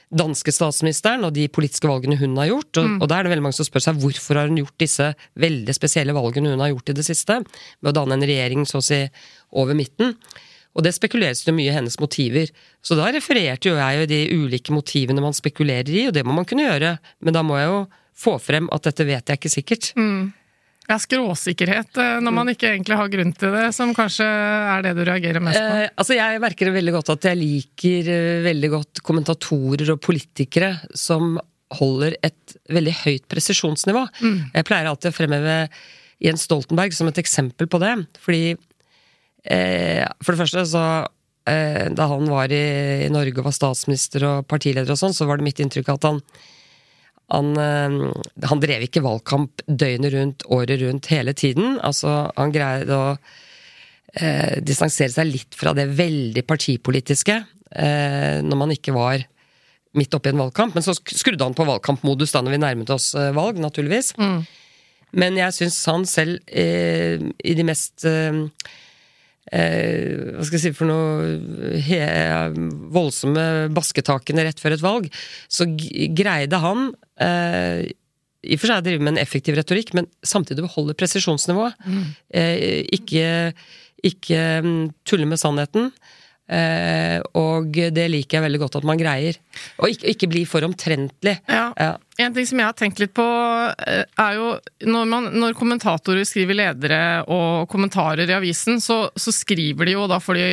danske 0.10 0.52
statsministeren 0.54 1.26
og 1.28 1.36
de 1.36 1.46
politiske 1.54 1.90
valgene 1.90 2.18
hun 2.20 2.38
har 2.42 2.50
gjort. 2.50 2.72
Og, 2.82 2.88
mm. 2.88 2.98
og 3.00 3.10
da 3.10 3.20
er 3.20 3.26
det 3.26 3.34
veldig 3.34 3.46
mange 3.46 3.60
som 3.60 3.68
spør 3.68 3.86
seg 3.86 4.02
hvorfor 4.02 4.40
har 4.40 4.50
hun 4.50 4.60
gjort 4.62 4.82
disse 4.82 5.10
veldig 5.40 5.76
spesielle 5.78 6.16
valgene 6.18 6.54
hun 6.54 6.64
har 6.64 6.74
gjort 6.74 6.94
i 6.94 6.98
det 6.98 7.06
siste, 7.08 7.42
med 7.80 7.92
å 7.92 7.98
danne 8.00 8.18
en 8.18 8.30
regjering 8.30 8.66
så 8.70 8.82
å 8.82 8.86
si 8.86 9.04
over 9.62 9.78
midten. 9.78 10.16
Og 10.78 10.86
det 10.86 10.94
spekuleres 10.96 11.44
jo 11.46 11.54
mye 11.56 11.72
i 11.72 11.76
hennes 11.76 11.98
motiver. 12.02 12.52
Så 12.86 12.98
da 12.98 13.10
refererte 13.14 13.72
jo 13.72 13.78
jeg 13.78 14.02
jo 14.02 14.10
de 14.10 14.20
ulike 14.38 14.74
motivene 14.74 15.24
man 15.24 15.36
spekulerer 15.36 15.90
i, 15.92 16.08
og 16.10 16.16
det 16.16 16.26
må 16.26 16.36
man 16.38 16.48
kunne 16.50 16.68
gjøre. 16.68 16.96
Men 17.26 17.36
da 17.36 17.46
må 17.46 17.58
jeg 17.60 17.72
jo 17.72 17.80
få 18.20 18.36
frem 18.44 18.70
at 18.76 18.86
dette 18.88 19.08
vet 19.08 19.32
jeg 19.32 19.40
ikke 19.40 19.52
sikkert. 19.54 19.92
Mm. 19.98 20.30
Ja, 20.90 20.98
skråsikkerhet 20.98 22.00
eh, 22.02 22.16
når 22.24 22.34
man 22.34 22.50
ikke 22.50 22.72
egentlig 22.72 22.98
har 22.98 23.12
grunn 23.14 23.34
til 23.38 23.54
det, 23.54 23.68
som 23.78 23.92
kanskje 23.94 24.26
er 24.26 24.88
det 24.88 24.96
du 24.98 25.04
reagerer 25.06 25.44
mest 25.46 25.60
på? 25.60 25.78
Eh, 25.84 25.92
altså 25.94 26.18
Jeg 26.18 26.42
merker 26.42 26.74
veldig 26.74 26.96
godt 26.96 27.14
at 27.14 27.28
jeg 27.30 27.38
liker 27.38 28.10
eh, 28.16 28.40
veldig 28.48 28.72
godt 28.74 29.04
kommentatorer 29.06 29.94
og 29.94 30.02
politikere 30.02 30.74
som 30.98 31.38
holder 31.78 32.18
et 32.26 32.58
veldig 32.74 32.96
høyt 33.04 33.28
presisjonsnivå. 33.30 34.02
Mm. 34.24 34.38
Jeg 34.56 34.66
pleier 34.66 34.90
alltid 34.90 35.12
å 35.12 35.18
fremheve 35.20 35.58
Jens 36.26 36.48
Stoltenberg 36.48 36.96
som 36.98 37.10
et 37.12 37.22
eksempel 37.22 37.70
på 37.70 37.80
det. 37.84 37.94
Fordi 38.24 38.44
eh, 39.46 40.04
For 40.24 40.34
det 40.34 40.42
første 40.42 40.66
så 40.74 40.86
eh, 41.46 41.86
Da 41.94 42.10
han 42.10 42.26
var 42.34 42.50
i, 42.50 42.66
i 43.06 43.12
Norge 43.14 43.38
og 43.38 43.52
var 43.52 43.56
statsminister 43.56 44.26
og 44.26 44.48
partileder 44.50 44.90
og 44.96 45.04
sånn, 45.04 45.14
så 45.14 45.30
var 45.30 45.40
det 45.40 45.52
mitt 45.52 45.62
inntrykk 45.62 45.94
at 45.94 46.10
han 46.10 46.24
han, 47.30 47.52
eh, 47.62 48.46
han, 48.50 48.64
drev 48.64 48.86
ikke 48.88 49.04
valgkamp 49.06 49.64
døgnet 49.68 50.16
rundt, 50.16 50.46
året 50.50 50.82
rundt, 50.82 51.12
hele 51.14 51.36
tiden. 51.38 51.78
Altså, 51.86 52.32
han 52.36 52.54
greide 52.56 52.96
å 52.98 53.10
eh, 54.14 54.58
distansere 54.66 55.14
seg 55.14 55.30
litt 55.30 55.58
fra 55.58 55.76
det 55.78 55.90
veldig 55.98 56.46
partipolitiske 56.50 57.38
eh, 57.38 58.40
når 58.46 58.64
man 58.64 58.74
ikke 58.76 58.96
var 58.98 59.26
midt 59.98 60.14
oppi 60.14 60.34
en 60.34 60.42
valgkamp. 60.44 60.76
Men 60.78 60.86
så 60.86 60.96
skrudde 60.98 61.46
han 61.46 61.58
på 61.58 61.68
valgkampmodus 61.70 62.34
da 62.36 62.44
når 62.44 62.58
vi 62.58 62.64
nærmet 62.66 62.94
oss 62.94 63.12
eh, 63.18 63.32
valg, 63.36 63.62
naturligvis. 63.62 64.14
Mm. 64.20 64.44
Men 65.18 65.40
jeg 65.40 65.56
syns 65.58 65.80
han 65.90 66.06
selv, 66.10 66.38
eh, 66.48 67.18
i 67.18 67.56
de 67.58 67.66
mest 67.66 68.06
eh, 68.06 68.44
eh, 69.52 70.36
hva 70.36 70.46
skal 70.46 70.58
jeg 70.60 70.66
si 70.68 70.74
for 70.78 70.90
noe 70.90 71.80
he, 71.82 72.02
voldsomme 72.94 73.46
basketakene 73.74 74.46
rett 74.46 74.62
før 74.62 74.78
et 74.78 74.86
valg, 74.86 75.10
så 75.50 75.66
greide 75.70 76.62
han 76.62 76.92
eh, 77.24 77.90
i 78.40 78.56
og 78.56 78.62
for 78.62 78.72
seg 78.72 78.86
drive 78.86 79.04
med 79.04 79.16
en 79.16 79.22
effektiv 79.22 79.58
retorikk, 79.60 79.92
men 79.98 80.08
samtidig 80.24 80.64
beholde 80.64 80.96
presisjonsnivået. 80.96 81.76
Mm. 81.84 82.06
Eh, 82.40 82.86
ikke, 82.96 83.26
ikke 84.08 84.44
mm, 84.64 84.86
tulle 85.08 85.28
med 85.28 85.42
sannheten. 85.42 85.90
Eh, 86.50 87.20
og 87.38 87.76
det 87.94 88.08
liker 88.10 88.40
jeg 88.40 88.46
veldig 88.48 88.60
godt 88.64 88.80
at 88.80 88.86
man 88.88 89.00
greier. 89.00 89.38
Og 89.84 89.94
ikke, 89.94 90.08
ikke 90.14 90.30
bli 90.32 90.42
for 90.50 90.66
omtrentlig. 90.66 91.36
Ja. 91.46 91.68
ja. 91.78 91.92
En 92.20 92.34
ting 92.36 92.48
som 92.50 92.60
jeg 92.60 92.68
har 92.68 92.78
tenkt 92.78 93.02
litt 93.02 93.14
på, 93.16 93.26
eh, 93.86 94.02
er 94.24 94.40
jo 94.40 94.50
når, 94.90 95.10
man, 95.12 95.30
når 95.38 95.58
kommentatorer 95.60 96.26
skriver 96.28 96.58
ledere 96.58 97.02
og 97.30 97.70
kommentarer 97.72 98.26
i 98.26 98.36
avisen, 98.36 98.82
så, 98.82 99.02
så, 99.14 99.34
skriver 99.36 99.88
de 99.88 99.96
jo, 99.96 100.08
da 100.10 100.18
får 100.24 100.40
de 100.40 100.50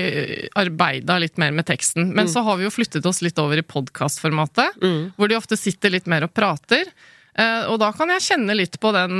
arbeida 0.61 1.19
litt 1.23 1.41
mer 1.41 1.55
med 1.57 1.69
teksten. 1.69 2.11
Men 2.13 2.29
mm. 2.29 2.33
så 2.35 2.45
har 2.47 2.61
vi 2.61 2.69
jo 2.69 2.75
flyttet 2.75 3.09
oss 3.09 3.23
litt 3.25 3.41
over 3.41 3.63
i 3.63 3.67
podkastformatet, 3.67 4.81
mm. 4.83 5.03
hvor 5.17 5.33
de 5.33 5.39
ofte 5.41 5.59
sitter 5.59 5.97
litt 5.97 6.11
mer 6.11 6.29
og 6.29 6.35
prater. 6.37 6.85
Eh, 7.37 7.65
og 7.73 7.81
da 7.81 7.89
kan 7.97 8.13
jeg 8.13 8.29
kjenne 8.29 8.59
litt 8.59 8.77
på 8.81 8.93
den, 8.97 9.17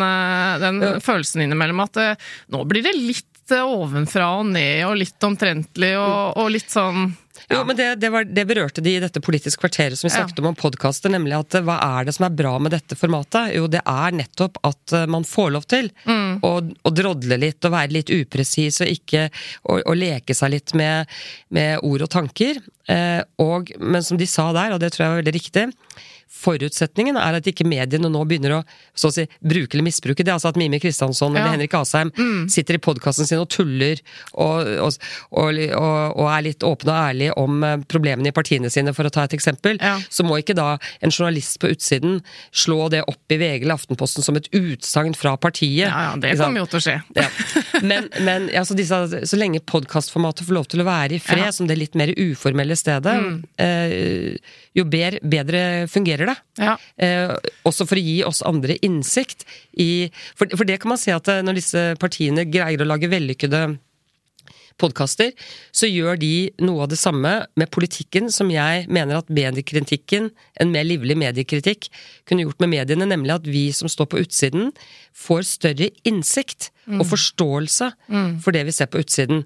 den 0.61 0.85
ja. 0.85 0.93
følelsen 1.05 1.47
innimellom 1.47 1.83
at 1.89 2.05
nå 2.53 2.63
blir 2.69 2.85
det 2.85 2.95
litt 3.01 3.33
ovenfra 3.55 4.33
og 4.41 4.51
ned 4.51 4.83
og 4.89 4.97
litt 4.99 5.23
omtrentlig 5.27 5.95
og, 6.01 6.37
og 6.41 6.51
litt 6.55 6.73
sånn 6.73 7.13
ja. 7.49 7.59
Jo, 7.59 7.65
men 7.69 7.77
det, 7.77 7.87
det, 8.03 8.09
var, 8.11 8.25
det, 8.25 8.45
berørte 8.49 8.83
de 8.83 8.97
i 8.97 9.01
dette 9.03 9.21
Politisk 9.23 9.61
kvarteret 9.61 9.99
som 9.99 10.09
vi 10.09 10.15
snakket 10.15 10.39
ja. 10.39 10.43
om 10.43 10.49
om 10.51 10.57
podkaster, 10.59 11.13
nemlig 11.13 11.37
at 11.37 11.59
hva 11.67 11.77
er 11.85 12.09
det 12.09 12.17
som 12.17 12.27
er 12.27 12.35
bra 12.35 12.57
med 12.63 12.73
dette 12.75 12.97
formatet? 12.99 13.53
Jo, 13.55 13.69
det 13.71 13.83
er 13.87 14.17
nettopp 14.17 14.59
at 14.67 14.95
eh, 14.97 15.07
man 15.11 15.27
får 15.29 15.53
lov 15.55 15.69
til 15.71 15.91
mm. 16.09 16.41
å, 16.47 16.53
å, 16.65 16.95
drodle 16.97 17.39
litt 17.39 17.63
og 17.69 17.75
være 17.77 17.95
litt 17.99 18.11
upresis 18.15 18.81
og 18.83 18.91
ikke 18.91 19.29
og, 19.29 19.83
og 19.85 19.95
leke 19.99 20.35
seg 20.35 20.57
litt 20.57 20.75
med, 20.79 21.13
med 21.55 21.85
ord 21.87 22.07
og 22.09 22.13
tanker. 22.17 22.59
Eh, 22.91 23.23
og, 23.43 23.71
men 23.79 24.07
som 24.07 24.19
de 24.19 24.27
sa 24.31 24.49
der, 24.57 24.75
og 24.75 24.83
det 24.83 24.95
tror 24.95 25.07
jeg 25.07 25.15
var 25.15 25.23
veldig 25.23 25.37
riktig, 25.37 25.69
Forutsetningen 26.27 27.17
er 27.21 27.39
at 27.39 27.47
ikke 27.49 27.65
mediene 27.69 28.11
nå 28.11 28.23
begynner 28.29 28.59
å 28.59 28.61
så 28.97 29.11
å 29.11 29.15
si, 29.15 29.25
bruke 29.41 29.77
eller 29.77 29.87
misbruke 29.87 30.25
det. 30.27 30.33
Altså 30.35 30.51
at 30.51 30.59
Mimi 30.61 30.81
Kristiansson 30.83 31.37
ja. 31.37 31.41
eller 31.41 31.55
Henrik 31.55 31.77
Asheim 31.79 32.11
mm. 32.17 32.49
sitter 32.53 32.79
i 32.79 32.83
podkasten 32.83 33.29
sin 33.29 33.41
og 33.43 33.49
tuller 33.53 34.01
og, 34.33 34.69
og, 34.83 34.99
og, 35.31 35.61
og, 35.63 36.25
er 36.27 36.45
litt 36.49 36.67
åpne 36.67 36.93
og 36.93 36.99
ærlige 37.11 37.37
om 37.41 37.63
eh, 37.67 37.77
problemene 37.89 38.33
i 38.33 38.37
partiene 38.37 38.71
sine, 38.73 38.95
for 38.97 39.09
å 39.09 39.13
ta 39.15 39.27
et 39.27 39.37
eksempel. 39.37 39.81
Ja. 39.81 39.97
Så 40.13 40.27
må 40.27 40.41
ikke 40.43 40.57
da 40.59 40.75
en 41.01 41.15
journalist 41.15 41.61
på 41.63 41.71
utsiden 41.73 42.21
slå 42.51 42.91
det 42.93 43.05
opp 43.07 43.33
i 43.33 43.41
VG 43.41 43.65
eller 43.65 43.79
Aftenposten 43.79 44.27
som 44.27 44.39
et 44.39 44.51
utsagn 44.57 45.17
fra 45.17 45.37
partiet. 45.41 45.87
Ja, 45.87 46.11
ja, 46.11 46.13
det 46.21 46.35
kommer 46.41 46.65
jo 46.65 46.69
til 46.75 46.83
å 46.83 46.85
skje. 46.89 46.99
Ja. 47.17 47.31
Men, 47.87 48.11
men 48.25 48.49
altså, 48.57 48.77
disse, 48.77 48.99
så 49.29 49.39
lenge 49.39 49.61
podkastformatet 49.65 50.47
får 50.47 50.57
lov 50.57 50.69
til 50.73 50.83
å 50.83 50.87
være 50.89 51.19
i 51.19 51.23
fred, 51.23 51.49
som 51.55 51.69
det 51.69 51.77
litt 51.79 51.97
mer 51.99 52.13
uformelle 52.17 52.77
stedet, 52.79 53.17
mm. 53.23 53.35
eh, 53.63 54.57
jo 54.77 54.85
bedre, 54.89 55.21
bedre 55.25 55.61
fungerer 55.91 56.31
det. 56.31 56.37
Ja. 56.61 56.77
Eh, 57.01 57.33
også 57.69 57.87
for 57.89 57.99
å 57.99 58.05
gi 58.05 58.19
oss 58.27 58.43
andre 58.47 58.77
innsikt 58.85 59.47
i 59.81 60.09
for, 60.37 60.51
for, 60.53 60.67
det 60.69 60.79
kan 60.83 60.93
man 60.93 61.01
si 61.01 61.13
at 61.15 61.29
eh, 61.33 61.43
når 61.45 61.61
disse 61.61 61.85
partiene 62.03 62.47
greier 62.49 62.83
å 62.83 62.89
lage 62.89 63.11
vellykkede 63.13 63.63
podkaster, 64.81 65.33
så 65.73 65.89
gjør 65.89 66.19
de 66.21 66.33
noe 66.65 66.85
av 66.85 66.93
det 66.93 66.99
samme 67.01 67.33
med 67.57 67.73
politikken 67.73 68.31
som 68.33 68.51
jeg 68.53 68.87
mener 68.93 69.19
at 69.19 69.33
mediekritikken, 69.33 70.31
en 70.61 70.73
mer 70.73 70.87
livlig 70.87 71.17
mediekritikk, 71.19 71.89
kunne 72.29 72.47
gjort 72.47 72.63
med 72.63 72.75
mediene, 72.75 73.09
nemlig 73.09 73.37
at 73.37 73.49
vi 73.49 73.69
som 73.77 73.91
står 73.91 74.11
på 74.13 74.23
utsiden, 74.25 74.73
får 75.17 75.47
større 75.49 75.91
innsikt 76.09 76.71
og 77.01 77.07
forståelse 77.09 77.89
for 78.45 78.55
det 78.55 78.67
vi 78.69 78.75
ser 78.75 78.91
på 78.93 79.01
utsiden. 79.03 79.41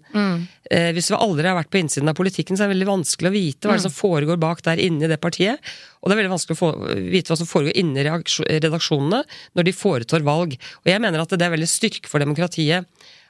Eh, 0.71 0.91
hvis 0.97 1.09
vi 1.13 1.17
aldri 1.17 1.49
har 1.49 1.57
vært 1.57 1.71
på 1.73 1.81
innsiden 1.81 2.11
av 2.11 2.19
politikken, 2.19 2.57
så 2.57 2.65
er 2.65 2.69
det 2.69 2.75
veldig 2.75 2.91
vanskelig 2.91 3.31
å 3.31 3.35
vite 3.35 3.69
hva 3.69 3.79
det 3.79 3.87
som 3.87 3.95
foregår 3.95 4.41
bak 4.43 4.61
der 4.67 4.83
inne 4.83 5.07
i 5.07 5.11
det 5.11 5.21
partiet. 5.23 5.63
Og 6.01 6.11
det 6.11 6.17
er 6.17 6.21
veldig 6.23 6.35
vanskelig 6.35 6.59
å 6.59 6.61
få, 6.61 6.73
vite 7.15 7.33
hva 7.33 7.39
som 7.41 7.49
foregår 7.49 7.79
inne 7.81 8.03
i 8.03 8.07
redaksjonene 8.09 9.23
når 9.57 9.69
de 9.69 9.77
foretar 9.77 10.27
valg. 10.27 10.59
Og 10.83 10.93
jeg 10.93 11.03
mener 11.03 11.23
at 11.23 11.33
det 11.33 11.47
er 11.47 11.55
veldig 11.55 11.71
styrke 11.71 12.11
for 12.11 12.23
demokratiet 12.23 12.87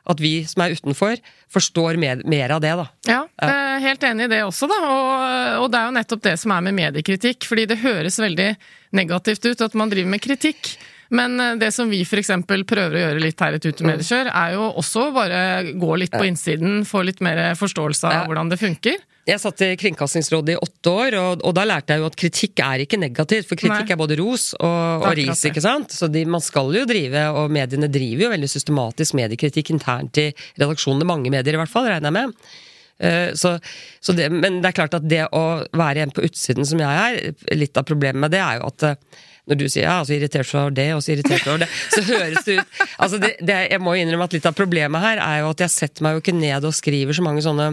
at 0.09 0.21
vi 0.23 0.33
som 0.49 0.65
er 0.65 0.77
utenfor, 0.77 1.21
forstår 1.53 1.99
mer, 2.01 2.23
mer 2.29 2.55
av 2.57 2.63
det, 2.65 2.73
da. 2.79 2.87
Ja, 3.09 3.19
jeg 3.41 3.57
er 3.57 3.85
helt 3.85 4.07
enig 4.07 4.29
i 4.29 4.33
det 4.33 4.41
også, 4.47 4.69
da. 4.71 4.79
Og, 4.87 5.27
og 5.65 5.67
det 5.73 5.81
er 5.81 5.91
jo 5.91 5.97
nettopp 5.99 6.23
det 6.29 6.37
som 6.41 6.55
er 6.57 6.65
med 6.69 6.79
mediekritikk. 6.79 7.49
Fordi 7.49 7.67
det 7.71 7.81
høres 7.83 8.21
veldig 8.23 8.49
negativt 8.97 9.51
ut 9.51 9.67
at 9.67 9.77
man 9.79 9.93
driver 9.93 10.15
med 10.15 10.25
kritikk. 10.25 10.75
Men 11.11 11.41
eh, 11.43 11.57
det 11.61 11.73
som 11.75 11.91
vi 11.91 12.03
f.eks. 12.07 12.33
prøver 12.47 12.97
å 12.97 13.05
gjøre 13.05 13.23
litt 13.23 13.41
her 13.43 13.59
i 13.59 13.63
Tute 13.63 13.85
er 13.85 14.55
jo 14.55 14.71
også 14.81 15.11
bare 15.15 15.41
gå 15.75 15.97
litt 15.99 16.15
på 16.15 16.27
innsiden, 16.29 16.85
få 16.89 17.03
litt 17.07 17.23
mer 17.25 17.51
forståelse 17.59 18.11
av 18.11 18.31
hvordan 18.31 18.53
det 18.53 18.61
funker. 18.61 19.01
Jeg 19.31 19.43
satt 19.43 19.63
i 19.63 19.69
Kringkastingsrådet 19.79 20.57
i 20.57 20.59
åtte 20.59 20.93
år, 20.93 21.17
og, 21.21 21.45
og 21.47 21.55
da 21.55 21.67
lærte 21.69 21.95
jeg 21.95 22.03
jo 22.03 22.09
at 22.11 22.17
kritikk 22.19 22.63
er 22.67 22.85
ikke 22.85 22.99
negativt. 23.01 23.47
For 23.51 23.61
kritikk 23.61 23.87
Nei. 23.87 23.95
er 23.95 24.01
både 24.01 24.19
ros 24.19 24.49
og, 24.59 25.05
og 25.05 25.15
ris, 25.19 25.45
ikke 25.47 25.63
sant? 25.65 25.95
Så 25.95 26.09
de, 26.11 26.25
man 26.27 26.43
skal 26.45 26.73
jo 26.75 26.87
drive, 26.89 27.29
og 27.39 27.53
mediene 27.55 27.91
driver 27.93 28.27
jo 28.27 28.33
veldig 28.35 28.51
systematisk 28.51 29.15
mediekritikk 29.21 29.71
internt 29.77 30.19
i 30.23 30.31
redaksjonene. 30.59 31.07
Mange 31.09 31.33
medier 31.33 31.57
i 31.57 31.63
hvert 31.63 31.73
fall, 31.73 31.89
regner 31.93 32.11
jeg 32.11 32.19
med. 32.19 32.53
Eh, 33.01 33.31
Så, 33.39 33.59
så 34.01 34.13
det, 34.13 34.29
men 34.35 34.61
det 34.61 34.71
er 34.71 34.77
klart 34.77 34.95
at 34.99 35.09
det 35.09 35.25
å 35.33 35.45
være 35.73 36.05
en 36.05 36.15
på 36.15 36.25
utsiden 36.27 36.67
som 36.69 36.83
jeg 36.83 36.91
er, 37.25 37.57
litt 37.57 37.77
av 37.79 37.87
problemet 37.89 38.21
med 38.27 38.35
det 38.35 38.43
er 38.45 38.61
jo 38.61 38.69
at 38.69 38.89
eh, 38.91 39.27
når 39.51 39.59
du 39.59 39.67
sier 39.73 39.87
ja, 39.89 39.97
så 40.05 40.15
irritert 40.15 40.47
du 40.47 40.59
over 40.61 40.75
det, 40.77 40.89
og 40.95 41.01
så 41.03 41.15
irritert 41.15 41.47
over 41.49 41.63
det, 41.65 41.69
så 41.91 42.03
høres 42.07 42.45
det 42.47 42.61
ut 42.61 42.81
altså 43.03 43.19
det, 43.19 43.33
det, 43.41 43.57
Jeg 43.73 43.83
må 43.83 43.97
innrømme 43.99 44.29
at 44.29 44.37
litt 44.37 44.47
av 44.47 44.55
problemet 44.55 45.03
her 45.03 45.23
er 45.25 45.41
jo 45.41 45.49
at 45.55 45.65
jeg 45.65 45.75
setter 45.75 46.07
meg 46.07 46.15
jo 46.15 46.23
ikke 46.23 46.37
ned 46.37 46.67
og 46.69 46.77
skriver 46.77 47.17
så 47.17 47.25
mange 47.25 47.43
sånne 47.47 47.73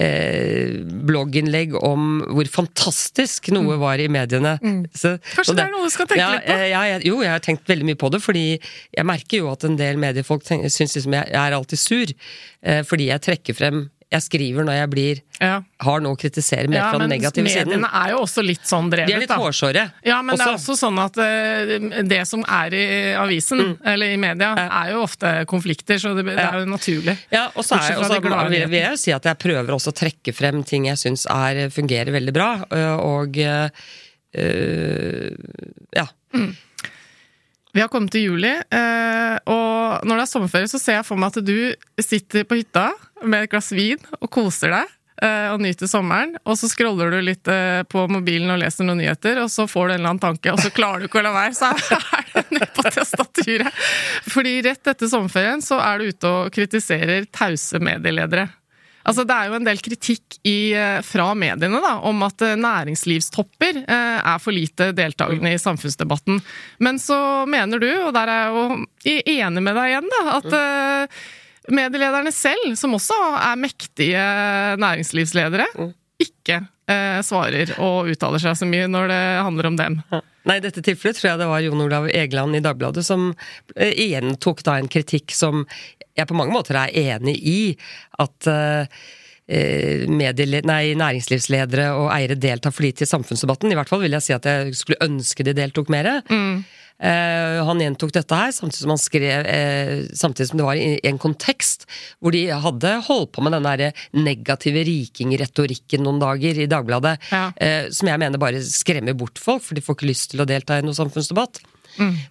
eh, 0.00 0.78
blogginnlegg 1.08 1.74
om 1.78 2.22
hvor 2.32 2.48
fantastisk 2.50 3.50
noe 3.54 3.76
var 3.80 4.00
i 4.02 4.08
mediene. 4.12 4.56
Så, 4.94 5.12
Mm. 5.12 5.18
Kanskje 5.34 5.44
så 5.50 5.54
det 5.58 5.64
er 5.64 5.72
noe 5.72 5.84
du 5.88 5.92
skal 5.92 6.06
tenke 6.08 6.22
ja, 6.22 6.30
litt 6.36 6.46
på? 6.46 6.58
Ja, 6.72 6.82
jeg, 6.92 7.02
jo, 7.08 7.22
jeg 7.22 7.32
har 7.32 7.42
tenkt 7.44 7.68
veldig 7.68 7.86
mye 7.90 7.98
på 8.00 8.10
det, 8.14 8.22
fordi 8.24 8.44
jeg 8.96 9.06
merker 9.08 9.42
jo 9.42 9.50
at 9.52 9.64
en 9.68 9.76
del 9.76 9.98
mediefolk 10.00 10.44
syns 10.46 10.96
liksom 10.96 11.12
jeg, 11.18 11.28
jeg 11.32 11.40
er 11.42 11.56
alltid 11.56 11.78
sur, 11.82 12.14
eh, 12.62 12.82
fordi 12.88 13.10
jeg 13.10 13.24
trekker 13.28 13.58
frem 13.58 13.82
Jeg 14.12 14.24
skriver 14.26 14.66
når 14.68 14.76
jeg 14.76 14.90
blir 14.92 15.20
Ja. 15.40 15.62
har 15.80 16.02
noe 16.04 16.14
å 16.14 16.18
kritisere 16.20 16.68
mer 16.68 16.78
Ja, 16.78 16.90
fra 16.92 16.98
den 17.00 17.08
negative 17.10 17.42
negative 17.42 17.64
siden. 17.64 17.80
mediene 17.80 17.90
er 18.02 18.10
jo 18.12 18.18
også 18.22 18.44
litt 18.44 18.66
sånn 18.68 18.90
drevet, 18.92 19.08
De 19.08 19.14
er 19.16 19.22
litt 19.24 19.30
hårsåre. 19.32 19.84
Ja, 20.04 20.20
men 20.22 20.36
det 20.36 20.44
er 20.44 20.52
også. 20.54 20.74
også 20.76 20.86
sånn 20.86 20.98
at 21.02 21.16
uh, 21.18 22.02
det 22.06 22.20
som 22.28 22.44
er 22.46 22.76
i 22.76 22.84
avisen, 23.18 23.78
eller 23.84 24.12
i 24.12 24.18
media, 24.20 24.52
er 24.68 24.92
jo 24.92 25.02
ofte 25.02 25.32
konflikter, 25.50 25.98
så 25.98 26.14
det, 26.14 26.26
det 26.28 26.38
er 26.38 26.60
jo 26.60 26.68
naturlig. 26.70 27.16
Ja, 27.32 27.48
og 27.54 27.64
så 27.64 27.74
er, 27.74 27.78
Bortsett 27.78 27.98
også, 27.98 28.20
og 28.20 28.22
så 28.22 28.50
vil, 28.52 28.66
vil 28.68 28.80
jeg 28.84 28.98
si 29.00 29.14
at 29.16 29.24
jeg 29.24 29.40
prøver 29.42 29.72
også 29.74 29.90
å 29.94 29.98
trekke 30.02 30.34
frem 30.36 30.62
ting 30.68 30.86
jeg 30.90 31.00
syns 31.00 31.26
er, 31.26 31.64
fungerer 31.72 32.12
veldig 32.12 32.34
bra, 32.36 32.50
øh, 32.68 32.96
og 33.02 33.40
uh, 33.42 33.68
ja. 35.96 36.06
Vi 37.72 37.80
har 37.80 37.88
kommet 37.88 38.12
til 38.12 38.26
juli, 38.28 38.50
eh, 38.52 39.36
og 39.48 40.04
når 40.04 40.18
det 40.18 40.24
er 40.26 40.28
sommerferie, 40.28 40.68
så 40.68 40.80
ser 40.80 40.98
jeg 40.98 41.06
for 41.08 41.16
meg 41.20 41.32
at 41.32 41.46
du 41.46 41.72
sitter 42.04 42.44
på 42.44 42.58
hytta 42.60 42.90
med 43.24 43.44
et 43.46 43.50
glass 43.52 43.72
vin 43.76 43.98
og 44.20 44.30
koser 44.32 44.70
deg. 44.74 44.90
eh, 45.22 45.48
Og 45.52 45.60
nyter 45.62 45.86
sommeren, 45.86 46.32
og 46.44 46.56
så 46.58 46.68
scroller 46.70 47.10
du 47.14 47.20
litt 47.22 47.46
eh, 47.48 47.82
på 47.86 48.06
mobilen 48.10 48.50
og 48.50 48.58
leser 48.62 48.84
noen 48.88 48.98
nyheter, 49.02 49.38
og 49.44 49.50
så 49.52 49.68
får 49.70 49.88
du 49.88 49.92
en 49.94 50.00
eller 50.00 50.10
annen 50.14 50.22
tanke, 50.24 50.50
og 50.52 50.58
så 50.62 50.70
klarer 50.74 51.04
du 51.04 51.06
ikke 51.10 51.20
å 51.20 51.26
la 51.28 51.34
være, 51.36 51.54
så 51.54 51.68
er 51.70 52.24
det 52.34 52.46
nede 52.56 52.70
på 52.74 52.82
testaturet. 52.90 53.84
Fordi 54.32 54.56
rett 54.66 54.90
etter 54.94 55.06
sommerferien 55.12 55.62
så 55.62 55.78
er 55.84 55.98
du 56.02 56.10
ute 56.10 56.32
og 56.32 56.50
kritiserer 56.56 57.28
tause 57.30 57.78
medieledere. 57.82 58.48
Altså, 59.02 59.24
det 59.26 59.34
er 59.34 59.48
jo 59.50 59.56
en 59.58 59.64
del 59.66 59.80
kritikk 59.82 60.36
i, 60.46 60.72
eh, 60.78 61.00
fra 61.02 61.32
mediene 61.34 61.80
da, 61.82 61.96
om 62.06 62.20
at 62.22 62.42
næringslivstopper 62.58 63.80
eh, 63.82 64.18
er 64.22 64.38
for 64.42 64.54
lite 64.54 64.92
deltakende 64.94 65.50
i 65.54 65.58
samfunnsdebatten. 65.58 66.38
Men 66.86 66.98
så 67.02 67.16
mener 67.50 67.82
du, 67.82 67.88
og 68.06 68.12
der 68.14 68.30
er 68.30 68.44
jeg 68.44 68.52
jo 68.54 69.22
enig 69.42 69.62
med 69.66 69.74
deg 69.78 69.90
igjen, 69.94 70.10
da, 70.14 70.22
at 70.38 70.54
eh, 70.60 71.24
medielederne 71.70 72.32
selv, 72.34 72.74
som 72.78 72.96
også 72.96 73.16
er 73.38 73.60
mektige 73.60 74.26
næringslivsledere, 74.82 75.68
ikke 76.22 76.58
eh, 76.90 77.20
svarer 77.26 77.74
og 77.82 78.10
uttaler 78.12 78.42
seg 78.42 78.58
så 78.58 78.68
mye 78.68 78.90
når 78.90 79.10
det 79.12 79.22
handler 79.46 79.70
om 79.70 79.78
dem. 79.78 79.98
Nei, 80.48 80.58
i 80.58 80.64
dette 80.64 80.82
tilfellet 80.82 81.18
tror 81.18 81.32
jeg 81.32 81.40
det 81.42 81.50
var 81.50 81.62
Jon 81.62 81.84
Olav 81.84 82.08
Egeland 82.10 82.58
i 82.58 82.62
Dagbladet 82.64 83.04
som 83.06 83.30
eh, 83.76 83.94
igjen 83.94 84.36
tok 84.42 84.64
da 84.66 84.78
en 84.80 84.90
kritikk 84.90 85.34
som 85.36 85.66
jeg 86.18 86.28
på 86.28 86.36
mange 86.36 86.54
måter 86.54 86.78
er 86.80 86.92
enig 87.14 87.36
i. 87.48 87.58
At 88.20 88.48
eh, 88.50 89.00
eh, 89.46 90.04
nei, 90.10 90.82
næringslivsledere 90.98 91.92
og 91.96 92.10
eiere 92.14 92.38
deltar 92.38 92.74
for 92.74 92.86
lite 92.86 93.06
i 93.06 93.10
samfunnsdebatten. 93.10 93.72
I 93.72 93.78
hvert 93.78 93.92
fall 93.92 94.02
vil 94.04 94.18
jeg 94.18 94.26
si 94.26 94.36
at 94.36 94.48
jeg 94.48 94.76
skulle 94.78 95.02
ønske 95.06 95.46
de 95.46 95.56
deltok 95.56 95.92
mer. 95.94 96.10
Eh, 97.02 97.58
han 97.66 97.80
gjentok 97.82 98.12
dette 98.14 98.36
her, 98.38 98.52
samtidig 98.54 98.84
som 98.84 98.92
han 98.92 99.00
skrev 99.00 99.46
uh, 99.48 100.04
Samtidig 100.14 100.52
som 100.52 100.60
det 100.60 100.66
var 100.68 100.78
i 100.78 101.00
en 101.08 101.18
kontekst 101.18 101.88
hvor 102.22 102.30
de 102.34 102.44
hadde 102.46 102.92
holdt 103.08 103.32
på 103.34 103.42
med 103.42 103.56
den 103.56 103.66
der 103.66 104.04
negative 104.14 104.84
rikingretorikken 104.86 106.04
noen 106.06 106.22
dager 106.22 106.62
i 106.62 106.68
Dagbladet, 106.70 107.16
Ja. 107.32 107.48
uh, 107.50 107.90
som 107.90 108.12
jeg 108.12 108.22
mener 108.22 108.38
bare 108.38 108.62
skremmer 108.62 109.18
bort 109.18 109.42
folk, 109.42 109.64
for 109.66 109.74
de 109.74 109.82
får 109.82 109.98
ikke 109.98 110.10
lyst 110.12 110.30
til 110.30 110.44
å 110.44 110.48
delta 110.48 110.78
i 110.78 110.86
noe 110.86 110.94
samfunnsdebatt. 110.94 111.62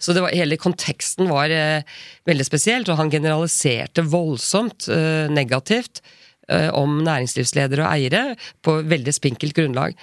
Så 0.01 0.15
det 0.15 0.23
var, 0.23 0.33
hele 0.33 0.57
konteksten 0.57 1.27
var 1.29 1.51
veldig 2.25 2.45
spesielt, 2.47 2.89
og 2.89 2.97
han 2.97 3.11
generaliserte 3.13 4.01
voldsomt 4.09 4.87
negativt 5.29 6.01
om 6.73 6.95
næringslivsledere 7.05 7.85
og 7.85 7.91
eiere 7.91 8.23
på 8.65 8.79
veldig 8.89 9.13
spinkelt 9.13 9.53
grunnlag. 9.59 9.93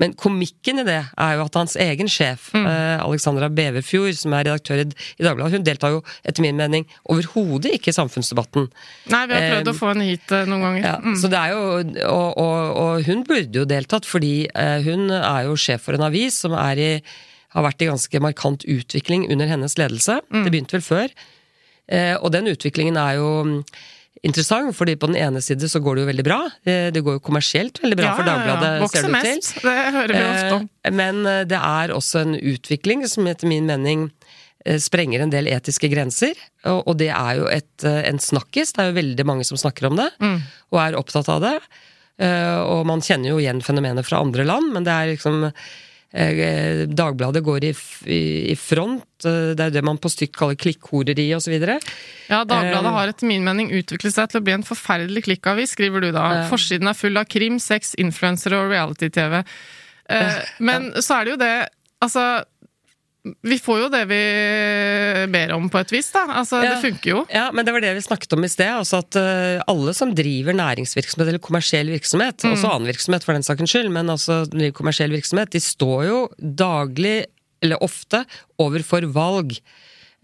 Men 0.00 0.14
komikken 0.16 0.80
i 0.80 0.84
det 0.88 1.00
er 1.20 1.32
jo 1.36 1.42
at 1.44 1.56
hans 1.58 1.74
egen 1.76 2.08
sjef, 2.08 2.46
eh, 2.56 2.96
Alexandra 3.04 3.50
Beverfjord, 3.52 4.14
som 4.16 4.32
er 4.32 4.46
redaktør 4.48 4.80
i, 4.80 4.86
i 5.20 5.26
Dagbladet, 5.26 5.52
hun 5.58 5.66
deltar 5.66 5.92
jo 5.92 5.98
etter 6.24 6.40
min 6.46 6.56
mening 6.56 6.86
overhodet 7.12 7.74
ikke 7.76 7.92
i 7.92 7.96
samfunnsdebatten. 7.98 8.70
Nei, 9.12 9.20
vi 9.28 9.36
har 9.36 9.44
prøvd 9.50 9.68
Eh, 9.68 9.74
å 9.74 9.76
få 9.76 9.90
henne 9.92 10.06
hit 10.08 10.32
eh, 10.32 10.46
noen 10.48 10.64
ganger. 10.64 10.86
Ja, 10.86 10.94
Mm. 11.02 11.18
så 11.20 11.28
det 11.28 11.38
er 11.42 11.52
jo, 11.52 11.60
og, 12.08 12.38
og, 12.40 12.80
og 12.86 13.04
hun 13.10 13.22
burde 13.28 13.60
jo 13.60 13.66
deltatt, 13.68 14.08
fordi 14.08 14.32
eh, 14.48 14.80
hun 14.86 15.10
er 15.10 15.44
jo 15.50 15.58
sjef 15.60 15.84
for 15.84 15.98
en 15.98 16.08
avis 16.08 16.40
som 16.46 16.56
er 16.56 16.80
i, 16.80 16.90
har 17.52 17.62
vært 17.68 17.82
i 17.84 17.90
ganske 17.92 18.20
markant 18.24 18.64
utvikling 18.64 19.28
under 19.30 19.46
hennes 19.50 19.76
ledelse. 19.76 20.22
Mm. 20.32 20.44
Det 20.46 20.52
begynte 20.54 20.78
vel 20.78 20.86
før. 20.88 21.12
Eh, 21.92 22.14
og 22.16 22.32
den 22.32 22.48
utviklingen 22.48 22.96
er 22.96 23.18
jo 23.20 23.28
mm, 23.44 23.58
interessant, 24.22 24.74
fordi 24.76 24.94
på 25.00 25.08
den 25.10 25.16
ene 25.18 25.40
side 25.42 25.66
så 25.72 25.80
går 25.82 25.96
det 25.98 26.02
jo 26.04 26.08
veldig 26.12 26.24
bra. 26.26 26.40
Eh, 26.68 26.90
det 26.94 27.00
går 27.02 27.16
jo 27.18 27.22
kommersielt 27.24 27.80
veldig 27.82 27.96
bra 27.98 28.10
Ja, 28.10 28.14
for 28.18 28.28
ja, 28.28 28.34
ja. 28.34 28.44
Dagbladet, 28.44 28.82
Vokser 28.84 29.00
ser 29.00 29.08
det 29.08 29.12
ut 29.12 29.24
til. 29.24 29.36
mest. 29.36 29.54
Det 29.64 29.76
hører 29.96 30.12
vi 30.18 30.24
ofte 30.28 30.54
om. 30.60 30.68
Eh, 30.84 30.94
Men 31.00 31.26
eh, 31.26 31.42
det 31.50 31.58
er 31.58 31.94
også 31.96 32.20
en 32.26 32.34
utvikling 32.38 33.06
som 33.08 33.26
etter 33.26 33.48
min 33.50 33.66
mening 33.66 34.10
sprenger 34.78 35.24
en 35.24 35.32
del 35.32 35.48
etiske 35.50 35.88
grenser. 35.90 36.38
Og 36.70 36.92
det 37.00 37.08
er 37.10 37.32
jo 37.40 37.48
et, 37.50 37.82
en 37.82 38.20
snakkis. 38.22 38.70
Det 38.76 38.78
er 38.84 38.92
jo 38.92 38.98
veldig 39.00 39.24
mange 39.26 39.42
som 39.48 39.58
snakker 39.58 39.88
om 39.88 39.96
det, 39.98 40.06
og 40.70 40.78
er 40.78 40.94
opptatt 40.94 41.26
av 41.34 41.40
det. 41.42 41.56
Og 42.70 42.84
man 42.86 43.02
kjenner 43.02 43.32
jo 43.32 43.40
igjen 43.42 43.58
fenomenet 43.66 44.06
fra 44.06 44.20
andre 44.22 44.44
land, 44.46 44.70
men 44.70 44.86
det 44.86 44.94
er 44.94 45.10
liksom 45.16 45.48
Dagbladet 46.12 47.40
går 47.44 47.64
i, 47.64 47.72
i 48.52 48.56
front. 48.60 49.04
eh, 49.24 49.52
Det 49.56 49.60
er 49.60 49.70
jo 49.70 49.76
det 49.78 49.84
man 49.84 50.00
på 50.02 50.10
stykk 50.12 50.34
kaller 50.36 50.58
klikkhoreri 50.60 51.28
osv. 51.36 51.54
Ja, 51.56 52.42
Dagbladet 52.44 52.90
uh, 52.90 52.96
har 52.98 53.12
etter 53.12 53.30
min 53.30 53.44
mening 53.46 53.72
utviklet 53.72 54.14
seg 54.14 54.32
til 54.32 54.42
å 54.42 54.44
bli 54.44 54.56
en 54.58 54.66
forferdelig 54.66 55.24
klikkavis, 55.28 55.72
skriver 55.76 56.04
du 56.04 56.10
da. 56.12 56.48
Forsiden 56.52 56.90
er 56.90 56.98
full 56.98 57.16
av 57.16 57.30
krim, 57.32 57.56
sex, 57.62 57.94
influensere 58.00 58.60
og 58.60 58.74
reality-TV. 58.74 59.40
Uh, 60.12 60.42
men 60.60 60.92
så 61.00 61.20
er 61.20 61.24
det 61.24 61.36
jo 61.36 61.44
det 61.44 61.54
Altså, 62.02 62.42
vi 63.42 63.58
får 63.62 63.80
jo 63.84 63.88
det 63.92 64.00
vi 64.10 64.20
ber 65.30 65.52
om 65.54 65.68
på 65.70 65.78
et 65.78 65.92
vis, 65.94 66.08
da. 66.14 66.24
Altså, 66.40 66.58
Ja. 66.62 66.72
det 66.74 66.82
funker 66.82 67.10
jo. 67.12 67.20
Ja, 67.30 67.50
men 67.54 67.64
det 67.64 67.72
var 67.72 67.80
det 67.84 67.92
vi 67.94 68.00
snakket 68.02 68.32
om 68.34 68.42
i 68.44 68.48
sted. 68.50 68.66
Altså 68.74 68.98
at 68.98 69.14
uh, 69.14 69.62
alle 69.70 69.94
som 69.94 70.10
driver 70.14 70.52
næringsvirksomhet 70.58 71.28
eller 71.30 71.38
kommersiell 71.42 71.86
virksomhet, 71.92 72.42
også 72.42 72.72
annen 72.72 72.90
virksomhet 72.90 73.22
for 73.22 73.32
den 73.38 73.46
sakens 73.46 73.70
skyld, 73.70 73.92
men 73.94 74.10
altså 74.10 74.42
kommersiell 74.74 75.14
virksomhet, 75.14 75.50
de 75.54 75.60
står 75.62 76.04
jo 76.08 76.18
daglig, 76.38 77.26
eller 77.62 77.78
ofte, 77.82 78.24
overfor 78.58 79.06
valg. 79.14 79.54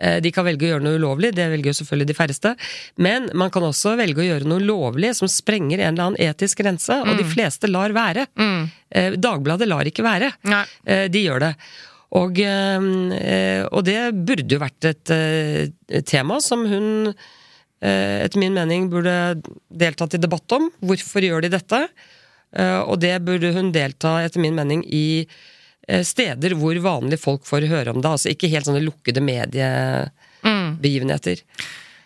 Eh, 0.00 0.18
De 0.22 0.30
kan 0.34 0.44
velge 0.46 0.66
å 0.66 0.72
gjøre 0.72 0.82
noe 0.82 0.98
ulovlig, 0.98 1.32
det 1.34 1.46
velger 1.50 1.70
jo 1.70 1.78
selvfølgelig 1.78 2.06
de 2.10 2.14
færreste. 2.18 2.56
Men 2.98 3.30
man 3.34 3.50
kan 3.50 3.62
også 3.62 3.96
velge 3.98 4.18
å 4.22 4.26
gjøre 4.26 4.46
noe 4.50 4.58
lovlig 4.62 5.14
som 5.14 5.30
sprenger 5.30 5.78
en 5.78 5.94
eller 5.94 6.04
annen 6.10 6.22
etisk 6.34 6.58
grense, 6.64 6.98
og 7.02 7.14
de 7.18 7.22
fleste 7.26 7.70
lar 7.70 7.90
være. 7.94 8.26
Mm. 8.38 8.70
Dagbladet 9.22 9.68
lar 9.70 9.86
ikke 9.86 10.02
være. 10.06 10.32
Nei. 10.50 10.64
Eh, 10.86 11.06
De 11.08 11.22
gjør 11.28 11.40
det. 11.46 11.54
Og, 12.16 12.38
eh, 12.40 12.80
og 13.68 13.84
det 13.84 14.16
burde 14.16 14.54
jo 14.54 14.58
vært 14.62 14.84
et 14.88 15.10
eh, 15.12 15.68
tema 16.08 16.38
som 16.40 16.64
hun 16.68 17.12
eh, 17.12 18.24
etter 18.24 18.38
min 18.40 18.54
mening 18.56 18.88
burde 18.92 19.42
deltatt 19.68 20.14
i 20.16 20.22
debatt 20.22 20.52
om. 20.56 20.70
Hvorfor 20.80 21.20
gjør 21.24 21.40
de 21.44 21.50
dette? 21.58 21.80
Og 22.48 22.96
det 22.96 23.20
burde 23.26 23.52
hun 23.52 23.72
delta, 23.74 24.24
etter 24.24 24.40
min 24.40 24.56
mening, 24.56 24.80
i 24.88 25.28
steder 25.84 26.54
hvor 26.56 26.72
vanlige 26.80 27.20
folk 27.20 27.44
får 27.44 27.68
høre 27.68 27.92
om 27.92 28.00
det. 28.00 28.08
Altså 28.08 28.32
ikke 28.32 28.48
helt 28.48 28.64
sånne 28.64 28.80
lukkede 28.86 29.20
mediebegivenheter. 29.20 31.44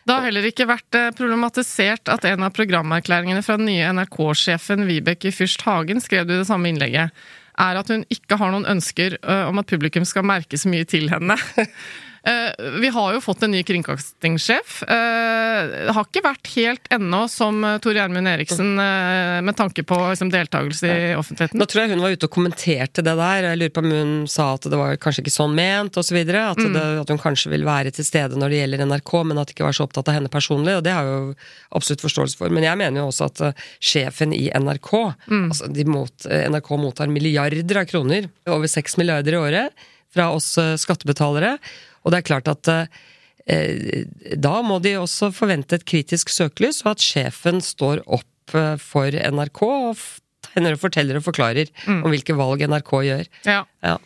Det 0.03 0.11
har 0.11 0.27
heller 0.27 0.43
ikke 0.49 0.67
vært 0.67 0.91
problematisert 1.15 2.11
at 2.11 2.27
en 2.27 2.43
av 2.43 2.51
programerklæringene 2.59 3.39
fra 3.47 3.55
den 3.55 3.71
nye 3.71 3.87
NRK-sjefen 3.95 4.83
Vibeke 4.89 5.31
Fyrst 5.31 5.63
Hagen 5.63 6.03
skrev 6.03 6.27
du 6.27 6.35
det 6.35 6.51
samme 6.51 6.75
innlegget, 6.75 7.15
er 7.61 7.81
at 7.81 7.91
hun 7.93 8.07
ikke 8.13 8.39
har 8.41 8.53
noen 8.55 8.69
ønsker 8.69 9.19
eh, 9.21 9.45
om 9.49 9.61
at 9.61 9.69
publikum 9.69 10.07
skal 10.09 10.27
merke 10.27 10.61
så 10.61 10.73
mye 10.73 10.89
til 10.89 11.11
henne. 11.13 11.37
Eh, 12.25 12.53
Vi 12.81 12.89
har 12.95 13.15
jo 13.17 13.21
fått 13.21 13.43
en 13.43 13.51
ny 13.51 13.63
kringkastingssjef. 13.67 14.83
Eh, 14.87 15.87
Det 15.87 15.95
har 15.95 16.05
ikke 16.07 16.23
vært 16.25 16.51
helt 16.55 16.87
ennå 16.95 17.25
som 17.31 17.63
eh, 17.67 17.79
Tor 17.83 17.95
Gjermund 17.97 18.29
Eriksen 18.31 18.79
eh, 18.79 19.41
med 19.43 19.57
tanke 19.59 19.83
på 19.87 19.97
liksom, 20.11 20.31
deltakelse 20.31 20.87
i 20.87 21.15
offentligheten. 21.19 21.59
Nå 21.59 21.67
tror 21.71 21.83
jeg 21.83 21.93
hun 21.97 22.03
var 22.05 22.15
ute 22.15 22.29
og 22.29 22.35
kommenterte 22.35 23.03
det 23.05 23.15
der. 23.19 23.49
Jeg 23.51 23.59
lurer 23.61 23.75
på 23.75 23.83
om 23.85 23.91
hun 23.91 24.13
sa 24.31 24.53
at 24.55 24.69
det 24.71 24.79
var 24.79 24.97
kanskje 25.03 25.25
ikke 25.25 25.35
sånn 25.35 25.55
ment, 25.59 25.99
osv. 25.99 26.17
At, 26.23 26.63
det- 26.63 26.87
at 27.03 27.13
hun 27.13 27.19
kanskje 27.23 27.51
vil 27.53 27.67
være 27.67 27.91
til 27.95 28.07
stede 28.07 28.39
når 28.39 28.55
det 28.55 28.61
gjelder 28.63 28.87
NRK, 28.87 29.13
men 29.27 29.39
at 29.43 29.51
det 29.51 29.57
ikke 29.57 29.67
var 29.69 29.77
så 29.77 29.87
opptatt 29.89 30.09
av 30.13 30.15
henne 30.21 30.31
personlig. 30.33 30.77
Og 30.79 30.85
det 30.87 30.95
har 30.95 31.05
jeg 31.09 31.19
jo 31.19 31.35
absolutt 31.79 32.07
forståelse 32.07 32.39
for. 32.39 32.51
Men 32.55 32.63
jeg 32.71 32.79
mener 32.79 33.03
jo 33.03 33.09
også 33.11 33.29
at 33.31 33.41
eh, 33.51 33.67
sjefen 33.83 34.33
i 34.37 34.47
NRK 34.55 34.93
altså 35.33 35.69
de 35.73 35.85
mot, 35.91 36.27
eh, 36.31 36.47
NRK 36.51 36.71
mottar 36.79 37.11
milliarder 37.11 37.83
av 37.83 37.87
kroner, 37.91 38.31
over 38.47 38.71
seks 38.71 38.97
milliarder 39.01 39.35
i 39.35 39.43
året, 39.43 39.89
fra 40.13 40.31
oss 40.35 40.55
eh, 40.61 40.75
skattebetalere. 40.77 41.57
Og 42.03 42.13
det 42.13 42.21
er 42.21 42.29
klart 42.29 42.51
at 42.51 42.73
eh, 42.73 44.05
da 44.37 44.57
må 44.67 44.81
de 44.83 44.97
også 45.01 45.33
forvente 45.35 45.79
et 45.79 45.87
kritisk 45.89 46.33
søkelys, 46.33 46.83
og 46.87 46.95
at 46.97 47.07
sjefen 47.07 47.63
står 47.65 48.05
opp 48.07 48.57
eh, 48.59 48.77
for 48.83 49.11
NRK 49.11 49.63
og 49.69 50.05
tegner 50.53 50.77
og 50.77 50.83
forteller 50.83 51.19
og 51.19 51.25
forklarer 51.25 51.71
om 51.89 52.11
hvilke 52.13 52.37
valg 52.37 52.65
NRK 52.69 52.95
gjør. 53.07 53.29
Ja. 53.49 53.63
Ja. 53.87 53.99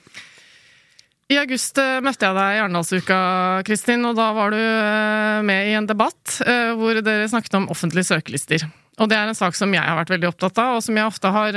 I 1.27 1.41
august 1.41 1.79
eh, 1.83 1.99
møtte 2.07 2.29
jeg 2.29 2.39
deg 2.39 2.55
i 2.55 2.59
Arendalsuka, 2.63 3.21
Kristin, 3.67 4.05
og 4.07 4.15
da 4.19 4.29
var 4.37 4.53
du 4.55 4.61
eh, 4.61 5.43
med 5.47 5.73
i 5.73 5.75
en 5.75 5.89
debatt 5.89 6.37
eh, 6.47 6.71
hvor 6.79 7.01
dere 7.03 7.27
snakket 7.31 7.57
om 7.59 7.67
offentlige 7.73 8.07
søkelister. 8.13 8.63
Og 9.03 9.11
det 9.11 9.19
er 9.19 9.29
en 9.29 9.37
sak 9.37 9.59
som 9.59 9.75
jeg 9.75 9.83
har 9.83 9.99
vært 9.99 10.13
veldig 10.15 10.29
opptatt 10.31 10.61
av, 10.63 10.77
og 10.79 10.85
som 10.87 10.97
jeg 10.97 11.09
ofte 11.09 11.29
har 11.35 11.57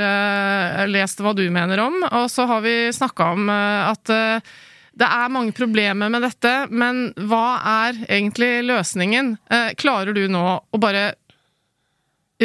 lest 0.90 1.22
hva 1.24 1.30
du 1.32 1.46
mener 1.48 1.80
om. 1.80 1.94
Og 2.10 2.26
så 2.28 2.44
har 2.50 2.60
vi 2.60 2.74
snakka 2.92 3.30
om 3.32 3.48
at 3.48 4.12
det 4.98 5.06
er 5.06 5.32
mange 5.32 5.54
problemer 5.56 6.10
med 6.12 6.24
dette, 6.26 6.52
men 6.70 7.10
hva 7.30 7.60
er 7.86 8.00
egentlig 8.08 8.64
løsningen? 8.66 9.36
Eh, 9.50 9.72
Klarer 9.78 10.16
du 10.16 10.24
nå 10.28 10.44
å 10.58 10.80
bare 10.82 11.12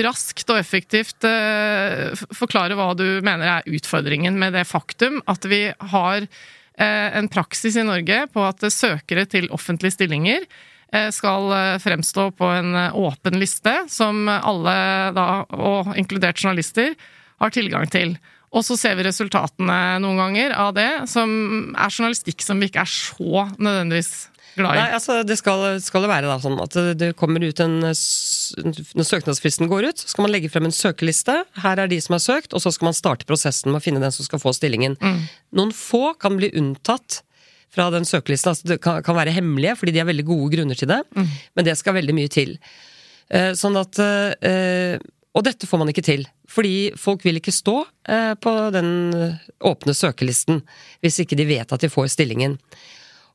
raskt 0.03 0.49
og 0.51 0.59
effektivt 0.59 1.23
eh, 1.27 2.11
forklare 2.35 2.75
hva 2.75 2.91
du 2.97 3.21
mener 3.23 3.57
er 3.57 3.73
utfordringen 3.77 4.37
med 4.39 4.55
det 4.57 4.65
faktum 4.67 5.21
at 5.31 5.47
vi 5.47 5.61
har 5.71 6.25
eh, 6.25 7.09
en 7.15 7.29
praksis 7.31 7.77
i 7.79 7.85
Norge 7.87 8.25
på 8.33 8.43
at 8.43 8.65
søkere 8.73 9.25
til 9.31 9.47
offentlige 9.55 9.95
stillinger 9.95 10.43
eh, 10.43 11.09
skal 11.15 11.47
eh, 11.55 11.77
fremstå 11.83 12.29
på 12.35 12.51
en 12.57 12.75
eh, 12.75 12.97
åpen 12.99 13.39
liste, 13.39 13.77
som 13.91 14.27
alle, 14.27 14.75
da, 15.15 15.27
og 15.55 15.95
inkludert 15.95 16.43
journalister, 16.43 16.95
har 17.39 17.55
tilgang 17.55 17.87
til. 17.91 18.17
Og 18.55 18.63
så 18.63 18.77
ser 18.79 18.95
vi 18.95 19.03
resultatene 19.07 19.79
noen 20.03 20.21
ganger 20.21 20.55
av 20.55 20.71
det, 20.77 20.89
som 21.11 21.29
er 21.75 21.91
journalistikk 21.91 22.45
som 22.45 22.61
vi 22.61 22.69
ikke 22.71 22.85
er 22.85 22.91
så 22.91 23.49
nødvendigvis 23.59 24.13
glad 24.55 24.77
i. 24.77 24.79
Nei, 24.79 24.87
altså 24.95 25.19
Det 25.27 25.37
skal, 25.39 25.65
skal 25.83 26.05
det 26.05 26.11
være 26.11 26.29
da 26.31 26.37
sånn 26.39 26.57
at 26.63 26.77
det, 26.99 27.11
kommer 27.19 27.43
ut 27.43 27.59
en 27.63 27.77
Når 27.83 29.07
søknadsfristen 29.09 29.69
går 29.71 29.89
ut, 29.91 30.01
så 30.01 30.13
skal 30.13 30.27
man 30.27 30.33
legge 30.33 30.51
frem 30.53 30.69
en 30.69 30.75
søkeliste. 30.75 31.41
Her 31.61 31.83
er 31.83 31.91
de 31.91 31.99
som 32.03 32.15
har 32.15 32.23
søkt, 32.23 32.55
og 32.55 32.63
så 32.63 32.71
skal 32.73 32.91
man 32.91 32.97
starte 32.97 33.27
prosessen 33.27 33.73
med 33.73 33.81
å 33.81 33.85
finne 33.85 34.03
den 34.03 34.15
som 34.15 34.27
skal 34.27 34.41
få 34.41 34.55
stillingen. 34.55 34.97
Noen 35.55 35.75
få 35.75 36.13
kan 36.21 36.39
bli 36.39 36.53
unntatt 36.55 37.21
fra 37.75 37.89
den 37.91 38.07
søkelisten. 38.07 38.53
Altså 38.53 38.69
det 38.71 38.79
kan, 38.83 39.01
kan 39.03 39.17
være 39.17 39.35
hemmelige, 39.35 39.75
fordi 39.79 39.95
de 39.95 39.99
har 40.03 40.07
veldig 40.07 40.27
gode 40.27 40.51
grunner 40.55 40.79
til 40.79 40.91
det. 40.91 41.01
Men 41.15 41.67
det 41.67 41.75
skal 41.79 41.97
veldig 41.97 42.15
mye 42.15 42.31
til. 42.31 42.55
Eh, 43.33 43.51
sånn 43.57 43.75
at 43.79 43.97
eh, 43.99 45.01
Og 45.35 45.43
dette 45.43 45.67
får 45.67 45.81
man 45.81 45.89
ikke 45.91 46.05
til. 46.05 46.27
Fordi 46.55 46.75
folk 46.99 47.25
vil 47.25 47.41
ikke 47.41 47.51
stå 47.51 47.81
eh, 48.07 48.33
på 48.39 48.51
den 48.75 48.89
åpne 49.65 49.95
søkelisten 49.97 50.61
hvis 51.03 51.19
ikke 51.23 51.35
de 51.39 51.47
vet 51.49 51.73
at 51.75 51.83
de 51.83 51.91
får 51.91 52.13
stillingen. 52.15 52.55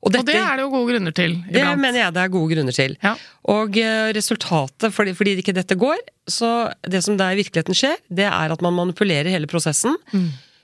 og 0.01 0.15
det 0.15 0.33
er 0.33 0.57
det 0.57 0.65
jo 0.65 0.71
gode 0.73 0.95
grunner 0.95 1.13
til. 1.13 1.35
Det 1.53 1.65
mener 1.77 1.99
jeg 2.01 2.15
det 2.17 2.23
er 2.23 2.31
gode 2.33 2.55
grunner 2.55 2.73
til. 2.77 2.95
Ja. 3.05 3.13
Og 3.53 3.77
eh, 3.77 4.13
resultatet, 4.17 4.95
fordi, 4.97 5.13
fordi 5.19 5.35
ikke 5.43 5.53
dette 5.57 5.77
går, 5.77 6.01
så 6.31 6.71
det 6.89 7.03
som 7.05 7.19
der 7.21 7.35
i 7.35 7.43
virkeligheten 7.43 7.77
skjer, 7.77 7.99
det 8.09 8.25
er 8.31 8.55
at 8.55 8.65
man 8.65 8.79
manipulerer 8.79 9.29
hele 9.29 9.51
prosessen. 9.51 9.99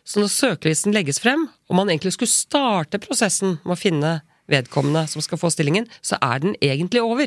Så 0.07 0.22
når 0.22 0.30
søkelisten 0.32 0.94
legges 0.94 1.18
frem, 1.20 1.48
og 1.68 1.76
man 1.76 1.90
egentlig 1.90 2.14
skulle 2.14 2.30
starte 2.32 3.00
prosessen 3.02 3.59
med 3.66 3.74
å 3.74 3.80
finne 3.80 4.14
vedkommende 4.48 5.02
som 5.11 5.20
skal 5.24 5.40
få 5.42 5.50
stillingen, 5.50 5.88
så 6.07 6.16
er 6.22 6.44
den 6.44 6.54
egentlig 6.62 7.02
over. 7.02 7.26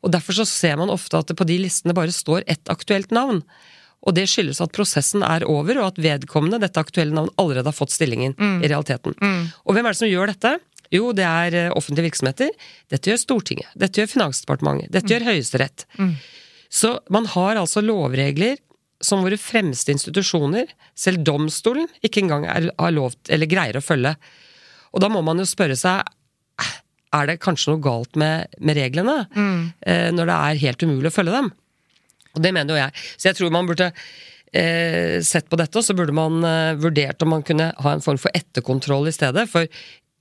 Og 0.00 0.10
derfor 0.14 0.32
så 0.38 0.46
ser 0.48 0.78
man 0.80 0.88
ofte 0.90 1.18
at 1.20 1.28
det 1.28 1.36
på 1.36 1.44
de 1.44 1.58
listene 1.60 1.92
bare 1.94 2.14
står 2.16 2.46
ett 2.48 2.72
aktuelt 2.72 3.12
navn. 3.12 3.42
Og 4.08 4.14
det 4.16 4.24
skyldes 4.32 4.60
at 4.64 4.72
prosessen 4.72 5.22
er 5.22 5.44
over, 5.44 5.76
og 5.82 5.86
at 5.92 5.98
vedkommende, 6.00 6.60
dette 6.62 6.80
aktuelle 6.80 7.12
navn, 7.12 7.28
allerede 7.36 7.68
har 7.68 7.76
fått 7.76 7.92
stillingen 7.92 8.32
i 8.64 8.68
realiteten. 8.70 9.14
Og 9.66 9.74
hvem 9.76 9.84
er 9.86 9.92
det 9.92 9.98
som 10.00 10.08
gjør 10.08 10.26
dette? 10.32 10.54
Jo, 10.90 11.12
det 11.12 11.24
er 11.28 11.54
eh, 11.54 11.70
offentlige 11.76 12.08
virksomheter. 12.08 12.48
Dette 12.90 13.10
gjør 13.12 13.20
Stortinget. 13.20 13.68
Dette 13.78 14.00
gjør 14.00 14.08
Finansdepartementet. 14.10 14.90
Dette 14.90 15.12
gjør 15.12 15.28
Høyesterett. 15.28 15.84
Så 16.70 16.98
man 17.10 17.26
har 17.26 17.56
altså 17.60 17.82
lovregler 17.84 18.56
som 19.02 19.22
våre 19.24 19.38
fremste 19.40 19.92
institusjoner, 19.94 20.66
selv 20.94 21.22
domstolen, 21.24 21.86
ikke 22.04 22.20
engang 22.24 22.44
er, 22.46 22.70
har 22.78 22.92
lov 22.92 23.14
eller 23.28 23.46
greier 23.48 23.78
å 23.78 23.84
følge. 23.84 24.14
Og 24.92 25.00
da 25.00 25.08
må 25.08 25.22
man 25.24 25.38
jo 25.38 25.44
spørre 25.48 25.76
seg 25.78 26.02
"Eh, 26.60 26.74
er 27.14 27.26
det 27.26 27.40
kanskje 27.40 27.72
noe 27.72 27.80
galt 27.82 28.16
med, 28.16 28.48
med 28.60 28.76
reglene, 28.76 29.26
eh, 29.86 30.10
når 30.10 30.26
det 30.26 30.36
er 30.36 30.60
helt 30.66 30.82
umulig 30.82 31.08
å 31.10 31.16
følge 31.16 31.32
dem. 31.32 31.52
Og 32.36 32.42
det 32.44 32.52
mener 32.56 32.74
jo 32.76 32.80
jeg. 32.82 33.06
Så 33.16 33.30
jeg 33.30 33.38
tror 33.40 33.54
man 33.54 33.66
burde 33.70 33.90
eh, 34.52 35.20
sett 35.26 35.48
på 35.50 35.58
dette, 35.60 35.78
og 35.80 35.86
så 35.86 35.96
burde 35.98 36.14
man 36.16 36.42
eh, 36.46 36.74
vurdert 36.80 37.22
om 37.26 37.34
man 37.36 37.42
kunne 37.46 37.72
ha 37.76 37.96
en 37.96 38.04
form 38.04 38.20
for 38.22 38.30
etterkontroll 38.34 39.08
i 39.10 39.14
stedet. 39.14 39.46
For 39.50 39.66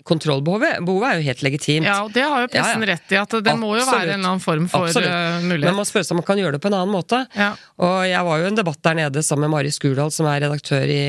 kontrollbehovet 0.09 0.79
behovet 0.87 1.05
er 1.11 1.19
jo 1.19 1.25
helt 1.27 1.41
legitimt. 1.45 1.85
Ja, 1.85 1.99
og 2.05 2.13
det 2.15 2.23
har 2.25 2.41
jo 2.45 2.47
pressen 2.49 2.81
Ja, 2.81 2.87
ja. 2.87 2.93
rett 2.95 3.11
i, 3.13 3.17
at 3.19 3.33
det 3.45 3.53
må 3.59 3.73
jo 3.77 3.83
være 3.85 4.07
en 4.07 4.13
eller 4.15 4.29
annen 4.31 4.41
form 4.41 4.65
for 4.71 4.87
Absolutt. 4.87 5.43
mulighet. 5.43 5.67
Men 5.67 5.77
man 5.77 5.85
spør 5.89 6.05
seg 6.07 6.15
om 6.15 6.21
man 6.23 6.27
kan 6.31 6.39
gjøre 6.41 6.55
det 6.55 6.61
på 6.63 6.71
en 6.71 6.77
annen 6.79 6.93
måte. 6.95 7.19
Ja. 7.37 7.51
Og 7.83 7.97
jeg 8.09 8.23
var 8.29 8.39
jo 8.41 8.47
i 8.47 8.49
en 8.53 8.57
debatt 8.57 8.81
der 8.87 8.97
nede 9.03 9.23
sammen 9.27 9.45
med 9.45 9.53
Mari 9.57 9.73
Skurdal, 9.75 10.09
som 10.15 10.29
er 10.31 10.41
redaktør 10.47 10.89
i, 10.89 11.03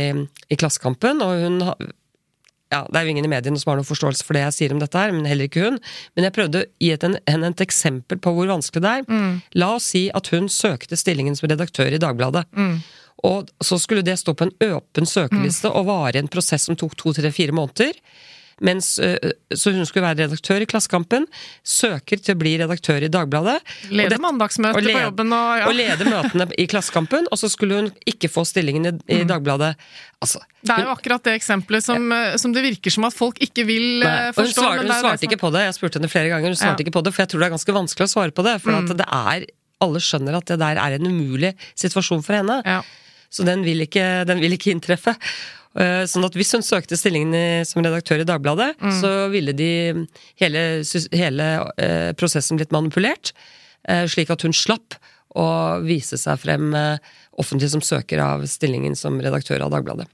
i 0.53 0.59
Klassekampen, 0.61 1.23
og 1.25 1.47
hun 1.47 1.63
ja, 2.71 2.85
Det 2.87 2.97
er 3.01 3.05
jo 3.07 3.11
ingen 3.11 3.27
i 3.27 3.33
mediene 3.33 3.59
som 3.59 3.73
har 3.73 3.81
noen 3.81 3.89
forståelse 3.89 4.25
for 4.27 4.39
det 4.39 4.45
jeg 4.45 4.57
sier 4.57 4.73
om 4.75 4.79
dette, 4.83 4.95
her, 4.99 5.11
men 5.13 5.27
heller 5.27 5.49
ikke 5.51 5.65
hun. 5.67 5.79
Men 6.15 6.29
jeg 6.29 6.35
prøvde 6.37 6.63
å 6.63 6.69
gi 6.79 6.93
en, 6.95 7.19
et 7.51 7.65
eksempel 7.65 8.21
på 8.23 8.33
hvor 8.37 8.47
vanskelig 8.51 8.83
det 8.85 8.93
er. 9.01 9.05
La 9.59 9.73
oss 9.77 9.91
si 9.91 10.05
at 10.15 10.31
hun 10.35 10.47
søkte 10.49 10.97
stillingen 10.97 11.35
som 11.39 11.49
redaktør 11.51 11.91
i 11.91 11.99
Dagbladet. 12.03 12.45
Og 13.27 13.51
så 13.61 13.77
skulle 13.77 14.01
det 14.07 14.17
stå 14.17 14.33
på 14.33 14.47
en 14.47 14.55
åpen 14.73 15.05
søkeliste 15.07 15.69
og 15.69 15.87
vare 15.91 16.17
i 16.17 16.23
en 16.23 16.31
prosess 16.33 16.65
som 16.71 16.77
tok 16.79 16.95
to, 16.97 17.13
tre, 17.13 17.29
fire 17.35 17.53
måneder. 17.53 17.93
Mens, 18.61 18.99
øh, 19.01 19.17
så 19.57 19.73
hun 19.73 19.87
skulle 19.89 20.05
være 20.05 20.27
redaktør 20.27 20.61
i 20.61 20.67
Klassekampen, 20.69 21.25
søker 21.65 22.21
til 22.21 22.35
å 22.35 22.39
bli 22.43 22.53
redaktør 22.61 23.01
i 23.07 23.09
Dagbladet. 23.09 23.59
Lede 23.89 24.11
det- 24.11 24.21
på 24.21 24.93
jobben 24.93 25.33
og 25.33 25.59
ja. 25.59 25.67
og 25.67 25.75
lede 25.75 26.05
møtene 26.05 26.47
i 26.61 26.67
Klassekampen, 26.69 27.27
og 27.33 27.39
så 27.41 27.49
skulle 27.49 27.75
hun 27.81 27.91
ikke 28.07 28.29
få 28.29 28.45
stillingen 28.45 28.87
i, 28.87 29.21
i 29.21 29.25
Dagbladet. 29.25 29.75
Altså, 30.21 30.43
Det 30.63 30.75
er 30.77 30.85
jo 30.85 30.93
akkurat 30.93 31.25
det 31.25 31.35
eksempelet 31.41 31.83
som, 31.83 32.11
ja. 32.13 32.37
som 32.37 32.53
det 32.53 32.63
virker 32.63 32.91
som 32.93 33.05
at 33.09 33.15
folk 33.17 33.41
ikke 33.41 33.65
vil 33.65 34.01
Nei, 34.05 34.33
forstå. 34.37 34.45
hun, 34.45 34.53
svar, 34.53 34.77
hun 34.85 34.93
svarte 34.93 35.25
ikke 35.25 35.41
på 35.41 35.53
det. 35.57 35.65
Jeg 35.71 35.75
spurte 35.79 35.97
henne 35.99 36.11
flere 36.13 36.29
ganger, 36.29 36.53
hun 36.53 36.57
svarte 36.61 36.77
Ja. 36.77 36.77
Mm. 36.77 36.85
ikke 36.87 36.97
på 36.99 37.05
det, 37.05 37.15
for 37.15 37.23
jeg 37.25 37.29
tror 37.33 37.41
det 37.41 37.47
er 37.49 37.57
ganske 37.57 37.77
vanskelig 37.81 38.05
å 38.05 38.13
svare 38.13 38.31
på 38.37 38.45
det. 38.45 38.61
For 38.61 38.77
at 38.77 38.93
det 38.97 39.09
er 39.09 39.47
Alle 39.81 39.97
skjønner 40.05 40.37
at 40.37 40.45
det 40.45 40.59
der 40.61 40.77
er 40.77 40.93
en 40.99 41.07
umulig 41.09 41.55
situasjon 41.75 42.21
for 42.23 42.37
henne. 42.37 42.61
ja. 42.67 42.83
Så 43.31 43.45
den 43.47 43.63
vil 43.63 43.79
ikke, 43.87 44.27
den 44.27 44.41
vil 44.43 44.51
ikke 44.59 44.73
inntreffe. 44.75 45.15
Eh, 45.79 46.03
Sånn 46.11 46.25
at 46.27 46.35
Hvis 46.35 46.51
hun 46.57 46.63
søkte 46.67 46.97
stillingen 46.99 47.65
som 47.65 47.83
redaktør 47.85 48.21
i 48.21 48.27
Dagbladet, 48.27 48.75
Mm. 48.81 49.01
så 49.01 49.31
ville 49.31 49.53
de 49.55 50.07
hele, 50.41 50.83
hele 51.13 51.47
eh, 51.79 52.13
prosessen 52.13 52.57
blitt 52.59 52.73
manipulert, 52.73 53.33
eh, 53.87 54.05
slik 54.07 54.31
at 54.31 54.43
hun 54.43 54.53
slapp 54.53 54.95
å 55.37 55.81
vise 55.87 56.19
seg 56.19 56.39
frem 56.43 56.73
offentlig 57.39 57.71
som 57.71 57.81
søker 57.81 58.19
av 58.19 58.43
stillingen 58.51 58.97
som 58.97 59.21
redaktør 59.21 59.63
av 59.63 59.71
Dagbladet. 59.71 60.09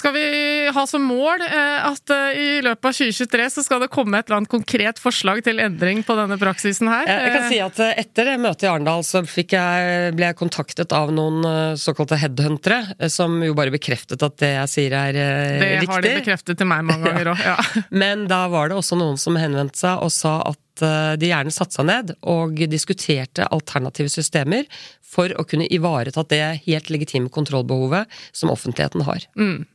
Skal 0.00 0.14
vi 0.16 0.68
ha 0.72 0.82
som 0.88 1.02
mål 1.04 1.42
eh, 1.44 1.84
at 1.84 2.12
eh, 2.14 2.38
i 2.40 2.48
løpet 2.64 2.86
av 2.88 2.94
2023 2.96 3.48
så 3.52 3.64
skal 3.66 3.82
det 3.82 3.90
komme 3.92 4.16
et 4.16 4.30
eller 4.30 4.38
annet 4.40 4.52
konkret 4.52 5.00
forslag 5.02 5.42
til 5.44 5.60
endring 5.60 6.00
på 6.06 6.14
denne 6.16 6.38
praksisen 6.40 6.88
her? 6.88 7.04
Jeg, 7.04 7.24
jeg 7.26 7.34
kan 7.34 7.48
si 7.50 7.58
at 7.60 7.80
eh, 7.84 7.98
Etter 8.00 8.30
det 8.30 8.36
møtet 8.40 8.64
i 8.64 8.70
Arendal 8.70 9.04
så 9.04 9.20
jeg, 9.20 10.14
ble 10.16 10.30
jeg 10.30 10.38
kontaktet 10.38 10.94
av 10.96 11.12
noen 11.12 11.44
eh, 11.44 11.74
såkalte 11.80 12.16
headhuntere, 12.16 12.94
eh, 12.96 13.10
som 13.12 13.34
jo 13.44 13.52
bare 13.58 13.74
bekreftet 13.74 14.24
at 14.24 14.38
det 14.40 14.54
jeg 14.54 14.70
sier 14.72 14.96
er 14.96 15.18
eh, 15.20 15.58
det 15.60 15.68
riktig. 15.82 15.90
har 15.92 16.06
de 16.06 16.12
bekreftet 16.22 16.60
til 16.62 16.70
meg 16.70 16.86
mange 16.88 17.04
ganger 17.10 17.30
òg. 17.34 17.42
Ja. 17.44 17.56
Men 17.92 18.24
da 18.30 18.46
var 18.52 18.70
det 18.70 18.78
også 18.80 18.96
noen 19.00 19.20
som 19.20 19.36
henvendte 19.36 19.82
seg 19.82 20.00
og 20.00 20.14
sa 20.14 20.38
at 20.48 20.86
eh, 20.86 21.10
de 21.20 21.28
gjerne 21.28 21.52
satte 21.52 21.76
seg 21.76 21.90
ned 21.90 22.14
og 22.24 22.62
diskuterte 22.72 23.50
alternative 23.52 24.08
systemer 24.16 24.64
for 25.04 25.34
å 25.36 25.44
kunne 25.44 25.68
ivareta 25.68 26.24
det 26.30 26.62
helt 26.64 26.88
legitime 26.88 27.28
kontrollbehovet 27.28 28.08
som 28.32 28.54
offentligheten 28.54 29.04
har. 29.04 29.28
Mm. 29.36 29.68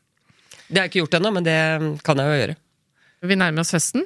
Det 0.67 0.79
har 0.79 0.87
jeg 0.87 0.93
ikke 0.93 1.03
gjort 1.03 1.17
ennå, 1.19 1.33
men 1.35 1.45
det 1.45 1.57
kan 2.05 2.21
jeg 2.21 2.31
jo 2.31 2.41
gjøre. 2.41 2.59
Vi 3.25 3.39
nærmer 3.39 3.65
oss 3.65 3.73
høsten. 3.75 4.05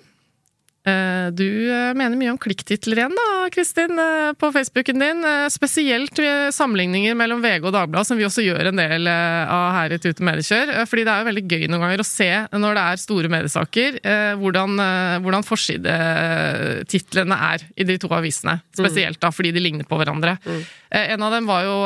Eh, 0.88 1.28
Du 1.36 1.46
eh, 1.46 1.92
mener 1.98 2.16
mye 2.18 2.32
om 2.32 2.40
klikktitler 2.40 3.02
igjen, 3.02 3.16
da, 3.16 3.28
Kristin, 3.54 4.00
eh, 4.00 4.32
på 4.40 4.50
Facebooken 4.56 5.02
din. 5.02 5.26
Spesielt 5.52 6.20
sammenligninger 6.56 7.18
mellom 7.18 7.42
VG 7.44 7.68
og 7.68 7.74
Dagbladet, 7.76 8.08
som 8.08 8.20
vi 8.20 8.26
også 8.28 8.46
gjør 8.46 8.72
en 8.72 8.80
del 8.80 9.10
av 9.10 9.74
her 9.76 9.96
i 9.96 10.00
Tute 10.02 10.24
Mediekjør. 10.26 10.72
Fordi 10.90 11.06
det 11.06 11.14
er 11.14 11.22
jo 11.22 11.30
veldig 11.30 11.46
gøy 11.50 11.66
noen 11.68 11.84
ganger 11.86 12.04
å 12.04 12.08
se, 12.08 12.30
når 12.54 12.78
det 12.78 12.86
er 12.86 13.04
store 13.04 13.32
mediesaker, 13.32 14.00
hvordan, 14.40 14.82
hvordan 15.26 15.46
forsidetitlene 15.48 17.40
er 17.50 17.66
i 17.76 17.88
de 17.88 17.98
to 18.02 18.12
avisene. 18.16 18.60
Spesielt 18.76 19.20
da, 19.22 19.32
fordi 19.36 19.54
de 19.56 19.64
ligner 19.64 19.88
på 19.90 20.00
hverandre. 20.00 20.38
Mm. 20.46 20.62
En 21.04 21.26
av 21.28 21.36
dem 21.36 21.50
var 21.50 21.66
jo 21.68 21.78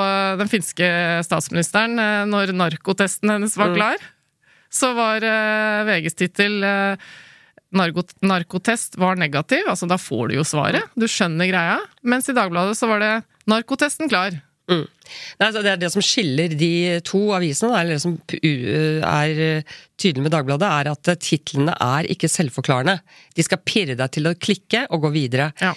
den 0.41 0.51
finske 0.51 0.89
statsministeren, 1.27 1.97
når 2.31 2.55
narkotesten 2.57 3.37
hennes 3.37 3.57
var 3.59 3.75
klar. 3.75 4.11
Så 4.73 4.93
var 4.97 5.23
uh, 5.25 5.83
VGs 5.87 6.17
tittel 6.17 6.63
uh, 6.65 7.11
narkotest 7.73 8.97
var 9.01 9.17
negativ, 9.17 9.65
altså 9.69 9.89
da 9.89 9.97
får 10.01 10.29
du 10.29 10.39
jo 10.39 10.47
svaret. 10.47 10.89
Du 10.97 11.07
skjønner 11.09 11.49
greia. 11.49 11.77
Mens 12.05 12.29
i 12.29 12.35
Dagbladet 12.37 12.77
så 12.77 12.89
var 12.89 13.01
det 13.01 13.13
narkotesten 13.49 14.11
klar. 14.11 14.35
Mm. 14.71 14.85
Nei, 14.87 15.47
altså, 15.47 15.61
det 15.63 15.71
er 15.73 15.79
det 15.81 15.89
som 15.91 16.03
skiller 16.05 16.53
de 16.55 16.73
to 17.05 17.25
avisene, 17.35 17.73
eller 17.79 17.97
det 17.97 18.03
som 18.03 18.13
er 18.23 19.41
eh, 19.43 19.73
tydelig 19.99 20.23
med 20.23 20.33
Dagbladet, 20.35 20.69
er 20.69 20.91
at 20.93 21.11
titlene 21.23 21.75
er 21.83 22.07
ikke 22.13 22.31
selvforklarende. 22.31 22.99
De 23.35 23.45
skal 23.45 23.63
pirre 23.65 23.97
deg 23.99 24.13
til 24.15 24.29
å 24.29 24.37
klikke 24.37 24.85
og 24.93 25.07
gå 25.07 25.13
videre. 25.17 25.51
Ja. 25.63 25.73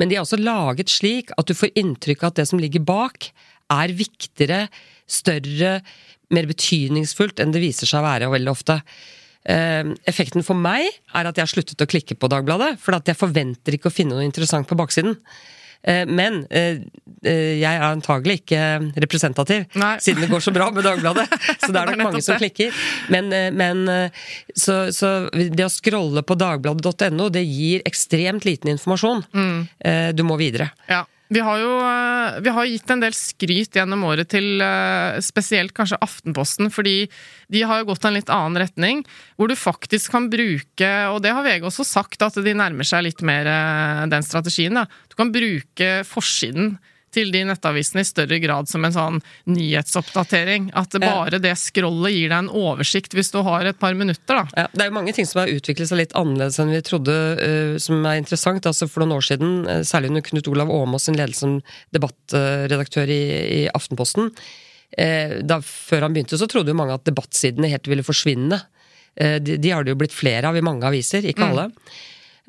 Men 0.00 0.08
de 0.08 0.16
er 0.16 0.24
også 0.24 0.40
laget 0.40 0.92
slik 0.92 1.34
at 1.36 1.50
du 1.50 1.56
får 1.56 1.74
inntrykk 1.78 2.24
av 2.24 2.32
at 2.32 2.40
det 2.40 2.48
som 2.48 2.62
ligger 2.62 2.84
bak, 2.86 3.28
er 3.72 3.92
viktigere, 3.96 4.66
større, 5.08 5.78
mer 6.34 6.48
betydningsfullt 6.50 7.42
enn 7.42 7.54
det 7.54 7.62
viser 7.62 7.88
seg 7.88 8.02
å 8.02 8.08
være 8.08 8.30
veldig 8.32 8.52
ofte. 8.52 8.80
Eh, 9.42 9.94
effekten 10.10 10.44
for 10.46 10.58
meg 10.58 10.86
er 10.88 11.28
at 11.28 11.38
jeg 11.38 11.46
har 11.46 11.54
sluttet 11.54 11.82
å 11.82 11.90
klikke 11.90 12.18
på 12.18 12.30
Dagbladet, 12.30 12.76
for 12.82 12.98
jeg 12.98 13.18
forventer 13.18 13.78
ikke 13.78 13.90
å 13.90 13.94
finne 13.94 14.16
noe 14.16 14.28
interessant 14.28 14.68
på 14.70 14.78
baksiden. 14.78 15.18
Eh, 15.82 16.06
men 16.06 16.44
eh, 16.50 16.78
eh, 17.26 17.58
jeg 17.58 17.70
er 17.70 17.84
antagelig 17.88 18.38
ikke 18.42 18.60
representativ, 19.02 19.64
Nei. 19.78 19.96
siden 20.02 20.24
det 20.24 20.30
går 20.30 20.44
så 20.44 20.54
bra 20.54 20.68
med 20.74 20.86
Dagbladet. 20.86 21.26
Så 21.62 21.72
det 21.72 21.74
er 21.74 21.74
Det 21.74 21.82
er 21.82 21.90
nok 21.90 22.04
mange 22.06 22.22
som 22.22 22.38
klikker. 22.38 22.82
Men, 23.12 23.32
eh, 23.34 23.48
men 23.54 23.82
så, 24.54 24.92
så 24.94 25.28
det 25.32 25.64
å 25.66 25.70
scrolle 25.72 26.22
på 26.26 26.36
dagbladet.no, 26.38 27.28
det 27.32 27.42
gir 27.46 27.82
ekstremt 27.88 28.46
liten 28.46 28.72
informasjon. 28.72 29.22
Mm. 29.34 29.58
Du 30.16 30.22
må 30.26 30.36
videre. 30.40 30.70
Ja. 30.90 31.02
Vi 31.32 31.40
har 31.40 31.60
jo 31.62 31.70
eh, 31.80 32.40
vi 32.44 32.52
har 32.52 32.68
gitt 32.68 32.90
en 32.92 33.00
del 33.00 33.14
skryt 33.16 33.78
gjennom 33.78 34.04
året 34.04 34.28
til 34.34 34.60
eh, 34.60 35.16
spesielt 35.24 35.72
kanskje 35.76 36.00
Aftenposten, 36.04 36.68
fordi 36.72 37.06
de 37.52 37.62
har 37.68 37.80
jo 37.80 37.88
gått 37.88 38.04
en 38.04 38.16
litt 38.18 38.32
annen 38.32 38.60
retning, 38.60 39.00
hvor 39.40 39.48
du 39.48 39.56
faktisk 39.56 40.12
kan 40.12 40.28
bruke, 40.32 40.90
og 41.08 41.22
det 41.24 41.32
har 41.32 41.46
VG 41.46 41.64
også 41.70 41.86
sagt, 41.88 42.20
at 42.24 42.36
de 42.36 42.56
nærmer 42.56 42.88
seg 42.88 43.06
litt 43.06 43.24
mer 43.24 43.48
eh, 43.48 44.04
den 44.12 44.26
strategien. 44.26 44.76
Da. 44.76 44.84
Du 45.08 45.16
kan 45.16 45.32
bruke 45.32 45.92
forsiden 46.08 46.76
til 47.12 47.32
de 47.34 47.42
nettavisene 47.48 48.02
i 48.02 48.08
større 48.08 48.38
grad 48.42 48.70
som 48.70 48.84
en 48.86 48.94
sånn 48.94 49.20
nyhetsoppdatering. 49.50 50.70
At 50.78 50.96
bare 51.02 51.40
det 51.42 51.54
scrollet 51.60 52.14
gir 52.14 52.32
deg 52.32 52.38
en 52.38 52.50
oversikt 52.62 53.16
hvis 53.16 53.32
du 53.34 53.40
har 53.46 53.68
et 53.68 53.78
par 53.80 53.96
minutter, 53.98 54.42
da. 54.42 54.64
Ja, 54.64 54.66
det 54.72 54.84
er 54.84 54.90
jo 54.90 54.96
mange 54.98 55.14
ting 55.16 55.28
som 55.28 55.42
har 55.42 55.52
utviklet 55.52 55.90
seg 55.90 56.02
litt 56.02 56.16
annerledes 56.18 56.60
enn 56.62 56.72
vi 56.72 56.82
trodde, 56.86 57.16
uh, 57.38 57.76
som 57.82 58.04
er 58.08 58.20
interessant. 58.20 58.68
Altså 58.68 58.88
For 58.90 59.04
noen 59.04 59.18
år 59.18 59.28
siden, 59.28 59.54
eh, 59.68 59.82
særlig 59.86 60.12
under 60.12 60.26
Knut 60.26 60.52
Olav 60.52 60.72
Åmås 60.72 61.08
sin 61.08 61.18
ledelse 61.18 61.44
som 61.44 61.56
debattredaktør 61.94 63.10
i, 63.12 63.22
i 63.56 63.60
Aftenposten, 63.72 64.30
uh, 64.32 65.36
da 65.44 65.60
Før 65.64 66.08
han 66.08 66.16
begynte, 66.16 66.40
så 66.40 66.48
trodde 66.50 66.72
jo 66.72 66.78
mange 66.78 66.96
at 66.96 67.06
debattsidene 67.08 67.70
helt 67.72 67.90
ville 67.90 68.06
forsvinne. 68.06 68.60
De, 69.12 69.58
de 69.60 69.68
har 69.68 69.84
det 69.84 69.92
jo 69.92 69.98
blitt 70.00 70.14
flere 70.16 70.48
av 70.48 70.56
i 70.56 70.62
mange 70.64 70.86
aviser, 70.88 71.26
ikke 71.28 71.44
alle. 71.44 71.66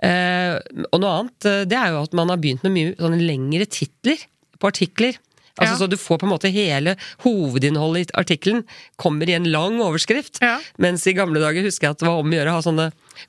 Eh, 0.03 0.55
og 0.89 0.99
noe 0.99 1.17
annet, 1.19 1.47
det 1.69 1.77
er 1.77 1.93
jo 1.93 2.01
at 2.03 2.15
man 2.17 2.31
har 2.31 2.39
begynt 2.41 2.63
med 2.65 2.73
mye 2.75 2.93
sånne 2.97 3.19
lengre 3.23 3.67
titler 3.69 4.23
på 4.63 4.71
artikler. 4.71 5.19
Altså 5.53 5.75
Ja. 5.75 5.77
Så 5.83 5.85
du 5.91 5.97
får 6.01 6.17
på 6.17 6.25
en 6.25 6.31
måte 6.33 6.49
hele 6.49 6.95
hovedinnholdet 7.21 8.09
i 8.09 8.15
artikkelen 8.17 8.63
kommer 8.97 9.29
i 9.29 9.35
en 9.37 9.45
lang 9.53 9.75
overskrift. 9.85 10.39
Ja. 10.41 10.55
Mens 10.81 11.05
i 11.05 11.13
gamle 11.13 11.37
dager 11.43 11.61
husker 11.61 11.85
jeg 11.91 11.93
at 11.93 11.99
det 12.01 12.07
var 12.09 12.23
om 12.23 12.31
å 12.31 12.37
gjøre 12.39 12.49
å 12.49 12.55
ha 12.57 12.63
sånne 12.65 12.87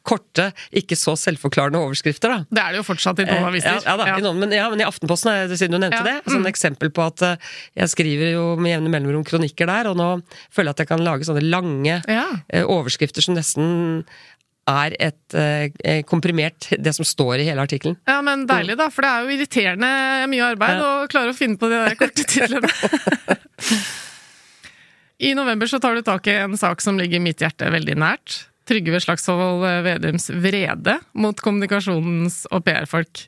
korte, 0.09 0.47
ikke 0.73 0.97
så 0.97 1.13
selvforklarende 1.21 1.77
overskrifter. 1.85 2.33
da. 2.33 2.39
Det 2.49 2.63
er 2.63 2.73
det 2.73 2.81
jo 2.81 2.87
fortsatt 2.89 3.21
i 3.21 3.27
noen 3.29 3.43
Eh, 3.45 3.49
aviser. 3.51 3.77
Ja, 3.85 3.97
ja, 4.01 4.07
Ja. 4.17 4.33
Men, 4.33 4.49
men 4.49 4.81
i 4.81 4.85
Aftenposten, 4.89 5.49
det- 5.51 5.59
siden 5.61 5.73
du 5.77 5.79
nevnte 5.85 6.03
det, 6.03 6.25
sånn 6.25 6.47
eksempel 6.49 6.89
på 6.91 7.05
at 7.07 7.21
eh, 7.23 7.37
jeg 7.77 7.89
skriver 7.93 8.33
jo 8.33 8.57
med 8.57 8.73
jevne 8.73 8.89
mellomrom 8.89 9.25
kronikker 9.29 9.67
der, 9.69 9.91
og 9.91 9.97
nå 10.01 10.23
føler 10.51 10.73
jeg 10.73 10.77
at 10.79 10.79
jeg 10.79 10.89
kan 10.89 11.05
lage 11.05 11.29
sånne 11.29 11.45
lange 11.45 12.03
eh, 12.09 12.65
overskrifter 12.65 13.21
som 13.23 13.35
nesten 13.37 14.07
er 14.71 14.95
et 15.03 15.37
eh, 15.37 16.01
komprimert 16.09 16.71
det 16.81 16.95
som 16.97 17.07
står 17.07 17.43
i 17.43 17.49
hele 17.49 17.65
artikkelen. 17.65 17.99
Ja, 18.09 18.21
men 18.25 18.47
deilig, 18.49 18.79
da. 18.81 18.89
For 18.93 19.05
det 19.05 19.11
er 19.11 19.25
jo 19.27 19.37
irriterende 19.37 19.91
mye 20.33 20.49
arbeid 20.55 20.81
å 20.85 20.93
klare 21.13 21.35
å 21.35 21.37
finne 21.37 21.61
på 21.61 21.69
de 21.73 21.83
der 21.83 21.99
korte 22.01 22.25
titlene. 22.33 22.71
I 25.25 25.35
november 25.37 25.71
så 25.71 25.81
tar 25.83 25.97
du 25.97 26.03
tak 26.07 26.27
i 26.29 26.39
en 26.43 26.57
sak 26.59 26.83
som 26.85 26.99
ligger 27.01 27.23
mitt 27.23 27.45
hjerte 27.45 27.71
veldig 27.73 27.97
nært. 28.01 28.45
Trygve 28.69 28.99
Slagsvold 29.05 29.67
Vedums 29.85 30.31
vrede 30.41 30.97
mot 31.21 31.39
kommunikasjonens 31.45 32.47
og 32.51 32.65
PR-folk. 32.65 33.27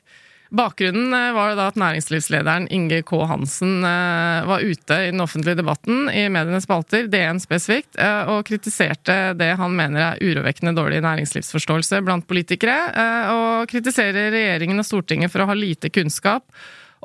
Bakgrunnen 0.49 1.13
eh, 1.13 1.33
var 1.33 1.55
da 1.55 1.67
at 1.67 1.79
næringslivslederen 1.79 2.67
Inge 2.71 3.01
K. 3.03 3.19
Hansen 3.27 3.83
eh, 3.83 4.47
var 4.47 4.63
ute 4.63 4.99
i 5.03 5.11
den 5.11 5.21
offentlige 5.23 5.59
debatten 5.59 6.07
i 6.09 6.27
medienes 6.31 6.63
spalter, 6.63 7.09
DN 7.11 7.41
spesifikt, 7.43 7.97
eh, 7.99 8.29
og 8.31 8.45
kritiserte 8.47 9.17
det 9.37 9.51
han 9.59 9.75
mener 9.75 10.03
er 10.05 10.21
urovekkende 10.23 10.75
dårlig 10.77 11.01
næringslivsforståelse 11.03 12.01
blant 12.05 12.27
politikere, 12.27 12.77
og 13.33 13.67
kritiserer 13.71 14.31
regjeringen 14.31 14.79
og 14.79 14.87
Stortinget 14.87 15.33
for 15.33 15.43
å 15.43 15.49
ha 15.49 15.55
lite 15.57 15.91
kunnskap 15.93 16.45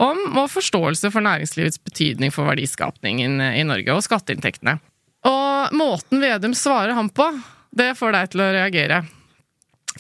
om 0.03 0.21
og 0.39 0.51
forståelse 0.53 1.11
for 1.13 1.25
næringslivets 1.25 1.81
betydning 1.83 2.33
for 2.35 2.49
verdiskapningen 2.49 3.41
i 3.53 3.65
Norge 3.67 3.97
og 3.97 4.05
skatteinntektene. 4.07 4.79
Og 5.29 5.75
måten 5.77 6.23
Vedum 6.23 6.55
svarer 6.59 6.95
ham 6.97 7.11
på, 7.13 7.27
det 7.71 7.93
får 7.99 8.17
deg 8.17 8.33
til 8.33 8.45
å 8.45 8.53
reagere. 8.55 9.03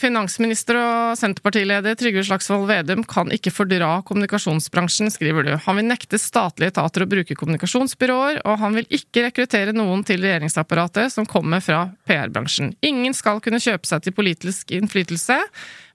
Finansminister 0.00 0.78
og 0.78 1.18
Senterpartileder 1.20 1.96
Trygve 1.98 2.22
Slagsvold 2.24 2.64
Vedum 2.70 3.02
kan 3.08 3.28
ikke 3.34 3.52
fordra 3.52 3.98
kommunikasjonsbransjen, 4.08 5.12
skriver 5.12 5.44
du. 5.44 5.50
Han 5.66 5.78
vil 5.78 5.88
nekte 5.90 6.20
statlige 6.20 6.72
etater 6.72 7.04
å 7.04 7.10
bruke 7.10 7.36
kommunikasjonsbyråer, 7.36 8.40
og 8.48 8.58
han 8.62 8.78
vil 8.78 8.88
ikke 8.88 9.26
rekruttere 9.26 9.74
noen 9.76 10.04
til 10.08 10.24
regjeringsapparatet 10.24 11.12
som 11.12 11.28
kommer 11.28 11.60
fra 11.64 11.84
PR-bransjen. 12.08 12.72
Ingen 12.80 13.16
skal 13.16 13.42
kunne 13.44 13.60
kjøpe 13.62 13.88
seg 13.88 14.06
til 14.06 14.16
politisk 14.16 14.72
innflytelse, 14.72 15.38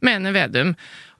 mener 0.05 0.35
Vedum. 0.35 0.75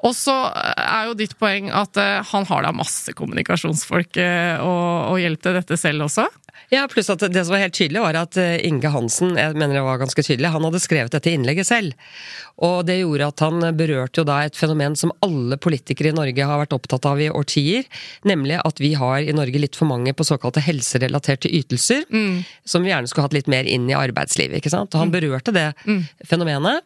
Og 0.06 0.14
så 0.14 0.34
er 0.54 1.08
jo 1.08 1.16
ditt 1.18 1.38
poeng 1.40 1.72
at 1.74 1.98
eh, 1.98 2.20
han 2.32 2.46
har 2.50 2.68
da 2.68 2.74
masse 2.76 3.14
kommunikasjonsfolk 3.18 4.20
å 4.22 4.28
og, 4.68 5.14
og 5.14 5.22
hjelp 5.24 5.42
til 5.42 5.58
dette 5.58 5.78
selv 5.80 6.06
også. 6.06 6.28
Ja, 6.74 6.84
pluss 6.92 7.08
at 7.10 7.22
det 7.32 7.44
som 7.46 7.54
var 7.54 7.62
helt 7.64 7.76
tydelig, 7.78 8.02
var 8.04 8.18
at 8.20 8.38
eh, 8.42 8.58
Inge 8.68 8.90
Hansen, 8.92 9.38
jeg 9.40 9.56
mener 9.56 9.78
det 9.78 9.84
var 9.86 10.02
ganske 10.02 10.24
tydelig, 10.26 10.52
han 10.52 10.66
hadde 10.68 10.82
skrevet 10.84 11.14
dette 11.16 11.32
innlegget 11.32 11.70
selv. 11.70 11.96
Og 12.66 12.82
det 12.88 12.98
gjorde 13.00 13.30
at 13.32 13.44
han 13.46 13.64
berørte 13.78 14.22
jo 14.22 14.26
da 14.28 14.40
et 14.46 14.58
fenomen 14.58 14.98
som 15.00 15.14
alle 15.26 15.58
politikere 15.62 16.12
i 16.12 16.18
Norge 16.18 16.50
har 16.50 16.62
vært 16.64 16.76
opptatt 16.76 17.08
av 17.08 17.22
i 17.24 17.30
årtier, 17.30 17.88
nemlig 18.28 18.60
at 18.62 18.82
vi 18.84 18.92
har 19.00 19.22
i 19.22 19.36
Norge 19.38 19.62
litt 19.64 19.78
for 19.80 19.90
mange 19.90 20.14
på 20.18 20.26
såkalte 20.28 20.64
helserelaterte 20.66 21.52
ytelser, 21.54 22.04
som 22.66 22.84
vi 22.84 22.92
gjerne 22.92 23.10
skulle 23.10 23.30
hatt 23.30 23.38
litt 23.38 23.50
mer 23.54 23.70
inn 23.70 23.86
i 23.90 23.96
arbeidslivet, 23.98 24.58
ikke 24.60 24.74
sant. 24.74 24.94
Og 24.98 25.06
han 25.06 25.14
berørte 25.14 25.54
det 25.56 25.70
fenomenet. 26.28 26.82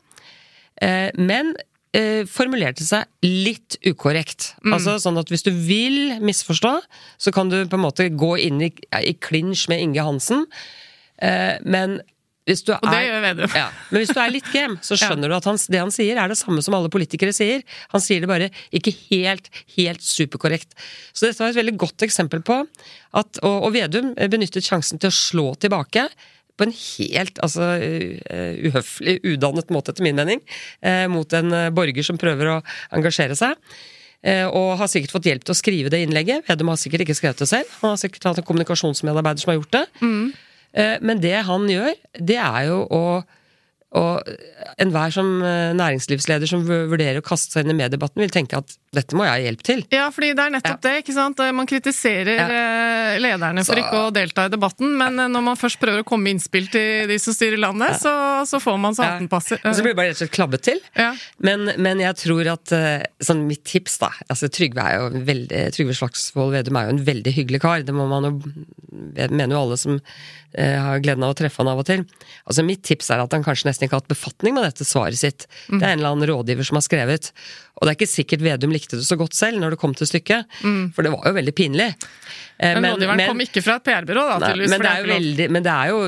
Eh, 0.81 1.09
Men 1.15 1.55
eh, 1.97 2.21
formulerte 2.29 2.85
seg 2.87 3.07
litt 3.25 3.77
ukorrekt. 3.87 4.53
Altså 4.67 4.97
sånn 5.01 5.19
at 5.21 5.31
hvis 5.31 5.45
du 5.47 5.51
vil 5.51 6.17
misforstå, 6.23 6.77
så 7.21 7.33
kan 7.35 7.51
du 7.51 7.61
på 7.65 7.79
en 7.79 7.85
måte 7.87 8.09
gå 8.09 8.35
inn 8.47 8.61
i, 8.67 8.71
i 9.01 9.13
klinsj 9.19 9.67
med 9.71 9.83
Inge 9.83 10.07
Hansen. 10.07 10.47
Eh, 11.21 11.57
men 11.63 11.99
hvis 12.49 12.63
du 12.65 12.71
Og 12.73 12.81
det 12.89 12.97
er 12.97 13.03
gjør 13.05 13.21
Vedum. 13.21 13.51
ja, 13.53 13.67
men 13.91 14.01
hvis 14.01 14.11
du 14.15 14.19
er 14.19 14.31
litt 14.33 14.47
game, 14.51 14.79
så 14.81 14.97
skjønner 14.99 15.29
du 15.29 15.35
at 15.37 15.45
han, 15.45 15.59
det 15.71 15.79
han 15.83 15.93
sier, 15.93 16.17
er 16.17 16.31
det 16.31 16.39
samme 16.39 16.63
som 16.65 16.73
alle 16.73 16.89
politikere 16.91 17.35
sier. 17.37 17.61
Han 17.93 18.01
sier 18.01 18.23
det 18.23 18.31
bare 18.31 18.49
ikke 18.73 18.95
helt, 19.11 19.51
helt 19.77 20.01
superkorrekt. 20.01 20.73
Så 21.13 21.27
dette 21.27 21.43
var 21.43 21.53
et 21.53 21.59
veldig 21.61 21.77
godt 21.85 22.07
eksempel 22.07 22.41
på 22.43 22.63
at 23.19 23.41
Og, 23.43 23.67
og 23.67 23.73
Vedum 23.75 24.13
benyttet 24.31 24.65
sjansen 24.65 24.99
til 24.99 25.11
å 25.11 25.15
slå 25.15 25.47
tilbake 25.61 26.07
på 26.61 26.67
en 26.67 26.75
helt 26.75 27.41
altså, 27.41 27.71
uh, 27.81 28.67
uhøflig, 28.69 29.17
udannet 29.33 29.73
måte, 29.73 29.95
etter 29.95 30.05
min 30.05 30.19
mening, 30.19 30.43
eh, 30.85 31.07
mot 31.09 31.33
en 31.33 31.55
eh, 31.57 31.71
borger 31.73 32.05
som 32.05 32.19
prøver 32.21 32.51
å 32.51 32.59
engasjere 32.93 33.37
seg. 33.37 33.57
Eh, 34.21 34.45
og 34.45 34.77
har 34.77 34.89
sikkert 34.91 35.15
fått 35.15 35.29
hjelp 35.31 35.45
til 35.47 35.55
å 35.55 35.57
skrive 35.57 35.91
det 35.93 36.03
innlegget. 36.05 36.45
Vedum 36.49 36.69
har 36.69 36.77
sikkert 36.77 37.07
ikke 37.07 37.17
skrevet 37.17 37.41
det 37.41 37.49
selv. 37.49 37.71
Han 37.81 37.95
har 37.95 38.01
sikkert 38.01 38.29
hatt 38.29 38.41
en 38.41 38.45
kommunikasjonsmedarbeider 38.45 39.41
som 39.41 39.53
har 39.53 39.61
gjort 39.61 39.77
det. 39.79 39.85
Mm. 40.01 40.31
men 41.03 41.19
det 41.19 41.35
han 41.43 41.65
gjør, 41.67 41.95
det 42.15 42.37
er 42.39 42.67
jo 42.69 42.77
å 42.95 43.01
Og 43.91 44.23
enhver 44.79 45.11
som 45.11 45.27
eh, 45.43 45.73
næringslivsleder 45.75 46.47
som 46.47 46.61
vurderer 46.63 47.19
å 47.19 47.25
kaste 47.25 47.51
seg 47.57 47.65
inn 47.65 47.73
i 47.73 47.79
mediedebatten, 47.81 48.21
vil 48.23 48.31
tenke 48.31 48.55
at 48.61 48.77
dette 48.95 49.15
må 49.15 49.25
jeg 49.25 49.31
ha 49.33 49.41
hjelp 49.45 49.61
til. 49.67 49.81
Ja, 49.91 50.05
fordi 50.11 50.29
det 50.35 50.43
er 50.45 50.53
nettopp 50.55 50.79
det, 50.83 50.93
ikke 51.01 51.15
sant. 51.15 51.39
Man 51.55 51.67
kritiserer 51.67 52.39
ja. 52.39 52.47
lederne 53.23 53.63
for 53.63 53.75
Så- 53.75 53.83
ikke 53.83 53.99
å 54.07 54.13
delta 54.15 54.45
i 54.47 54.51
debatten, 54.53 54.95
men 54.99 55.19
eh, 55.19 55.27
når 55.31 55.43
man 55.49 55.59
først 55.59 55.79
prøver 55.79 56.03
å 56.03 56.07
komme 56.07 56.23
med 56.29 56.37
innspill 56.37 56.69
til 56.71 57.07
de 57.11 57.17
som 57.19 57.35
styrer 57.35 57.59
landet, 57.59 57.99
så, 57.99 58.13
så 58.47 58.59
får 58.63 58.79
man 58.79 58.95
så 58.95 59.03
Ja. 59.03 59.11
hatten 59.17 59.29
passer. 59.31 59.59
Og 59.63 59.75
så 59.75 59.83
blir 59.83 59.91
det 59.95 59.99
bare 59.99 60.11
rett 60.13 60.19
og 60.19 60.23
slett 60.23 60.35
klabbet 60.39 60.65
til. 60.69 60.79
Ja. 60.95 61.11
Men, 61.43 61.71
men 61.77 61.99
jeg 62.03 62.15
tror 62.23 62.47
at 62.55 62.71
eh, 62.75 63.03
sånn 63.23 63.43
mitt 63.47 63.63
tips, 63.67 63.97
da 64.03 64.11
altså 64.31 64.47
Trygve 64.51 64.83
er 64.87 64.99
jo 64.99 65.11
en 65.11 65.25
veldig 65.27 65.61
Trygve 65.75 65.95
Slagsvold 65.99 66.55
Vedum 66.55 66.79
er 66.79 66.87
jo 66.87 66.95
en 66.95 67.05
veldig 67.11 67.33
hyggelig 67.35 67.61
kar. 67.63 67.83
Det 67.87 67.95
må 67.95 68.07
man 68.11 68.27
jo 68.27 68.33
Jeg 69.15 69.31
mener 69.31 69.55
jo 69.55 69.61
alle 69.65 69.77
som 69.79 69.95
eh, 69.99 70.01
har 70.57 70.99
gleden 71.03 71.23
av 71.23 71.31
å 71.33 71.37
treffe 71.37 71.61
han 71.63 71.69
av 71.71 71.79
og 71.79 71.85
til. 71.87 72.05
Altså 72.45 72.63
Mitt 72.67 72.83
tips 72.83 73.09
er 73.13 73.23
at 73.23 73.31
han 73.31 73.43
kanskje 73.45 73.69
nesten 73.69 73.85
ikke 73.87 73.95
har 73.97 74.03
hatt 74.03 74.11
befatning 74.11 74.55
med 74.57 74.63
dette 74.67 74.83
svaret 74.87 75.17
sitt. 75.19 75.47
Mm. 75.69 75.79
Det 75.79 75.85
er 75.87 75.91
en 75.93 75.99
eller 75.99 76.11
annen 76.15 76.29
rådgiver 76.31 76.67
som 76.67 76.75
har 76.79 76.85
skrevet. 76.85 77.31
Og 77.79 77.87
det 77.87 77.93
er 77.93 77.97
ikke 77.99 78.11
sikkert 78.11 78.43
Vedum 78.45 78.73
likte 78.75 78.97
det 78.99 79.07
så 79.07 79.15
godt 79.17 79.33
selv 79.33 79.57
når 79.61 79.73
det 79.73 79.79
kom 79.81 79.93
til 79.97 80.05
stykket, 80.09 80.45
for 80.93 81.01
det 81.07 81.11
var 81.13 81.23
jo 81.29 81.37
veldig 81.39 81.55
pinlig. 81.57 81.89
Eh, 82.59 82.75
Mm. 82.75 82.81
Men, 82.83 82.91
rådgiveren 82.93 83.27
kom 83.31 83.39
ikke 83.41 83.61
fra 83.65 83.75
et 83.79 83.83
PR-byrå, 83.87 84.21
da, 84.29 84.35
Nei, 84.53 84.67
men, 84.69 84.81
det 84.85 84.89
veldig, 85.09 85.45
men 85.49 85.63
det 85.65 85.71
er 85.73 85.87
jo 85.89 86.01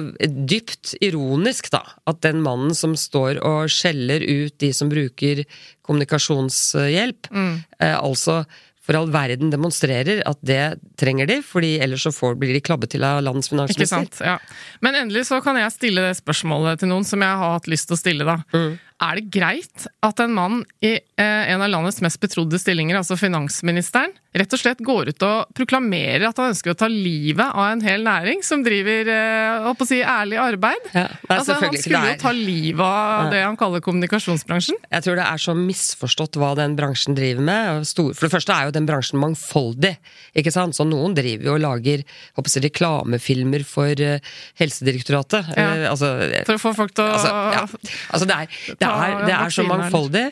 dypt 0.54 0.92
ironisk, 1.02 1.72
da, 1.74 1.82
at 2.06 2.20
den 2.22 2.44
mannen 2.46 2.76
som 2.78 2.94
står 2.94 3.40
og 3.42 3.72
skjeller 3.74 4.22
ut 4.22 4.54
de 4.62 4.70
som 4.72 4.92
bruker 4.92 5.42
kommunikasjonshjelp, 5.82 7.30
Mm. 7.32 7.64
eh, 7.80 7.96
altså 7.98 8.46
for 8.84 8.98
all 9.00 9.08
verden 9.12 9.52
demonstrerer 9.54 10.22
at 10.28 10.40
det 10.44 10.78
trenger 11.00 11.30
de, 11.30 11.40
fordi 11.46 11.78
ellers 11.84 12.04
så 12.04 12.12
får, 12.12 12.36
blir 12.40 12.52
de 12.56 12.64
klabbet 12.64 12.92
til 12.92 13.06
av 13.08 13.22
landets 13.24 13.52
Ikke 13.72 13.88
sant, 13.88 14.20
ja. 14.20 14.38
Men 14.84 14.98
endelig 15.06 15.30
så 15.30 15.40
kan 15.44 15.58
jeg 15.60 15.72
stille 15.72 16.04
det 16.04 16.18
spørsmålet 16.20 16.84
til 16.84 16.92
noen 16.92 17.08
som 17.08 17.24
jeg 17.24 17.40
har 17.44 17.56
hatt 17.56 17.70
lyst 17.72 17.88
til 17.90 17.96
å 17.96 18.02
stille, 18.02 18.28
da. 18.28 18.42
Mm. 18.52 18.74
Er 19.02 19.20
det 19.20 19.30
greit 19.34 19.88
at 20.06 20.20
en 20.24 20.36
mann 20.36 20.60
i 20.84 20.94
eh, 20.96 21.52
en 21.54 21.64
av 21.64 21.72
landets 21.72 22.02
mest 22.04 22.20
betrodde 22.22 22.60
stillinger, 22.62 23.00
altså 23.00 23.18
finansministeren, 23.20 24.14
rett 24.34 24.54
og 24.56 24.60
slett 24.60 24.82
går 24.82 25.12
ut 25.14 25.26
og 25.28 25.52
proklamerer 25.58 26.26
at 26.26 26.40
han 26.42 26.54
ønsker 26.54 26.74
å 26.74 26.78
ta 26.78 26.88
livet 26.90 27.46
av 27.46 27.68
en 27.68 27.84
hel 27.86 28.06
næring 28.06 28.42
som 28.46 28.64
driver 28.66 29.10
eh, 29.14 29.68
på 29.78 29.86
å 29.86 29.90
si, 29.90 30.00
ærlig 30.02 30.40
arbeid? 30.42 30.88
Ja, 30.94 31.06
altså, 31.28 31.58
han 31.62 31.78
skulle 31.78 32.04
jo 32.14 32.16
ta 32.24 32.34
livet 32.34 32.82
av 32.84 33.30
det 33.34 33.44
han 33.44 33.58
kaller 33.60 33.84
kommunikasjonsbransjen. 33.86 34.80
Jeg 34.90 35.06
tror 35.06 35.20
det 35.20 35.28
er 35.28 35.44
så 35.44 35.56
misforstått 35.58 36.40
hva 36.42 36.54
den 36.58 36.78
bransjen 36.80 37.18
driver 37.18 37.46
med. 37.50 37.88
for 37.94 38.28
det 38.28 38.34
første 38.34 38.56
er 38.56 38.70
jo 38.70 38.76
den 38.78 38.90
bransjen 38.90 39.22
mangfoldig. 39.22 39.96
ikke 40.34 40.54
sant? 40.54 40.78
Så 40.78 40.88
Noen 40.88 41.16
driver 41.18 41.52
jo 41.52 41.56
og 41.58 41.64
lager 41.64 42.04
håper 42.38 42.56
jeg, 42.56 42.66
reklamefilmer 42.70 43.66
for 43.68 44.02
eh, 44.02 44.34
Helsedirektoratet. 44.62 45.54
Ja. 45.54 45.68
Eh, 45.84 45.90
altså, 45.92 46.14
For 46.48 46.58
å 46.58 46.64
få 46.64 46.74
folk 46.78 46.96
til 46.98 47.06
å 47.06 47.12
Altså, 47.14 47.78
altså 48.16 48.26
det, 48.28 48.36
er, 48.36 48.58
det, 48.80 48.83
Ta 48.84 48.92
er, 49.08 49.16
det 49.28 49.38
er 49.38 49.56
så 49.56 49.66
mangfoldig. 49.68 50.26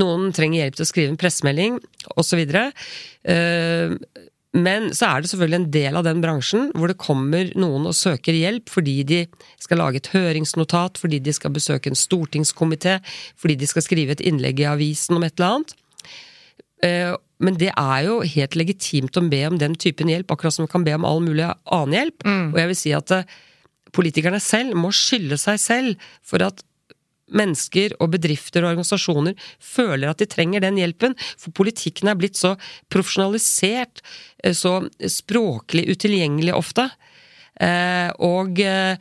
Noen 0.00 0.32
trenger 0.36 0.64
hjelp 0.64 0.78
til 0.80 0.86
å 0.86 0.90
skrive 0.92 1.12
en 1.12 1.20
pressemelding, 1.20 1.78
osv. 2.18 2.42
Uh, 3.28 3.94
men 4.56 4.88
så 4.96 5.10
er 5.10 5.20
det 5.22 5.28
selvfølgelig 5.30 5.58
en 5.60 5.70
del 5.74 5.98
av 6.00 6.06
den 6.06 6.22
bransjen 6.24 6.70
hvor 6.72 6.88
det 6.88 6.96
kommer 7.00 7.50
noen 7.60 7.84
og 7.90 7.96
søker 7.96 8.32
hjelp 8.32 8.70
fordi 8.72 8.94
de 9.06 9.18
skal 9.60 9.82
lage 9.82 10.00
et 10.00 10.08
høringsnotat, 10.14 10.96
fordi 10.98 11.20
de 11.20 11.34
skal 11.36 11.52
besøke 11.52 11.92
en 11.92 11.98
stortingskomité, 11.98 12.96
fordi 13.36 13.58
de 13.60 13.68
skal 13.68 13.84
skrive 13.84 14.16
et 14.16 14.24
innlegg 14.24 14.62
i 14.64 14.68
avisen 14.70 15.18
om 15.18 15.26
et 15.26 15.36
eller 15.36 15.58
annet. 15.58 15.74
Eh, 16.88 17.14
Men 17.38 17.54
det 17.54 17.70
er 17.70 18.00
jo 18.02 18.16
helt 18.26 18.56
legitimt 18.58 19.14
å 19.14 19.22
be 19.30 19.44
om 19.46 19.58
den 19.60 19.76
typen 19.78 20.08
hjelp, 20.10 20.32
akkurat 20.32 20.56
som 20.56 20.64
vi 20.66 20.72
kan 20.72 20.82
be 20.86 20.96
om 20.96 21.04
all 21.06 21.20
mulig 21.22 21.44
annen 21.46 21.94
hjelp. 21.94 22.24
Og 22.54 22.58
jeg 22.58 22.70
vil 22.72 22.78
si 22.80 22.94
at 22.96 23.12
eh, 23.14 23.28
politikerne 23.94 24.40
selv 24.42 24.74
må 24.74 24.90
skylde 24.90 25.38
seg 25.38 25.60
selv 25.62 26.08
for 26.26 26.42
at 26.42 26.64
mennesker 27.34 27.94
og 28.02 28.12
bedrifter 28.14 28.64
og 28.64 28.72
organisasjoner 28.72 29.36
føler 29.62 30.10
at 30.10 30.22
de 30.22 30.28
trenger 30.30 30.64
den 30.64 30.78
hjelpen, 30.80 31.16
for 31.40 31.54
politikken 31.56 32.10
er 32.10 32.18
blitt 32.18 32.38
så 32.38 32.54
profesjonalisert, 32.92 34.02
eh, 34.42 34.56
så 34.56 34.80
språklig 35.10 35.88
utilgjengelig 35.92 36.54
ofte, 36.56 36.88
eh, 37.60 38.08
og 38.24 38.62
eh, 38.64 38.96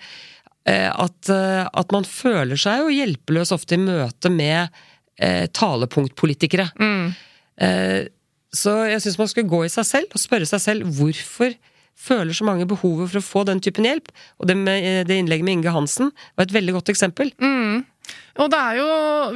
at, 0.67 1.29
at 1.31 1.93
man 1.95 2.03
føler 2.03 2.59
seg 2.59 2.81
jo 2.81 2.91
hjelpeløs 2.91 3.53
ofte 3.55 3.77
i 3.77 3.79
møte 3.79 4.27
med 4.27 4.67
talepunktpolitikere. 5.55 6.65
Mm. 6.75 7.13
Så 8.51 8.73
jeg 8.89 8.99
syns 9.05 9.15
man 9.21 9.29
skulle 9.31 9.47
gå 9.47 9.61
i 9.63 9.71
seg 9.71 9.87
selv 9.87 10.11
og 10.11 10.19
spørre 10.19 10.49
seg 10.49 10.59
selv 10.65 10.91
hvorfor 10.99 11.55
føler 11.97 12.35
så 12.35 12.45
mange 12.47 12.67
behovet 12.69 13.09
for 13.09 13.19
å 13.21 13.25
få 13.25 13.43
den 13.49 13.61
typen 13.63 13.87
hjelp. 13.87 14.11
Og 14.41 14.49
det, 14.49 14.57
med, 14.59 15.07
det 15.09 15.17
innlegget 15.21 15.47
med 15.47 15.59
Inge 15.59 15.73
Hansen 15.73 16.11
var 16.37 16.45
et 16.45 16.55
veldig 16.55 16.75
godt 16.77 16.91
eksempel. 16.93 17.31
Og 18.37 18.49
det 18.53 18.57
er 18.61 18.79
jo 18.79 18.87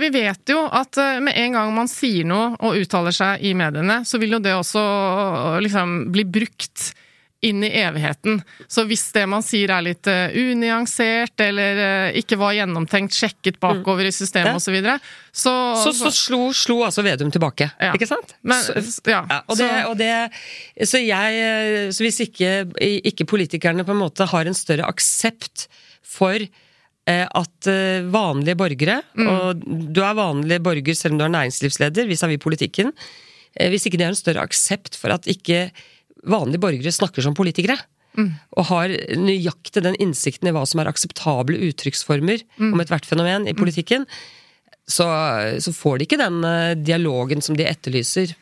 Vi 0.02 0.10
vet 0.14 0.54
jo 0.54 0.64
at 0.72 0.98
eh, 1.02 1.20
med 1.24 1.38
en 1.38 1.58
gang 1.58 1.74
man 1.76 1.90
sier 1.92 2.28
noe 2.28 2.56
og 2.62 2.78
uttaler 2.80 3.16
seg 3.16 3.44
i 3.46 3.54
mediene, 3.58 4.02
så 4.08 4.20
vil 4.22 4.38
jo 4.38 4.42
det 4.44 4.54
også 4.58 4.82
liksom 5.66 6.12
bli 6.14 6.26
brukt 6.30 6.92
inn 7.42 7.64
i 7.66 7.72
evigheten. 7.82 8.36
Så 8.70 8.84
hvis 8.86 9.08
det 9.16 9.24
man 9.26 9.42
sier 9.42 9.72
er 9.74 9.82
litt 9.82 10.06
eh, 10.06 10.30
unyansert, 10.38 11.34
eller 11.42 11.80
eh, 11.82 12.20
ikke 12.22 12.38
var 12.38 12.54
gjennomtenkt, 12.54 13.16
sjekket 13.18 13.58
bakover 13.64 14.06
i 14.06 14.12
systemet 14.14 14.52
Ja. 14.54 14.60
osv., 14.60 14.68
så, 14.70 14.76
videre, 14.76 14.98
så, 15.34 15.54
Så, 15.82 15.94
så 15.98 16.12
slo, 16.14 16.42
slo 16.54 16.78
altså 16.86 17.02
Vedum 17.02 17.32
tilbake, 17.34 17.72
Ja. 17.82 17.96
ikke 17.98 18.06
sant? 18.12 18.36
Men, 18.46 18.62
ja, 19.10 19.24
ja, 19.26 19.40
og, 19.48 19.58
det, 19.58 19.72
og 19.90 19.98
det 19.98 20.12
Så 20.86 21.02
jeg 21.02 21.90
Så 21.98 22.06
hvis 22.06 22.22
ikke, 22.28 22.52
ikke 23.10 23.26
politikerne 23.26 23.86
på 23.90 23.96
en 23.98 24.04
måte 24.06 24.30
har 24.30 24.46
en 24.46 24.58
større 24.58 24.86
aksept 24.86 25.66
for 26.06 26.38
at 27.10 27.68
eh, 27.68 28.04
vanlige 28.14 28.56
borgere, 28.60 29.02
Mm. 29.18 29.28
og 29.28 29.64
du 29.94 30.02
er 30.06 30.14
vanlig 30.16 30.60
borger 30.64 30.96
selv 30.96 31.14
om 31.14 31.18
du 31.20 31.26
er 31.26 31.34
næringslivsleder 31.34 32.06
vis-à-vis 32.08 32.38
politikken, 32.44 32.92
eh, 33.58 33.70
hvis 33.70 33.86
ikke 33.88 33.98
det 33.98 34.06
er 34.06 34.14
en 34.14 34.16
større 34.16 34.44
aksept 34.46 34.96
for 34.96 35.10
at 35.12 35.26
ikke 35.26 35.72
vanlige 36.24 36.60
borgere 36.62 36.92
snakker 36.94 37.22
som 37.22 37.34
politikere, 37.34 37.78
Mm. 38.18 38.34
og 38.58 38.66
har 38.66 38.88
nøyaktig 39.16 39.82
den 39.84 39.96
innsikten 39.96 40.48
i 40.50 40.52
hva 40.52 40.66
som 40.68 40.82
er 40.82 40.88
akseptable 40.92 41.56
uttrykksformer 41.58 42.44
Mm. 42.60 42.74
om 42.74 42.80
ethvert 42.82 43.06
fenomen 43.06 43.48
i 43.48 43.54
politikken, 43.54 44.06
så, 44.88 45.06
så 45.62 45.72
får 45.72 45.98
de 46.00 46.06
ikke 46.06 46.18
den 46.20 46.44
eh, 46.44 46.76
dialogen 46.76 47.42
som 47.42 47.56
de 47.56 47.64
etterlyser. 47.64 48.36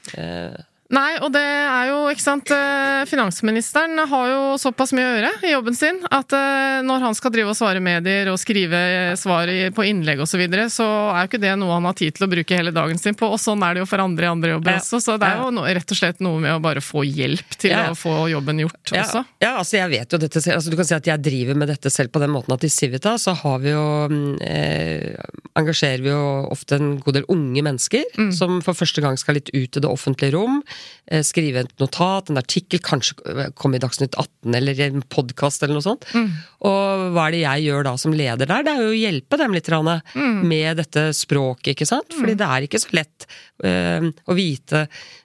Eh, 0.90 0.96
Nei, 1.00 1.20
og 1.22 1.30
det 1.32 1.42
er 1.46 1.90
jo, 1.92 1.98
ikke 2.10 2.24
sant 2.24 2.50
eh, 2.50 3.04
Finansministeren 3.10 4.00
har 4.10 4.30
jo 4.32 4.40
såpass 4.58 4.90
mye 4.98 5.06
å 5.06 5.12
gjøre 5.14 5.30
i 5.46 5.52
jobben 5.54 5.76
sin 5.78 6.00
at 6.10 6.34
eh, 6.34 6.80
når 6.86 7.04
han 7.06 7.16
skal 7.18 7.32
drive 7.36 7.52
og 7.54 7.58
svare 7.60 7.80
medier 7.84 8.32
og 8.32 8.40
skrive 8.42 8.80
svar 9.20 9.52
på 9.76 9.86
innlegg 9.86 10.24
osv., 10.24 10.30
så, 10.34 10.38
videre, 10.42 10.66
så 10.72 10.86
er 11.14 11.24
jo 11.26 11.30
ikke 11.32 11.42
det 11.42 11.54
noe 11.60 11.74
han 11.76 11.86
har 11.90 11.96
tid 11.98 12.16
til 12.18 12.26
å 12.26 12.30
bruke 12.32 12.58
hele 12.58 12.72
dagen 12.74 13.00
sin 13.02 13.16
på. 13.18 13.28
Og 13.30 13.40
sånn 13.42 13.62
er 13.66 13.76
det 13.78 13.82
jo 13.84 13.88
for 13.90 14.02
andre 14.02 14.28
i 14.28 14.30
andre 14.32 14.52
jobber 14.56 14.78
også, 14.80 15.00
så 15.04 15.16
det 15.20 15.28
er 15.30 15.42
jo 15.42 15.64
rett 15.80 15.94
og 15.96 16.00
slett 16.00 16.22
noe 16.24 16.42
med 16.44 16.54
å 16.54 16.62
bare 16.64 16.84
få 16.86 17.04
hjelp 17.06 17.58
til 17.60 17.74
Ja. 17.74 17.86
å 17.92 17.98
få 17.98 18.14
jobben 18.32 18.62
gjort 18.64 18.94
ja, 18.94 19.04
også. 19.04 19.24
ja, 19.44 19.52
altså 19.60 19.78
jeg 19.80 19.92
vet 19.94 20.14
jo 20.16 20.22
dette 20.22 20.42
selv. 20.42 20.58
Altså 20.60 20.72
du 20.74 20.78
kan 20.80 20.88
si 20.90 20.96
at 20.98 21.10
jeg 21.12 21.24
driver 21.26 21.58
med 21.60 21.70
dette 21.74 21.92
selv 21.94 22.14
på 22.16 22.22
den 22.24 22.34
måten 22.34 22.56
at 22.56 22.64
i 22.66 22.72
Civita 22.74 23.14
så 23.22 23.34
har 23.42 23.60
vi 23.62 23.74
jo 23.76 23.86
mm, 24.10 24.38
eh, 24.46 25.36
Engasjerer 25.60 26.02
vi 26.06 26.12
jo 26.14 26.24
ofte 26.54 26.78
en 26.80 26.94
god 27.04 27.18
del 27.20 27.26
unge 27.34 27.62
mennesker 27.66 28.06
Mm. 28.20 28.32
som 28.36 28.60
for 28.64 28.74
første 28.78 29.02
gang 29.04 29.18
skal 29.20 29.36
litt 29.38 29.50
ut 29.54 29.76
i 29.78 29.82
det 29.84 29.90
offentlige 29.90 30.34
rom. 30.38 30.62
Eh, 31.10 31.24
skrive 31.26 31.64
et 31.64 31.72
notat, 31.82 32.28
en 32.30 32.38
artikkel, 32.38 32.78
kanskje 32.86 33.48
komme 33.58 33.80
i 33.80 33.82
Dagsnytt 33.82 34.14
18 34.14 34.54
eller 34.60 34.78
en 34.86 35.02
podkast 35.10 35.64
eller 35.66 35.80
noe 35.80 35.82
sånt. 35.82 36.06
Mm. 36.14 36.28
Og 36.70 37.06
hva 37.16 37.24
er 37.26 37.34
det 37.34 37.40
jeg 37.42 37.64
gjør 37.66 37.88
da 37.88 37.94
som 37.98 38.14
leder 38.14 38.46
der? 38.52 38.62
Det 38.68 38.74
er 38.76 38.84
jo 38.84 38.92
å 38.92 39.00
hjelpe 39.00 39.40
dem 39.42 39.56
litt 39.58 39.66
grann, 39.72 39.90
Mm. 40.14 40.44
med 40.46 40.78
dette 40.78 41.08
språket, 41.18 41.74
ikke 41.74 41.88
sant? 41.90 42.14
Fordi 42.14 42.36
det 42.38 42.46
er 42.46 42.68
ikke 42.68 42.78
så 42.84 42.94
lett 42.94 43.26
eh, 43.66 44.06
å 44.30 44.36
vite 44.38 44.84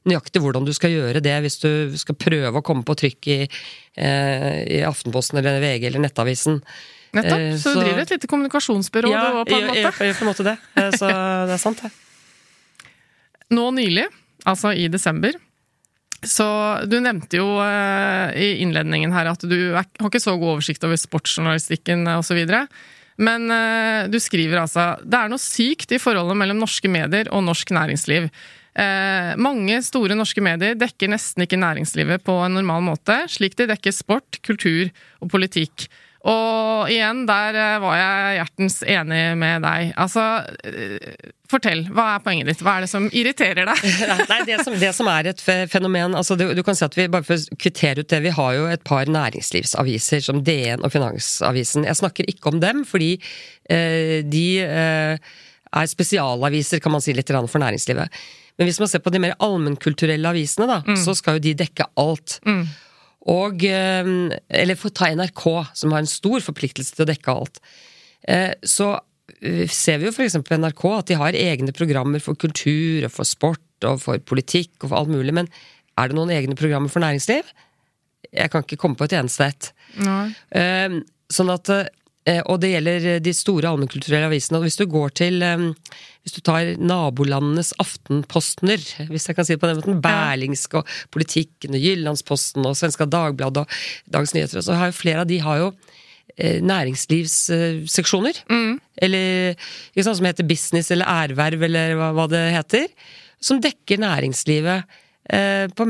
nøyaktig 0.09 0.41
hvordan 0.41 0.65
du 0.65 0.73
skal 0.73 0.91
gjøre 0.95 1.21
det 1.21 1.37
hvis 1.45 1.61
du 1.61 1.93
skal 2.01 2.17
prøve 2.17 2.57
å 2.57 2.65
komme 2.65 2.83
på 2.83 2.97
trykk 2.97 3.29
i, 3.29 3.39
eh, 4.01 4.59
i 4.65 4.83
Aftenposten 4.89 5.37
eller 5.43 5.61
VG 5.61 5.85
eller 5.91 6.01
Nettavisen. 6.01 6.63
Nettopp. 7.13 7.45
Så 7.61 7.75
du 7.77 7.83
driver 7.85 8.01
et 8.07 8.11
lite 8.17 8.27
kommunikasjonsbyrå 8.27 9.13
du 9.13 9.15
òg, 9.21 9.45
på 9.47 9.53
en 9.55 9.69
jeg, 9.69 9.69
jeg, 9.69 9.85
måte. 9.85 9.99
jeg 10.01 10.15
gjør 10.15 10.19
på 10.19 10.25
en 10.25 10.33
måte 10.33 10.49
det. 10.49 10.57
Så 10.99 11.13
det 11.13 11.59
er 11.59 11.63
sant, 11.63 11.85
det. 11.85 11.93
Nå 13.55 13.69
nylig, 13.77 14.07
altså 14.49 14.73
i 14.75 14.89
desember, 14.89 15.37
så 16.29 16.49
du 16.89 16.99
nevnte 17.03 17.39
jo 17.41 17.47
eh, 17.63 18.35
i 18.37 18.49
innledningen 18.65 19.15
her 19.15 19.31
at 19.33 19.45
du 19.47 19.59
har 19.77 19.87
ikke 20.09 20.23
så 20.23 20.37
god 20.39 20.57
oversikt 20.57 20.85
over 20.87 21.01
sportsjournalistikken 21.01 22.07
osv. 22.17 22.43
Men 23.23 23.47
eh, 23.53 24.11
du 24.11 24.19
skriver 24.23 24.65
altså 24.65 24.95
det 25.05 25.21
er 25.21 25.33
noe 25.33 25.43
sykt 25.43 25.95
i 25.95 26.03
forholdet 26.03 26.39
mellom 26.41 26.63
norske 26.63 26.91
medier 26.91 27.31
og 27.35 27.45
norsk 27.47 27.75
næringsliv. 27.77 28.31
Eh, 28.75 29.35
mange 29.39 29.79
store 29.87 30.17
norske 30.19 30.43
medier 30.43 30.75
dekker 30.79 31.13
nesten 31.13 31.45
ikke 31.45 31.61
næringslivet 31.63 32.25
på 32.27 32.35
en 32.43 32.57
normal 32.59 32.83
måte, 32.83 33.21
slik 33.31 33.55
de 33.61 33.69
dekker 33.71 33.95
sport, 33.95 34.41
kultur 34.43 34.91
og 35.23 35.31
politikk. 35.31 35.87
Og 36.25 36.89
igjen, 36.89 37.25
der 37.29 37.57
eh, 37.61 37.81
var 37.83 37.99
jeg 37.99 38.37
hjertens 38.39 38.79
enig 38.89 39.23
med 39.37 39.65
deg. 39.67 39.91
Altså, 40.01 40.23
eh, 40.65 41.33
fortell. 41.51 41.83
Hva 41.93 42.07
er 42.15 42.23
poenget 42.25 42.49
ditt? 42.49 42.63
Hva 42.65 42.79
er 42.79 42.87
det 42.87 42.91
som 42.93 43.09
irriterer 43.13 43.69
deg? 43.69 43.83
Nei, 44.33 44.39
det 44.49 44.63
som, 44.65 44.77
det 44.81 44.93
som 44.97 45.11
er 45.13 45.29
et 45.35 45.43
fenomen 45.45 46.17
altså 46.17 46.37
du, 46.41 46.47
du 46.57 46.63
kan 46.65 46.77
si 46.79 46.87
at 46.87 46.97
vi 46.97 47.07
bare 47.13 47.27
for 47.27 47.37
å 47.37 47.59
kvittere 47.61 48.01
ut 48.01 48.09
det, 48.09 48.23
vi 48.25 48.33
har 48.33 48.55
jo 48.57 48.69
et 48.73 48.85
par 48.89 49.11
næringslivsaviser 49.13 50.25
som 50.25 50.41
DN 50.47 50.85
og 50.85 50.95
Finansavisen. 50.95 51.85
Jeg 51.85 52.01
snakker 52.01 52.31
ikke 52.33 52.55
om 52.55 52.63
dem, 52.65 52.87
fordi 52.89 53.19
eh, 53.69 54.23
de 54.25 54.47
eh, 54.65 55.35
er 55.75 55.93
spesialaviser, 55.93 56.81
kan 56.81 56.97
man 56.97 57.05
si, 57.05 57.13
litt 57.13 57.29
for 57.35 57.61
næringslivet. 57.61 58.25
Men 58.57 58.71
hvis 58.71 58.81
man 58.81 58.89
ser 58.89 59.03
på 59.05 59.13
de 59.13 59.21
mer 59.21 59.37
allmennkulturelle 59.43 60.31
avisene, 60.31 60.71
da, 60.71 60.97
så 61.05 61.13
skal 61.19 61.37
jo 61.37 61.45
de 61.49 61.57
dekke 61.65 61.89
alt. 62.01 62.39
Og 63.33 63.65
eh, 63.65 64.13
Eller 64.53 64.77
for 64.77 64.91
å 64.91 64.95
ta 64.95 65.09
NRK, 65.15 65.45
som 65.77 65.95
har 65.95 66.05
en 66.05 66.11
stor 66.11 66.45
forpliktelse 66.45 66.97
til 66.97 67.07
å 67.07 67.11
dekke 67.11 67.35
alt. 67.35 67.61
Eh, 68.29 68.53
Så 68.63 68.91
eh, 69.41 69.65
ser 69.71 70.01
vi 70.01 70.09
jo 70.09 70.15
f.eks. 70.15 70.37
på 70.45 70.59
NRK 70.61 70.85
at 70.99 71.13
de 71.13 71.21
har 71.21 71.39
egne 71.39 71.73
programmer 71.77 72.21
for 72.25 72.37
kultur 72.37 73.07
og 73.09 73.15
for 73.15 73.29
sport 73.29 73.89
og 73.89 74.01
for 74.01 74.21
politikk 74.21 74.85
og 74.85 74.91
for 74.91 75.01
alt 75.01 75.13
mulig, 75.13 75.35
men 75.37 75.49
er 76.01 76.11
det 76.11 76.17
noen 76.17 76.33
egne 76.35 76.57
programmer 76.59 76.91
for 76.93 77.05
næringsliv? 77.05 77.49
Jeg 78.35 78.51
kan 78.51 78.65
ikke 78.65 78.79
komme 78.81 78.99
på 78.99 79.07
et 79.07 79.15
eneste 79.19 79.47
et. 79.47 79.69
Sånn 81.31 81.53
at 81.53 81.71
Og 82.25 82.57
det 82.63 82.71
gjelder 82.73 83.19
de 83.21 83.33
store 83.37 83.69
allmennkulturelle 83.69 84.31
avisene. 84.31 84.57
Og 84.57 84.65
hvis 84.65 84.79
du 84.81 84.87
går 84.89 85.11
til 85.21 85.43
eh, 85.45 85.61
Hvis 86.25 86.37
du 86.39 86.41
tar 86.41 86.71
nabolandenes 86.81 87.75
aftenpostener, 87.83 88.81
hvis 89.11 89.29
jeg 89.29 89.37
kan 89.37 89.45
si 89.45 89.53
det 89.53 89.61
på 89.61 89.69
den 89.69 89.83
måten, 89.83 90.01
Berlingske 90.01 90.81
og 90.81 90.89
Politikken 91.13 91.77
og 91.77 91.85
Jyllandsposten 91.85 92.65
og 92.65 92.79
Svenska 92.81 93.05
Dagbladet 93.05 93.67
og 93.67 93.69
Dagens 94.09 94.33
Nyheter, 94.33 94.65
så 94.65 94.73
har 94.79 94.89
jo 94.89 94.97
flere 94.97 95.21
av 95.21 95.29
de 95.29 95.37
har 95.45 95.61
jo 95.61 95.69
næringslivsseksjoner. 95.69 98.41
næringslivsseksjoner. 98.49 98.81
Eller 99.05 99.53
ikke 99.93 100.07
sant, 100.07 100.17
som 100.17 100.27
heter 100.27 100.49
business 100.49 100.91
eller 100.91 101.29
erverv 101.29 101.63
eller 101.69 101.95
hva, 101.99 102.09
hva 102.17 102.27
det 102.31 102.43
heter. 102.57 102.89
Som 103.45 103.61
dekker 103.63 104.01
næringslivet 104.01 104.89
eh, 105.31 105.67
på, 105.69 105.87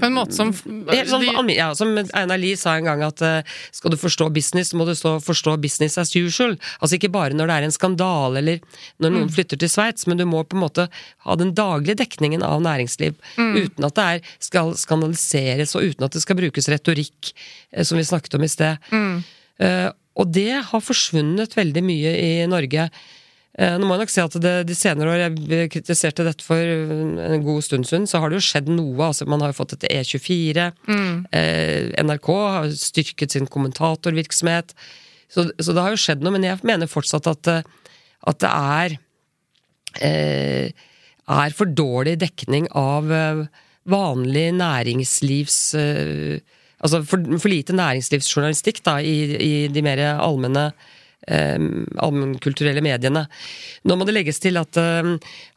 På 0.00 0.08
en 0.08 0.16
måte 0.16 0.36
som 0.36 0.52
Helt 0.90 1.10
sånn, 1.10 1.50
ja, 1.54 1.70
som 1.78 1.94
Einar 1.98 2.40
Lie 2.40 2.58
sa 2.58 2.76
en 2.78 2.88
gang, 2.88 3.04
at 3.06 3.22
eh, 3.24 3.54
skal 3.74 3.94
du 3.94 3.98
forstå 4.00 4.28
business, 4.34 4.72
så 4.72 4.80
må 4.80 4.86
du 4.88 4.94
stå, 4.98 5.16
forstå 5.22 5.56
business 5.62 5.98
as 6.00 6.14
usual. 6.16 6.56
Altså 6.80 6.98
ikke 6.98 7.12
bare 7.14 7.36
når 7.38 7.50
det 7.50 7.56
er 7.58 7.68
en 7.68 7.76
skandale 7.76 8.42
eller 8.42 8.60
når 9.02 9.16
noen 9.16 9.32
flytter 9.32 9.60
til 9.60 9.70
Sveits, 9.72 10.08
men 10.10 10.20
du 10.20 10.26
må 10.28 10.42
på 10.44 10.58
en 10.58 10.64
måte 10.64 10.88
ha 11.26 11.38
den 11.38 11.54
daglige 11.58 12.00
dekningen 12.02 12.44
av 12.46 12.62
næringsliv. 12.64 13.16
Uten 13.38 13.88
at 13.88 13.98
det 13.98 14.08
er, 14.16 14.36
skal 14.42 14.74
skandaliseres, 14.78 15.76
og 15.78 15.92
uten 15.92 16.06
at 16.08 16.16
det 16.16 16.24
skal 16.24 16.38
brukes 16.40 16.70
retorikk, 16.72 17.32
eh, 17.72 17.86
som 17.86 18.00
vi 18.00 18.06
snakket 18.08 18.38
om 18.38 18.46
i 18.46 18.52
sted. 18.52 18.92
Eh, 19.62 19.88
og 20.18 20.28
det 20.34 20.60
har 20.68 20.84
forsvunnet 20.84 21.54
veldig 21.56 21.82
mye 21.86 22.12
i 22.20 22.32
Norge. 22.50 22.88
Eh, 23.58 23.74
Nå 23.76 23.84
må 23.84 23.96
jeg 23.98 24.04
nok 24.06 24.12
si 24.14 24.20
at 24.22 24.36
det, 24.40 24.52
de 24.70 24.74
senere 24.76 25.12
år, 25.12 25.22
jeg 25.52 25.70
kritiserte 25.74 26.24
dette 26.24 26.44
for 26.46 26.56
en 26.56 27.42
god 27.44 27.64
stund 27.66 27.84
siden, 27.88 28.06
så 28.08 28.22
har 28.22 28.32
det 28.32 28.38
jo 28.40 28.46
skjedd 28.46 28.70
noe. 28.72 28.96
altså 29.10 29.26
Man 29.28 29.42
har 29.44 29.52
jo 29.52 29.58
fått 29.60 29.74
et 29.76 29.88
E24. 29.90 30.70
Eh, 31.36 31.90
NRK 32.06 32.30
har 32.32 32.70
styrket 32.76 33.34
sin 33.36 33.46
kommentatorvirksomhet. 33.50 34.72
Så, 35.32 35.46
så 35.60 35.72
det 35.76 35.82
har 35.84 35.92
jo 35.94 36.00
skjedd 36.00 36.24
noe, 36.24 36.32
men 36.36 36.44
jeg 36.48 36.60
mener 36.68 36.88
fortsatt 36.88 37.28
at, 37.28 37.52
eh, 37.52 37.92
at 38.32 38.40
det 38.44 38.52
er 38.52 38.96
eh, 40.00 40.88
er 41.32 41.54
for 41.56 41.68
dårlig 41.70 42.16
dekning 42.20 42.66
av 42.76 43.12
eh, 43.12 43.44
vanlig 43.92 44.48
næringslivs... 44.62 45.60
eh, 45.80 46.58
Altså 46.82 46.98
for, 47.06 47.22
for 47.38 47.46
lite 47.46 47.76
næringslivsjournalistikk 47.78 48.80
da, 48.82 48.96
i, 49.06 49.12
i 49.38 49.50
de 49.70 49.82
mer 49.86 50.00
allmenne 50.16 50.64
eh, 50.72 50.88
allmennkulturelle 51.28 52.82
mediene. 52.84 53.26
Nå 53.88 53.96
må 53.98 54.06
det 54.08 54.14
legges 54.16 54.40
til 54.42 54.56
at, 54.60 54.76
eh, 54.76 55.12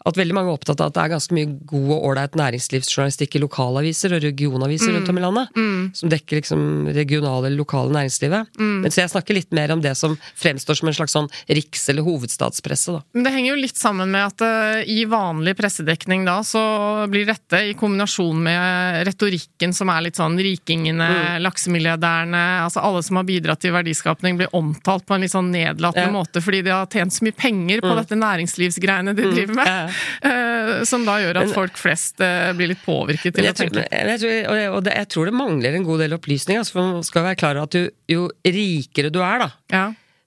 at 0.06 0.16
veldig 0.20 0.36
mange 0.38 0.52
er 0.52 0.58
opptatt 0.60 0.82
av 0.82 0.92
at 0.92 0.94
det 0.98 1.04
er 1.04 1.14
ganske 1.16 1.34
mye 1.36 1.50
god 1.66 1.92
og 1.96 2.04
ålreit 2.12 2.36
næringslivsjournalistikk 2.38 3.36
i 3.38 3.42
lokalaviser 3.44 4.14
og 4.16 4.22
regionaviser 4.26 4.94
rundt 4.94 5.10
om 5.10 5.18
i 5.18 5.24
landet, 5.26 5.60
som 5.98 6.10
dekker 6.12 6.40
liksom 6.42 6.62
regionale 6.94 7.48
eller 7.50 7.58
lokale 7.58 7.92
næringslivet. 7.96 8.52
Men 8.60 8.92
så 8.94 9.02
jeg 9.04 9.14
snakker 9.16 9.34
litt 9.40 9.52
mer 9.56 9.72
om 9.74 9.82
det 9.82 9.96
som 9.98 10.18
fremstår 10.38 10.78
som 10.78 10.88
en 10.92 10.94
slags 10.94 11.16
sånn 11.16 11.30
riks- 11.50 11.90
eller 11.90 12.04
hovedstadspresse. 12.06 12.94
da. 12.94 13.02
Men 13.14 13.24
det 13.24 13.34
henger 13.34 13.50
jo 13.56 13.62
litt 13.62 13.78
sammen 13.78 14.12
med 14.12 14.26
at 14.26 14.42
eh, 14.46 14.84
i 14.86 15.06
vanlig 15.10 15.56
pressedekning 15.58 16.26
da, 16.26 16.40
så 16.46 17.08
blir 17.10 17.26
dette 17.26 17.64
i 17.72 17.74
kombinasjon 17.74 18.38
med 18.44 19.06
retorikken 19.08 19.74
som 19.74 19.90
er 19.90 20.02
litt 20.06 20.16
sånn 20.22 20.38
rikingene, 20.38 21.06
Mm. 21.16 21.42
laksemilliardærene, 21.44 22.42
altså 22.66 22.82
alle 22.84 23.02
som 23.04 23.16
har 23.18 23.24
bidratt 23.28 23.60
til 23.62 23.72
verdiskapning, 23.72 24.38
blir 24.38 24.50
omtalt 24.54 25.06
på 25.06 25.16
en 25.16 25.22
litt 25.22 25.32
sånn 25.32 25.55
nedlatende. 25.56 26.12
Mm. 26.12 26.18
måte 26.20 26.44
fordi 26.44 26.62
de 26.68 26.74
har 26.76 26.86
tjent 26.92 27.16
så 27.16 27.26
mye 27.26 27.36
penger 27.40 27.82
på 27.86 27.96
dette 27.98 28.20
næringslivsgreiene 28.22 29.16
de 29.18 29.28
driver 29.32 29.58
med. 29.62 30.00
Eh, 30.30 30.84
Som 30.88 31.06
da 31.08 31.18
gjør 31.24 31.42
at 31.44 31.54
folk 31.56 31.78
flest 31.80 32.22
eh, 32.24 32.52
blir 32.58 32.74
litt 32.74 32.84
påvirket 32.86 33.36
til 33.40 33.48
å 33.50 33.54
tenke. 33.56 33.86
jeg, 33.90 34.20
tror, 34.22 34.72
og 34.76 34.84
det, 34.86 34.96
jeg 35.00 35.10
tror 35.16 35.30
det 35.32 35.36
mangler 35.40 35.78
en 35.80 35.88
god 35.88 36.04
del 36.06 36.16
opplysning. 36.20 36.60
Altså, 36.62 36.76
for 36.78 36.92
man 37.00 37.06
skal 37.08 37.26
være 37.32 37.40
klar 37.42 37.56
over 37.60 37.70
at 37.70 37.78
du, 37.78 37.90
jo 38.12 38.28
rikere 38.46 39.12
du 39.14 39.22
er, 39.24 39.46
da, 39.46 39.50
Ja. 39.74 39.86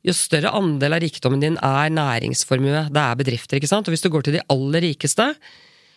jo 0.08 0.12
større 0.16 0.52
andel 0.56 0.94
av 0.96 1.02
rikdommen 1.04 1.40
din 1.42 1.56
er 1.60 1.90
næringsformue. 1.92 2.86
Det 2.94 3.02
er 3.04 3.16
bedrifter, 3.22 3.58
ikke 3.60 3.68
sant. 3.70 3.88
Og 3.90 3.92
hvis 3.96 4.04
du 4.04 4.08
går 4.14 4.24
til 4.28 4.38
de 4.38 4.44
aller 4.54 4.80
rikeste, 4.88 5.26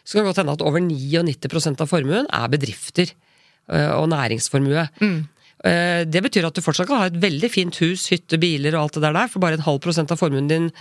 så 0.01 0.17
kan 0.17 0.23
det 0.25 0.31
godt 0.31 0.41
hende 0.41 0.55
at 0.57 0.63
over 0.65 0.81
99% 0.81 1.83
av 1.85 1.87
formuen 1.91 2.25
er 2.33 2.47
bedrifter 2.51 3.11
øh, 3.71 3.91
og 4.01 4.09
næringsformue. 4.11 4.87
Eh, 5.05 5.19
Det 5.61 6.21
betyr 6.25 6.47
at 6.47 6.55
du 6.57 6.63
fortsatt 6.65 6.87
kan 6.89 6.97
ha 7.03 7.07
et 7.11 7.19
veldig 7.21 7.49
fint 7.53 7.75
hus, 7.83 8.07
hytte, 8.09 8.39
biler 8.41 8.73
og 8.73 8.87
alt 8.87 8.95
det 8.97 9.11
der 9.13 9.29
for 9.29 9.43
bare 9.43 9.59
en 9.59 9.65
halv 9.67 9.77
prosent 9.83 10.09
av 10.09 10.17
formuen 10.17 10.47
din 10.49 10.71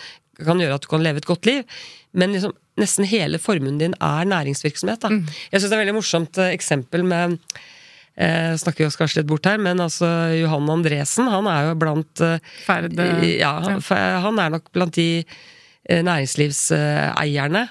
kan 0.46 0.60
gjøre 0.60 0.78
at 0.78 0.84
du 0.84 0.90
kan 0.90 1.04
leve 1.04 1.20
et 1.20 1.28
godt 1.28 1.48
liv. 1.48 1.80
Men 2.16 2.34
liksom, 2.34 2.54
nesten 2.80 3.08
hele 3.08 3.40
formuen 3.42 3.78
din 3.80 3.94
er 4.00 4.28
næringsvirksomhet. 4.30 5.04
Da. 5.04 5.12
Jeg 5.52 5.60
syns 5.60 5.68
det 5.68 5.74
er 5.74 5.78
et 5.78 5.84
veldig 5.84 5.98
morsomt 5.98 6.40
eh, 6.40 6.54
eksempel 6.56 7.04
med 7.06 7.36
eh, 8.16 8.56
snakker 8.60 8.86
jo 8.86 8.92
kanskje 8.96 9.22
litt 9.22 9.30
bort 9.30 9.48
her, 9.48 9.60
men 9.62 9.82
altså 9.82 10.08
Johan 10.38 10.70
Andresen, 10.72 11.30
han 11.30 11.50
er 11.50 11.70
jo 11.70 11.78
blant 11.80 12.24
eh, 12.24 12.38
Ferd, 12.66 12.96
eh, 12.98 13.26
ja, 13.42 13.54
han, 13.66 13.84
han 14.26 14.42
er 14.42 14.56
nok 14.56 14.72
blant 14.74 14.96
de 14.98 15.10
eh, 15.20 16.02
næringslivseierne 16.06 17.66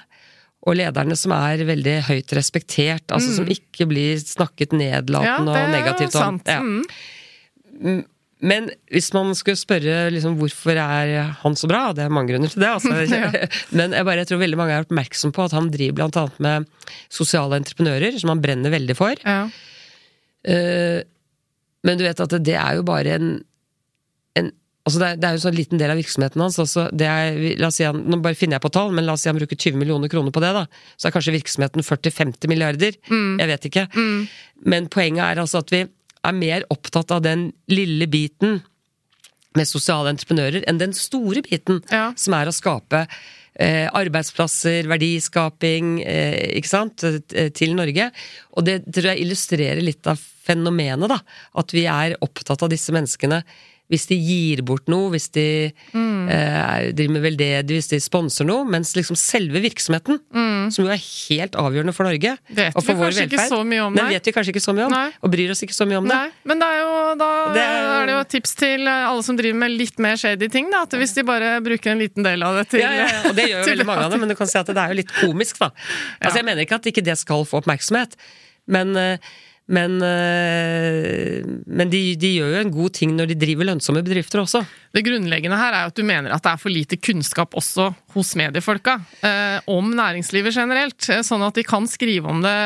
og 0.60 0.76
lederne 0.76 1.16
som 1.16 1.32
er 1.32 1.62
veldig 1.64 1.96
høyt 2.10 2.32
respektert, 2.36 3.06
altså 3.08 3.32
som 3.38 3.48
ikke 3.48 3.86
blir 3.88 4.18
snakket 4.20 4.74
nedlatende 4.76 5.54
Ja, 5.56 5.66
og 5.66 5.72
negativt 5.72 6.16
om. 6.20 6.40
sant. 6.40 6.50
Ja. 6.50 6.60
Mm. 6.60 8.02
Men 8.40 8.70
hvis 8.92 9.10
man 9.12 9.32
skulle 9.36 9.60
spørre 9.60 10.08
liksom, 10.12 10.38
hvorfor 10.40 10.76
er 10.80 11.32
han 11.42 11.56
så 11.56 11.68
bra, 11.68 11.90
det 11.96 12.06
er 12.06 12.12
mange 12.12 12.32
grunner 12.32 12.52
til 12.52 12.62
det, 12.62 12.70
altså. 12.72 12.92
Ja. 13.08 13.48
men 13.76 13.96
jeg, 13.96 14.06
bare, 14.08 14.22
jeg 14.22 14.30
tror 14.30 14.42
veldig 14.44 14.60
mange 14.60 14.76
er 14.76 14.86
oppmerksom 14.86 15.32
på 15.36 15.44
at 15.48 15.56
han 15.56 15.72
driver 15.72 16.08
annet 16.08 16.40
med 16.44 16.68
sosiale 17.12 17.60
entreprenører, 17.60 18.16
som 18.20 18.32
han 18.32 18.44
brenner 18.44 18.72
veldig 18.72 18.96
for. 18.98 19.20
Ja. 19.24 19.44
Uh, 20.40 21.00
men 21.84 22.00
du 22.00 22.04
vet 22.04 22.20
at 22.20 22.36
det 22.44 22.56
er 22.56 22.78
jo 22.78 22.84
bare 22.88 23.16
en 23.16 23.30
Altså 24.90 25.00
det, 25.00 25.08
er, 25.12 25.18
det 25.22 25.28
er 25.28 25.36
jo 25.36 25.38
en 25.38 25.44
sånn 25.46 25.56
liten 25.56 25.78
del 25.80 25.92
av 25.94 25.98
virksomheten 26.00 26.42
hans. 26.42 26.58
Altså 26.58 26.88
det 26.90 27.06
er, 27.06 27.70
si 27.72 27.86
han, 27.86 28.00
nå 28.10 28.18
bare 28.24 28.34
finner 28.38 28.58
jeg 28.58 28.64
på 28.66 28.72
tall, 28.74 28.90
men 28.96 29.06
la 29.06 29.14
oss 29.14 29.22
si 29.24 29.30
han 29.30 29.38
bruker 29.38 29.56
20 29.56 29.78
millioner 29.80 30.10
kroner 30.10 30.34
på 30.34 30.42
det. 30.42 30.50
da 30.58 30.66
Så 30.98 31.08
er 31.08 31.14
kanskje 31.14 31.36
virksomheten 31.38 31.86
40-50 31.86 32.50
milliarder. 32.50 32.98
Jeg 33.06 33.48
vet 33.54 33.70
ikke. 33.70 33.86
Men 34.66 34.90
poenget 34.92 35.22
er 35.30 35.40
altså 35.46 35.62
at 35.62 35.70
vi 35.72 35.84
er 35.86 36.36
mer 36.36 36.66
opptatt 36.74 37.14
av 37.16 37.22
den 37.24 37.46
lille 37.72 38.10
biten 38.10 38.58
med 39.56 39.66
sosiale 39.66 40.12
entreprenører 40.12 40.66
enn 40.68 40.78
den 40.78 40.92
store 40.94 41.40
biten, 41.42 41.80
Ja. 41.90 42.12
som 42.16 42.34
er 42.36 42.46
å 42.46 42.52
skape 42.54 43.06
eh, 43.60 43.88
arbeidsplasser, 43.98 44.86
verdiskaping, 44.86 46.00
eh, 46.06 46.52
ikke 46.60 46.70
sant, 46.70 47.02
til 47.58 47.74
Norge. 47.74 48.10
Og 48.56 48.64
det 48.68 48.76
tror 48.92 49.10
jeg 49.10 49.24
illustrerer 49.24 49.82
litt 49.82 50.06
av 50.06 50.20
fenomenet, 50.46 51.08
da. 51.10 51.18
At 51.58 51.74
vi 51.74 51.82
er 51.90 52.14
opptatt 52.22 52.62
av 52.62 52.70
disse 52.72 52.94
menneskene. 52.94 53.42
Hvis 53.90 54.04
de 54.06 54.14
gir 54.22 54.60
bort 54.62 54.86
noe, 54.86 55.08
hvis 55.10 55.26
de 55.34 55.44
eh, 55.94 56.90
driver 56.94 57.14
med 57.16 57.24
veldedig, 57.24 57.74
hvis 57.80 57.88
de 57.90 57.98
sponser 58.02 58.46
noe. 58.46 58.62
Mens 58.70 58.92
liksom 58.94 59.18
selve 59.18 59.58
virksomheten, 59.64 60.20
som 60.70 60.84
jo 60.86 60.92
er 60.94 61.00
helt 61.00 61.56
avgjørende 61.58 61.94
for 61.96 62.06
Norge 62.06 62.36
Vet 62.54 62.76
og 62.78 62.84
for 62.86 62.94
vår 63.00 63.10
ikke 63.24 63.34
velferd, 63.34 63.50
så 63.50 63.58
mye 63.66 63.82
om, 63.88 63.96
den 63.98 64.06
nei. 64.06 64.12
vet 64.14 64.28
vi 64.30 64.34
kanskje 64.36 64.54
ikke 64.54 64.62
så 64.62 64.74
mye 64.76 64.86
om. 64.86 64.94
Nei. 64.94 65.08
Og 65.26 65.32
bryr 65.34 65.50
oss 65.54 65.64
ikke 65.66 65.74
så 65.74 65.86
mye 65.90 65.98
om 65.98 66.06
det. 66.06 66.14
Nei, 66.20 66.30
men 66.52 66.62
det 66.62 66.68
er 66.70 66.78
jo, 66.84 66.92
da 67.20 67.30
Det 67.56 67.64
er- 67.64 67.90
er 68.00 68.06
det 68.06 68.14
jo 68.14 68.22
tips 68.36 68.54
til 68.62 68.86
alle 68.92 69.22
som 69.26 69.36
driver 69.40 69.58
med 69.64 69.74
litt 69.74 69.98
mer 69.98 70.16
shady 70.16 70.48
ting, 70.48 70.70
da. 70.70 70.82
At 70.86 70.90
hvis 71.00 71.14
de 71.18 71.22
bare 71.26 71.60
bruker 71.66 71.90
en 71.90 71.98
liten 71.98 72.22
del 72.22 72.42
av 72.46 72.54
det 72.60 72.68
til 72.70 72.80
Ja, 72.84 72.92
ja, 72.94 73.06
ja, 73.10 73.20
og 73.30 73.34
det 73.36 73.48
gjør 73.50 73.58
jo 73.64 73.70
veldig 73.74 73.86
mange 73.90 74.04
av 74.06 74.10
dem, 74.14 74.20
men 74.20 74.28
du 74.30 74.36
kan 74.38 74.46
si 74.46 74.58
at 74.58 74.66
det 74.70 74.76
er 74.78 74.94
jo 74.94 75.00
litt 75.02 75.12
komisk, 75.18 75.58
da. 75.58 75.70
Altså. 76.22 76.36
Jeg 76.38 76.44
mener 76.46 76.62
ikke 76.62 76.78
at 76.78 76.86
ikke 76.92 77.02
det 77.10 77.18
skal 77.18 77.44
få 77.44 77.58
oppmerksomhet, 77.64 78.14
men, 78.70 78.94
eh, 78.96 79.18
Men, 79.70 80.00
eh, 80.02 81.44
men 81.66 81.90
de, 81.92 82.00
de 82.18 82.30
gjør 82.34 82.54
jo 82.56 82.62
en 82.64 82.72
god 82.74 82.94
ting 82.96 83.12
når 83.14 83.30
de 83.30 83.36
driver 83.38 83.68
lønnsomme 83.68 84.02
bedrifter 84.02 84.42
også. 84.42 84.64
Det 84.90 85.04
grunnleggende 85.06 85.58
her 85.60 85.76
er 85.76 85.90
at 85.92 85.94
du 85.94 86.02
mener 86.06 86.34
at 86.34 86.42
det 86.42 86.50
er 86.50 86.62
for 86.62 86.74
lite 86.74 86.98
kunnskap 86.98 87.54
også 87.58 87.90
hos 88.16 88.32
mediefolka 88.38 88.96
eh, 89.26 89.60
om 89.70 89.92
næringslivet 89.94 90.56
generelt, 90.56 90.98
eh, 91.06 91.22
sånn 91.26 91.44
at 91.46 91.60
de 91.60 91.66
kan 91.66 91.86
skrive 91.90 92.32
om 92.32 92.42
det 92.42 92.56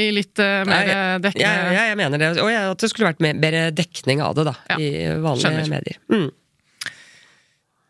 i 0.00 0.06
litt 0.16 0.40
eh, 0.40 0.62
mer 0.68 1.20
dekkende 1.24 1.44
jeg, 1.44 1.74
jeg, 1.76 1.90
jeg 1.90 2.00
mener 2.00 2.24
det. 2.24 2.30
Og 2.40 2.48
at 2.54 2.80
det 2.80 2.90
skulle 2.92 3.12
vært 3.12 3.20
mer, 3.24 3.36
bedre 3.44 3.66
dekning 3.76 4.24
av 4.24 4.38
det, 4.38 4.48
da. 4.48 4.56
Ja, 4.72 4.80
I 4.80 5.20
vanlige 5.20 5.44
skjønner. 5.44 5.70
medier. 5.76 6.00
Mm. 6.08 6.32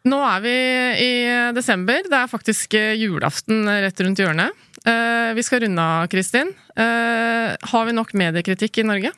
Nå 0.05 0.18
er 0.20 0.43
vi 0.45 0.57
i 1.01 1.12
desember. 1.57 2.03
Det 2.05 2.18
er 2.18 2.29
faktisk 2.29 2.75
eh, 2.77 2.93
julaften 3.01 3.64
rett 3.70 4.03
rundt 4.05 4.20
hjørnet. 4.20 4.64
Eh, 4.87 5.35
Vi 5.35 5.43
skal 5.43 5.64
runde 5.64 5.82
av, 5.82 6.09
Kristin. 6.12 6.53
Eh, 6.76 7.57
Har 7.61 7.87
vi 7.87 7.93
nok 7.97 8.12
mediekritikk 8.14 8.78
i 8.78 8.87
Norge? 8.87 9.12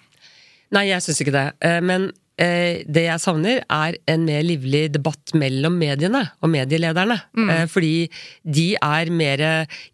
Nei, 0.75 0.89
jeg 0.89 1.03
syns 1.03 1.21
ikke 1.23 1.35
det. 1.35 1.49
Eh, 1.61 1.81
Men 1.81 2.13
det 2.37 3.01
jeg 3.07 3.21
savner, 3.23 3.63
er 3.65 3.95
en 4.13 4.27
mer 4.27 4.43
livlig 4.45 4.91
debatt 4.93 5.33
mellom 5.33 5.79
mediene 5.81 6.21
og 6.45 6.51
medielederne. 6.53 7.17
Eh, 7.33 7.65
Fordi 7.67 8.11
de 8.45 8.77
er 8.77 9.11
mer 9.11 9.39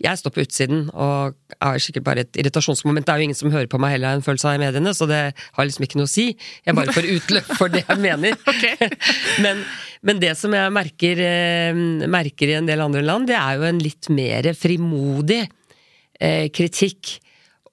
Jeg 0.02 0.18
står 0.18 0.34
på 0.34 0.42
utsiden 0.42 0.90
og 0.92 1.36
er 1.62 1.78
sikkert 1.78 2.02
bare 2.02 2.24
et 2.26 2.32
irritasjonsmoment. 2.32 3.06
Det 3.06 3.14
er 3.14 3.18
jo 3.18 3.28
ingen 3.28 3.38
som 3.38 3.52
hører 3.52 3.68
på 3.68 3.78
meg 3.78 3.92
heller, 3.92 4.08
har 4.08 4.16
en 4.16 4.26
følelse 4.26 4.48
av 4.48 4.54
i 4.58 4.64
mediene, 4.64 4.90
så 4.90 5.06
det 5.06 5.34
har 5.52 5.64
liksom 5.64 5.84
ikke 5.86 6.00
noe 6.00 6.10
å 6.10 6.10
si. 6.10 6.36
Jeg 6.66 6.74
bare 6.74 6.92
får 6.92 7.10
utløp 7.14 7.56
for 7.56 7.68
det 7.68 7.84
jeg 7.86 7.98
mener. 8.02 8.34
men, 9.44 9.62
men 10.02 10.18
det 10.18 10.36
som 10.36 10.52
jeg 10.52 10.72
merker, 10.74 11.22
merker 12.10 12.48
i 12.48 12.58
en 12.58 12.66
del 12.66 12.80
andre 12.82 13.02
land, 13.06 13.28
det 13.30 13.38
er 13.38 13.54
jo 13.60 13.68
en 13.70 13.78
litt 13.78 14.10
mer 14.10 14.50
frimodig 14.58 15.44
kritikk. 16.54 17.18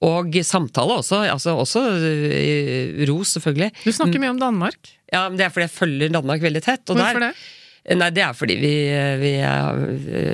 Og 0.00 0.32
samtale 0.48 0.94
også. 1.02 1.18
Altså 1.28 1.52
også 1.60 1.80
eh, 2.08 3.02
ros, 3.10 3.34
selvfølgelig. 3.36 3.70
Du 3.84 3.92
snakker 3.92 4.22
mye 4.22 4.30
om 4.32 4.38
Danmark. 4.40 4.94
Ja, 5.12 5.26
men 5.28 5.36
Det 5.36 5.44
er 5.44 5.52
fordi 5.52 5.66
jeg 5.66 5.74
følger 5.74 6.14
Danmark 6.14 6.40
veldig 6.40 6.62
tett. 6.64 6.86
Hvorfor 6.88 7.20
der, 7.20 7.34
det? 7.34 7.96
Nei, 8.00 8.08
det 8.16 8.22
er 8.24 8.32
fordi 8.36 8.56
vi, 8.60 8.72
vi, 9.20 9.32
er, 9.44 9.82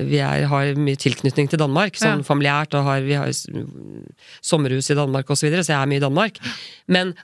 vi 0.06 0.20
er, 0.22 0.46
har 0.50 0.70
mye 0.78 0.98
tilknytning 0.98 1.50
til 1.50 1.58
Danmark, 1.58 1.98
sånn 1.98 2.22
Ja. 2.22 2.26
familiært, 2.26 2.74
og 2.78 2.84
har, 2.86 3.02
vi 3.06 3.14
har 3.18 3.30
sommerhus 4.42 4.90
i 4.90 4.96
Danmark 4.98 5.30
osv., 5.30 5.40
så, 5.40 5.46
videre, 5.48 5.64
så 5.66 5.74
jeg 5.74 5.82
er 5.82 5.90
mye 5.90 6.00
i 6.00 6.04
Danmark. 6.06 6.40
Men, 6.86 7.14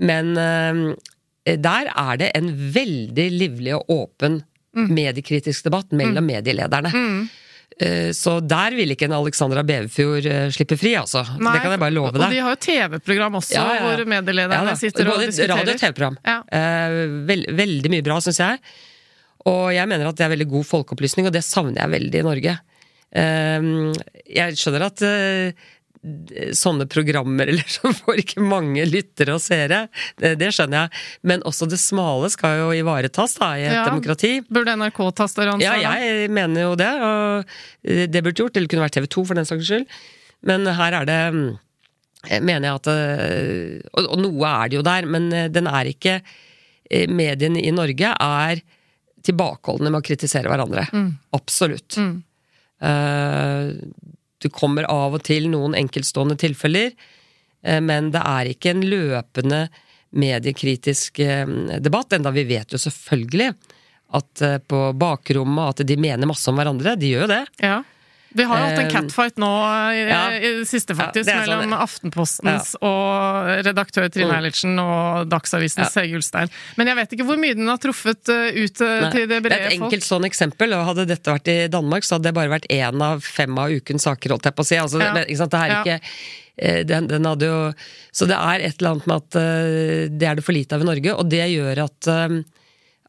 men 0.00 0.32
eh, 0.40 1.56
der 1.60 1.92
er 1.96 2.20
det 2.20 2.32
en 2.36 2.52
veldig 2.76 3.28
livlig 3.40 3.76
og 3.80 3.88
åpen 4.02 4.42
Mm. 4.70 4.92
mediekritisk 4.94 5.64
debatt 5.66 5.90
mellom 5.98 6.22
medielederne. 6.30 6.90
Eh, 6.94 7.24
Så 8.12 8.36
der 8.44 8.74
vil 8.76 8.92
ikke 8.92 9.06
en 9.08 9.14
Alexandra 9.16 9.62
Beverfjord 9.64 10.26
eh, 10.28 10.48
slippe 10.52 10.76
fri, 10.80 10.92
altså. 11.00 11.22
Nei, 11.40 11.54
det 11.56 11.62
kan 11.64 11.72
jeg 11.74 11.80
bare 11.80 11.94
love 11.96 12.12
deg. 12.12 12.24
Og 12.26 12.34
de 12.34 12.42
har 12.44 12.54
jo 12.56 12.60
TV-program 12.66 13.38
også, 13.40 13.54
Ja, 13.56 13.64
ja, 13.78 13.80
hvor 13.86 14.04
medielederne 14.12 14.74
Ja 14.74 14.76
sitter 14.76 15.08
og 15.14 15.22
diskuterer. 15.24 15.56
radio 15.56 15.72
og 15.72 15.80
TV-program. 15.80 16.18
Eh, 16.28 16.96
vel, 17.30 17.46
veldig 17.62 17.92
mye 17.94 18.04
bra, 18.06 18.18
syns 18.24 18.40
jeg. 18.42 18.60
Og 19.48 19.70
jeg 19.72 19.88
mener 19.88 20.10
at 20.10 20.18
det 20.20 20.26
er 20.26 20.34
veldig 20.34 20.48
god 20.52 20.66
folkeopplysning, 20.68 21.30
og 21.30 21.32
det 21.32 21.44
savner 21.46 21.80
jeg 21.80 21.94
veldig 21.96 22.20
i 22.20 22.26
Norge. 22.28 22.56
Eh, 23.10 23.68
jeg 24.36 24.60
skjønner 24.60 24.84
at 24.90 25.02
eh, 25.08 25.68
sånne 26.56 26.86
programmer 26.88 27.48
eller 27.52 27.66
som 27.68 27.92
får 27.92 28.22
ikke 28.22 28.40
mange 28.40 28.86
lyttere 28.88 29.34
og 29.36 29.42
seere, 29.44 29.82
det, 30.20 30.30
det 30.40 30.48
skjønner 30.56 30.86
jeg. 30.86 31.02
Men 31.28 31.42
også 31.48 31.68
det 31.68 31.76
smale 31.82 32.30
skal 32.32 32.56
jo 32.62 32.70
ivaretas 32.78 33.34
da, 33.40 33.50
i 33.60 33.66
et 33.68 33.74
Ja. 33.76 33.84
demokrati. 33.90 34.30
Burde 34.48 34.76
NRK 34.80 35.00
ta 35.18 35.26
større 35.28 35.56
ansvar? 35.58 35.76
Ja, 35.82 35.96
jeg 36.00 36.30
mener 36.32 36.70
jo 36.70 36.76
det, 36.80 36.88
og 37.04 37.52
eh, 37.84 38.06
det 38.08 38.22
burde 38.24 38.40
gjort. 38.40 38.56
Eller 38.56 38.70
kunne 38.72 38.86
vært 38.86 38.96
TV 38.96 39.10
2 39.12 39.26
for 39.28 39.36
den 39.40 39.48
saks 39.48 39.68
skyld. 39.68 39.84
Men 40.48 40.64
her 40.64 40.96
er 41.02 41.04
det 41.10 41.20
mm, 41.36 41.44
mener 42.48 42.70
jeg 42.70 42.78
at 42.80 42.88
eh, 42.94 43.80
og, 43.92 44.06
og 44.14 44.22
noe 44.24 44.54
er 44.54 44.70
det 44.72 44.78
jo 44.80 44.86
der, 44.88 45.08
men 45.08 45.28
eh, 45.36 45.50
den 45.52 45.68
er 45.68 45.88
ikke 45.92 46.16
eh, 46.22 47.04
Mediene 47.12 47.60
i 47.60 47.70
Norge 47.76 48.14
er 48.16 48.64
tilbakeholdne 49.28 49.90
med 49.92 50.00
å 50.00 50.06
kritisere 50.06 50.48
hverandre. 50.48 50.86
Absolutt. 51.36 51.98
Mm. 52.00 52.14
Eh, 52.88 53.68
det 54.42 54.52
kommer 54.54 54.88
av 54.90 55.18
og 55.18 55.24
til 55.26 55.48
noen 55.52 55.76
enkeltstående 55.78 56.38
tilfeller, 56.40 56.92
eh, 57.62 57.80
men 57.84 58.12
det 58.14 58.22
er 58.24 58.52
ikke 58.52 58.74
en 58.74 58.84
løpende 58.86 59.66
mediekritisk 60.10 61.20
eh, 61.22 61.46
debatt, 61.78 62.16
enda 62.16 62.32
vi 62.34 62.46
vet 62.48 62.74
jo 62.74 62.80
selvfølgelig 62.80 63.52
at 64.18 64.42
eh, 64.42 64.58
på 64.58 64.82
bakrommet 64.98 65.74
at 65.74 65.86
de 65.86 65.96
mener 66.00 66.28
masse 66.30 66.50
om 66.50 66.58
hverandre. 66.58 66.96
De 66.98 67.12
gjør 67.12 67.26
jo 67.26 67.30
det. 67.30 67.42
Ja. 67.62 67.80
Vi 68.34 68.44
har 68.46 68.58
jo 68.60 68.64
hatt 68.68 68.78
en 68.78 68.86
Eh, 68.86 68.92
catfight 68.92 69.36
nå 69.42 69.48
i, 69.90 70.02
ja. 70.08 70.18
i 70.38 70.50
det 70.60 70.66
siste, 70.70 70.94
faktisk, 70.94 71.26
Ja, 71.28 71.40
sånn 71.42 71.64
mellom 71.64 71.72
Aftenpostens 71.74 72.76
Aftenpostens 72.76 72.76
og 72.86 73.66
redaktør 73.66 74.06
Trine 74.12 74.30
Mm. 74.30 74.36
Eilertsen 74.38 74.78
og 74.78 75.28
Dagsavisens 75.32 75.96
Ja. 75.96 76.02
Hege 76.04 76.14
Ulstein. 76.20 76.48
Men 76.78 76.86
jeg 76.86 76.96
vet 77.00 77.12
ikke 77.16 77.26
hvor 77.26 77.40
mye 77.42 77.54
den 77.58 77.66
har 77.66 77.78
truffet 77.82 78.28
uh, 78.30 78.50
ut 78.54 78.80
uh, 78.80 79.00
Nei, 79.06 79.10
til 79.10 79.26
det 79.26 79.42
det 79.42 79.50
er 79.52 79.56
et 79.56 79.72
et 79.72 79.78
folk. 79.78 79.88
enkelt 79.90 80.06
sånn 80.06 80.24
eksempel, 80.30 80.74
og 80.78 80.86
hadde 80.92 81.06
dette 81.10 81.26
vært 81.34 81.48
i 81.50 81.58
Danmark, 81.68 82.04
så 82.06 82.14
hadde 82.18 82.28
det 82.30 82.34
bare 82.38 82.52
vært 82.54 82.68
én 82.70 83.02
av 83.02 83.20
fem 83.24 83.58
av 83.58 83.70
ukens 83.74 84.06
saker, 84.06 84.30
holdt 84.36 84.44
jeg 84.46 84.54
på 84.54 84.62
å 84.62 84.70
si. 84.70 84.76
Altså, 84.76 85.00
Ja. 85.02 85.12
det? 85.14 85.26
Det 85.26 85.54
er 85.54 85.68
Ja. 85.68 85.82
ikke 85.82 86.00
eh, 86.58 86.82
den, 86.84 87.06
den 87.08 87.24
hadde 87.24 87.46
jo 87.46 87.74
Så 88.12 88.26
det 88.28 88.36
er 88.36 88.60
et 88.60 88.78
eller 88.80 88.90
annet 88.94 89.06
med 89.06 89.16
at 89.16 89.36
eh, 89.36 90.08
det 90.10 90.26
er 90.28 90.34
det 90.36 90.44
for 90.44 90.52
lite 90.52 90.74
av 90.74 90.82
i 90.82 90.84
Norge, 90.84 91.14
og 91.18 91.28
det 91.30 91.46
gjør 91.50 91.84
at 91.84 92.06
eh, 92.06 92.42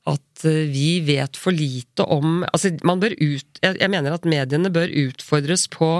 at 0.10 0.46
eh, 0.50 0.66
vi 0.72 1.02
vet 1.06 1.38
for 1.38 1.54
lite 1.54 2.06
om 2.10 2.42
Altså, 2.50 2.74
man 2.88 3.02
bør 3.02 3.14
ut 3.20 3.62
Jeg, 3.62 3.78
jeg 3.78 3.92
mener 3.94 4.16
at 4.16 4.26
mediene 4.26 4.72
bør 4.74 4.90
utfordres 5.08 5.68
på 5.70 6.00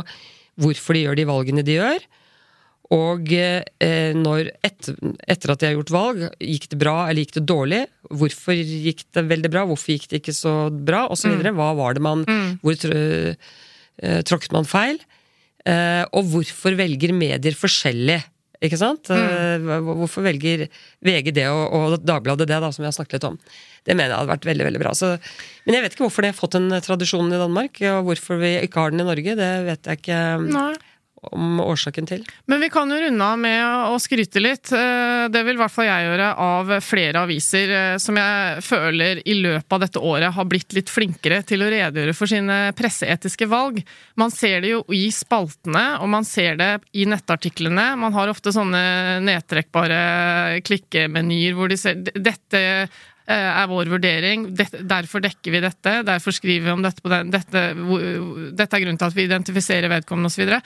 hvorfor 0.62 0.98
de 0.98 1.06
gjør 1.06 1.18
de 1.18 1.26
valgene 1.30 1.64
de 1.66 1.78
gjør. 1.78 2.04
Og 2.92 3.30
eh, 3.32 4.12
når 4.18 4.50
etter, 4.68 4.98
etter 5.32 5.54
at 5.54 5.62
de 5.62 5.70
har 5.70 5.78
gjort 5.78 5.94
valg, 5.96 6.26
gikk 6.44 6.68
det 6.74 6.80
bra 6.82 6.96
eller 7.08 7.24
gikk 7.24 7.38
det 7.38 7.46
dårlig? 7.48 7.80
Hvorfor 8.20 8.58
gikk 8.60 9.06
det 9.16 9.24
veldig 9.30 9.52
bra, 9.54 9.64
hvorfor 9.70 9.96
gikk 9.96 10.10
det 10.12 10.20
ikke 10.20 10.36
så 10.36 10.56
bra, 10.70 11.06
Og 11.08 11.18
så 11.20 11.32
videre 11.32 11.56
Hva 11.56 11.72
var 11.78 11.96
det 11.96 12.04
man 12.04 12.26
Hvor 12.62 12.78
trø, 12.82 13.00
eh, 14.02 14.22
tråkket 14.28 14.58
man 14.58 14.68
feil? 14.68 15.00
Eh, 15.64 16.04
og 16.12 16.28
hvorfor 16.34 16.76
velger 16.78 17.14
medier 17.16 17.56
forskjellig? 17.58 18.20
Ikke 18.62 18.78
sant? 18.78 19.10
Mm. 19.10 19.66
hvorfor 19.98 20.22
velger 20.26 20.68
VG 21.02 21.32
det 21.34 21.48
og, 21.50 21.64
og 21.74 21.96
Dagbladet 22.06 22.46
det, 22.46 22.60
da, 22.62 22.70
som 22.70 22.84
vi 22.84 22.90
har 22.90 22.94
snakket 22.94 23.18
litt 23.18 23.30
om? 23.32 23.40
Det 23.82 23.96
mener 23.96 24.14
jeg 24.14 24.20
hadde 24.20 24.34
vært 24.36 24.46
veldig 24.46 24.68
veldig 24.68 24.82
bra. 24.84 24.94
Så, 24.98 25.16
men 25.66 25.78
jeg 25.78 25.86
vet 25.86 25.96
ikke 25.96 26.06
hvorfor 26.06 26.22
det 26.22 26.34
har 26.34 26.38
fått 26.38 26.58
en 26.60 26.70
tradisjon 26.86 27.34
i 27.34 27.42
Danmark, 27.42 27.82
og 27.90 28.12
hvorfor 28.12 28.38
vi 28.44 28.54
ikke 28.62 28.84
har 28.84 28.94
den 28.94 29.02
i 29.02 29.08
Norge. 29.08 29.34
Det 29.40 29.52
vet 29.66 29.90
jeg 29.90 30.02
ikke 30.04 30.22
Nei. 30.46 30.72
Om 31.30 31.60
årsaken 31.62 32.08
til. 32.10 32.24
Men 32.50 32.62
vi 32.64 32.70
kan 32.74 32.90
jo 32.90 32.98
runde 32.98 33.26
av 33.26 33.38
med 33.40 33.62
å 33.92 33.98
skryte 34.02 34.42
litt. 34.42 34.72
Eh, 34.74 35.28
Det 35.32 35.44
vil 35.46 35.56
i 35.56 35.62
hvert 35.62 35.74
fall 35.74 35.86
jeg 35.86 36.08
gjøre 36.08 36.30
av 36.42 36.72
flere 36.82 37.22
aviser 37.22 37.74
eh, 37.76 37.98
som 38.02 38.18
jeg 38.18 38.64
føler 38.66 39.22
i 39.26 39.36
løpet 39.38 39.76
av 39.78 39.84
dette 39.84 40.02
året 40.02 40.34
har 40.34 40.50
blitt 40.50 40.74
litt 40.74 40.90
flinkere 40.90 41.44
til 41.46 41.62
å 41.62 41.70
redegjøre 41.70 42.16
for 42.18 42.32
sine 42.32 42.74
presseetiske 42.78 43.48
valg. 43.52 43.84
Man 44.18 44.34
ser 44.34 44.62
det 44.66 44.74
jo 44.74 44.82
i 44.90 45.04
spaltene, 45.14 46.02
og 46.02 46.10
man 46.10 46.26
ser 46.26 46.58
det 46.58 46.72
i 46.98 47.06
nettartiklene. 47.06 47.92
Man 48.02 48.18
har 48.18 48.32
ofte 48.34 48.54
sånne 48.56 49.22
nedtrekkbare 49.22 50.62
klikkemenyer 50.66 51.54
hvor 51.58 51.70
de 51.70 51.78
ser 51.80 52.02
dette 52.02 52.90
er 53.32 53.68
vår 53.70 53.92
vurdering, 53.92 54.48
derfor 54.56 55.22
dekker 55.24 55.54
vi 55.54 55.62
dette, 55.64 55.92
derfor 56.08 56.34
skriver 56.36 56.66
vi 56.66 56.74
om 56.74 56.82
dette 56.84 57.04
på 57.04 57.12
den, 57.12 57.30
dette, 57.32 57.62
dette 58.58 58.76
er 58.76 58.84
grunnen 58.84 59.00
til 59.00 59.08
at 59.08 59.16
vi 59.16 59.28
identifiserer 59.28 59.92
vedkommende 59.92 60.32
osv. 60.32 60.58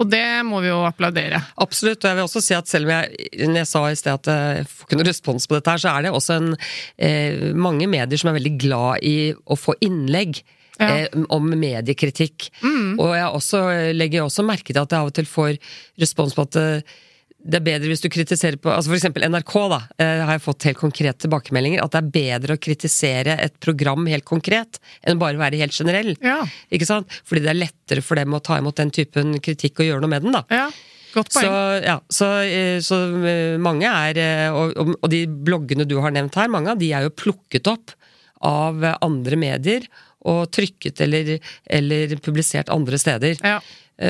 Og 0.00 0.08
det 0.10 0.24
må 0.48 0.62
vi 0.64 0.70
jo 0.70 0.80
applaudere. 0.86 1.40
Absolutt, 1.62 2.02
og 2.02 2.08
jeg 2.08 2.18
vil 2.18 2.26
også 2.26 2.42
si 2.44 2.56
at 2.56 2.70
selv 2.70 2.88
om 2.88 2.94
jeg, 2.94 3.28
jeg 3.44 3.68
sa 3.68 3.84
i 3.88 3.98
sted 3.98 4.16
at 4.16 4.32
jeg 4.32 4.64
får 4.70 4.88
ikke 4.88 4.98
noe 4.98 5.08
respons 5.10 5.46
på 5.48 5.58
dette 5.58 5.74
her, 5.74 5.82
så 5.82 5.92
er 5.92 6.06
det 6.06 6.14
også 6.16 6.38
en, 6.40 6.50
eh, 6.96 7.46
mange 7.54 7.88
medier 7.90 8.20
som 8.20 8.32
er 8.32 8.38
veldig 8.40 8.56
glad 8.62 9.06
i 9.06 9.16
å 9.32 9.58
få 9.58 9.76
innlegg. 9.84 10.42
Ja. 10.80 10.86
Eh, 10.88 11.24
om 11.30 11.50
mediekritikk. 11.52 12.48
Og 12.64 13.10
jeg 13.14 13.26
også, 13.28 13.58
legger 13.94 14.24
også 14.24 14.42
merke 14.42 14.72
til 14.72 14.80
at 14.80 14.90
jeg 14.90 15.04
av 15.04 15.10
og 15.10 15.14
til 15.14 15.28
får 15.28 15.58
respons 16.00 16.32
på 16.34 16.46
at 16.48 16.58
eh, 16.58 16.94
det 17.42 17.58
er 17.58 17.64
bedre 17.66 17.88
hvis 17.90 18.02
du 18.04 18.08
kritiserer 18.12 18.54
på 18.62 18.70
altså 18.70 18.92
For 18.92 18.98
eksempel 18.98 19.24
NRK, 19.26 19.52
da, 19.72 19.78
eh, 19.98 20.20
har 20.22 20.36
jeg 20.36 20.44
fått 20.44 20.66
helt 20.68 20.78
konkrete 20.78 21.24
tilbakemeldinger. 21.24 21.82
At 21.82 21.94
det 21.94 22.00
er 22.02 22.12
bedre 22.14 22.54
å 22.56 22.60
kritisere 22.62 23.34
et 23.42 23.56
program 23.64 24.06
helt 24.06 24.24
konkret 24.28 24.78
enn 25.02 25.18
bare 25.18 25.34
å 25.38 25.42
være 25.42 25.58
helt 25.58 25.74
generell. 25.74 26.12
Ja. 26.22 26.38
Ikke 26.70 26.86
sant? 26.86 27.10
Fordi 27.26 27.42
det 27.42 27.50
er 27.50 27.58
lettere 27.64 28.04
for 28.06 28.20
dem 28.20 28.36
å 28.36 28.42
ta 28.44 28.60
imot 28.62 28.78
den 28.78 28.92
typen 28.94 29.34
kritikk 29.42 29.82
og 29.82 29.88
gjøre 29.88 30.04
noe 30.04 30.12
med 30.14 30.22
den, 30.26 30.36
da. 30.38 30.44
Ja, 30.54 30.68
godt 31.16 31.34
Så, 31.34 31.42
poeng. 31.42 31.82
ja, 31.88 31.96
så, 32.14 32.30
eh, 32.46 32.78
så 32.84 33.00
eh, 33.26 33.58
mange 33.58 33.90
er 33.90 34.22
og, 34.54 34.78
og- 34.94 35.10
de 35.10 35.24
bloggene 35.26 35.86
du 35.88 35.98
har 36.00 36.14
nevnt 36.14 36.38
her, 36.38 36.48
mange 36.48 36.70
av 36.70 36.78
de 36.78 36.92
er 36.94 37.02
jo 37.08 37.10
plukket 37.10 37.66
opp 37.74 37.96
av 38.42 38.82
andre 39.02 39.36
medier 39.36 39.84
og 40.30 40.46
trykket 40.54 41.00
eller, 41.02 41.38
eller 41.66 42.16
publisert 42.22 42.70
andre 42.70 42.98
steder. 42.98 43.36
Ja. 43.42 43.58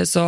Så 0.08 0.22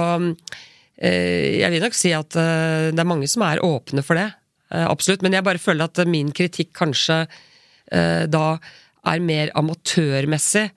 jeg 1.02 1.72
vil 1.74 1.82
nok 1.82 1.96
si 1.98 2.12
at 2.14 2.36
eh, 2.38 2.90
det 2.94 3.02
er 3.02 3.08
mange 3.08 3.28
som 3.30 3.42
er 3.46 3.62
åpne 3.64 4.04
for 4.06 4.18
det. 4.18 4.30
Eh, 4.70 4.86
Absolutt. 4.86 5.24
Men 5.24 5.36
jeg 5.36 5.46
bare 5.46 5.62
føler 5.62 5.88
at 5.88 6.02
min 6.08 6.32
kritikk 6.34 6.74
kanskje 6.76 7.24
eh, 7.24 8.24
da 8.30 8.46
er 9.04 9.24
mer 9.24 9.52
amatørmessig 9.58 10.68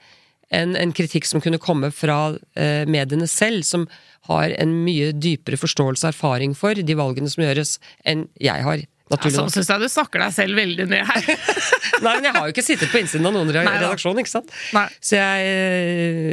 enn 0.57 0.77
en 0.79 0.93
kritikk 0.95 1.27
som 1.27 1.43
kunne 1.43 1.59
komme 1.59 1.89
fra 1.91 2.37
eh, 2.55 2.87
mediene 2.87 3.27
selv, 3.27 3.65
som 3.67 3.87
har 4.29 4.51
en 4.59 4.73
mye 4.85 5.11
dypere 5.15 5.59
forståelse 5.59 6.07
og 6.07 6.13
erfaring 6.13 6.53
for 6.55 6.75
de 6.75 6.95
valgene 6.99 7.31
som 7.31 7.43
gjøres, 7.43 7.77
enn 8.07 8.27
jeg 8.39 8.63
har. 8.63 8.83
Naturlig 9.07 9.35
Sånn 9.37 9.45
nok. 9.47 9.53
syns 9.55 9.69
jeg 9.71 9.79
du 9.79 9.87
snakker 9.87 10.19
deg 10.25 10.33
selv 10.35 10.57
veldig 10.59 10.85
ned 10.91 11.05
her. 11.07 11.27
Nei, 12.03 12.13
men 12.17 12.25
jeg 12.27 12.33
har 12.35 12.43
jo 12.49 12.53
ikke 12.55 12.65
sittet 12.65 12.91
på 12.91 12.99
innsiden 12.99 13.29
av 13.29 13.33
noen 13.37 13.53
redaksjon, 13.55 14.19
ikke 14.19 14.33
sant? 14.33 14.51
Nei. 14.75 14.85
Så 14.99 15.15
jeg, 15.15 15.47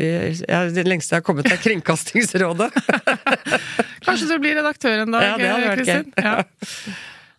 jeg, 0.03 0.37
jeg 0.49 0.75
Det 0.75 0.85
lengste 0.89 1.15
jeg 1.15 1.23
har 1.23 1.27
kommet, 1.29 1.47
er 1.55 1.61
Kringkastingsrådet. 1.63 2.71
Kanskje 4.07 4.29
du 4.29 4.37
blir 4.43 4.59
redaktør 4.59 5.05
en 5.05 5.15
dag, 5.15 5.41
Ja, 5.41 5.75
Kristin? 5.79 6.11
Ja. 6.19 6.37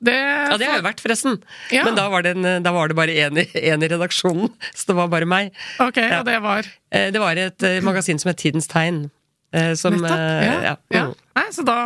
Det, 0.06 0.12
Ja, 0.14 0.58
det 0.60 0.68
har 0.68 0.76
jeg 0.76 0.84
vært, 0.86 1.00
forresten. 1.02 1.38
Ja. 1.74 1.86
Men 1.88 1.96
da 1.98 2.04
var 2.12 2.22
det, 2.22 2.34
en, 2.36 2.46
da 2.62 2.72
var 2.76 2.92
det 2.92 2.98
bare 3.00 3.14
én 3.16 3.40
i 3.42 3.88
redaksjonen, 3.90 4.52
så 4.76 4.90
det 4.92 4.96
var 5.00 5.08
bare 5.10 5.26
meg. 5.26 5.54
Ok, 5.82 5.98
Ja. 6.04 6.20
og 6.20 6.28
det 6.28 6.36
var 6.44 6.68
Eh, 6.96 7.10
Det 7.12 7.20
var 7.20 7.36
et 7.40 7.64
eh, 7.64 7.80
magasin 7.82 8.20
som 8.22 8.30
het 8.30 8.38
Tidens 8.38 8.68
Tegn. 8.72 9.10
Eh, 9.56 9.72
Som, 9.80 9.96
Nettopp. 9.96 10.20
eh, 10.20 10.46
Ja. 10.46 10.56
ja. 10.68 10.76
ja. 10.98 11.04
Mm. 11.08 11.16
Nei, 11.40 11.46
så 11.56 11.66
da 11.68 11.78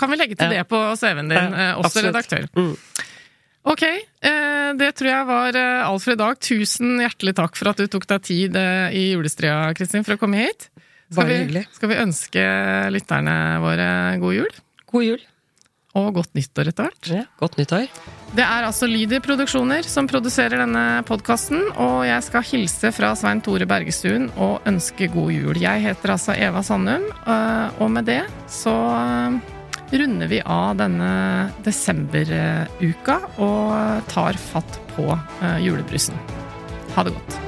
kan 0.00 0.10
vi 0.12 0.18
legge 0.20 0.36
til 0.36 0.50
Ja. 0.52 0.62
det 0.62 0.68
på 0.72 0.80
CV-en 1.00 1.28
din, 1.28 1.36
Ja, 1.38 1.70
eh, 1.72 1.78
også 1.78 1.92
absolutt. 1.92 2.10
redaktør. 2.14 2.48
Mm. 2.56 2.74
Ok, 3.68 3.82
det 4.80 4.88
tror 4.96 5.08
jeg 5.10 5.26
var 5.28 5.56
alt 5.60 6.02
for 6.04 6.12
i 6.14 6.16
dag. 6.16 6.38
Tusen 6.40 6.98
hjertelig 7.02 7.34
takk 7.36 7.56
for 7.58 7.68
at 7.68 7.76
du 7.76 7.86
tok 7.90 8.06
deg 8.08 8.22
tid 8.24 8.56
i 8.56 9.02
julestria, 9.12 9.74
Kristin, 9.76 10.04
for 10.06 10.16
å 10.16 10.20
komme 10.22 10.38
hit. 10.40 10.70
Skal 11.12 11.26
vi, 11.28 11.64
skal 11.76 11.88
vi 11.90 11.98
ønske 12.00 12.44
lytterne 12.94 13.34
våre 13.60 13.90
god 14.22 14.34
jul? 14.38 14.54
God 14.92 15.04
jul. 15.04 15.20
Og 16.00 16.14
godt 16.14 16.32
nyttår 16.38 16.68
etter 16.72 16.88
hvert. 16.88 17.10
Ja. 17.12 17.24
Godt 17.40 17.58
nyttår. 17.60 17.88
Det 18.28 18.44
er 18.44 18.66
altså 18.66 18.86
Lyder 18.88 19.22
Produksjoner 19.24 19.86
som 19.88 20.08
produserer 20.08 20.60
denne 20.60 21.00
podkasten, 21.08 21.62
og 21.80 22.02
jeg 22.04 22.24
skal 22.26 22.44
hilse 22.44 22.90
fra 22.92 23.14
Svein 23.16 23.40
Tore 23.44 23.66
Bergestuen 23.68 24.28
og 24.36 24.68
ønske 24.68 25.08
god 25.14 25.32
jul. 25.32 25.60
Jeg 25.62 25.86
heter 25.86 26.12
altså 26.12 26.36
Eva 26.36 26.62
Sandum, 26.62 27.08
øh, 27.08 27.80
og 27.80 27.90
med 27.96 28.08
det 28.10 28.20
så 28.52 28.76
øh, 29.00 29.40
runder 29.96 30.28
vi 30.28 30.42
av 30.44 30.76
denne 30.76 31.10
desemberuka 31.64 33.20
og 33.40 34.08
tar 34.12 34.36
fatt 34.36 34.80
på 34.92 35.08
øh, 35.16 35.60
julebrusen. 35.64 36.20
Ha 36.96 37.08
det 37.08 37.16
godt. 37.16 37.47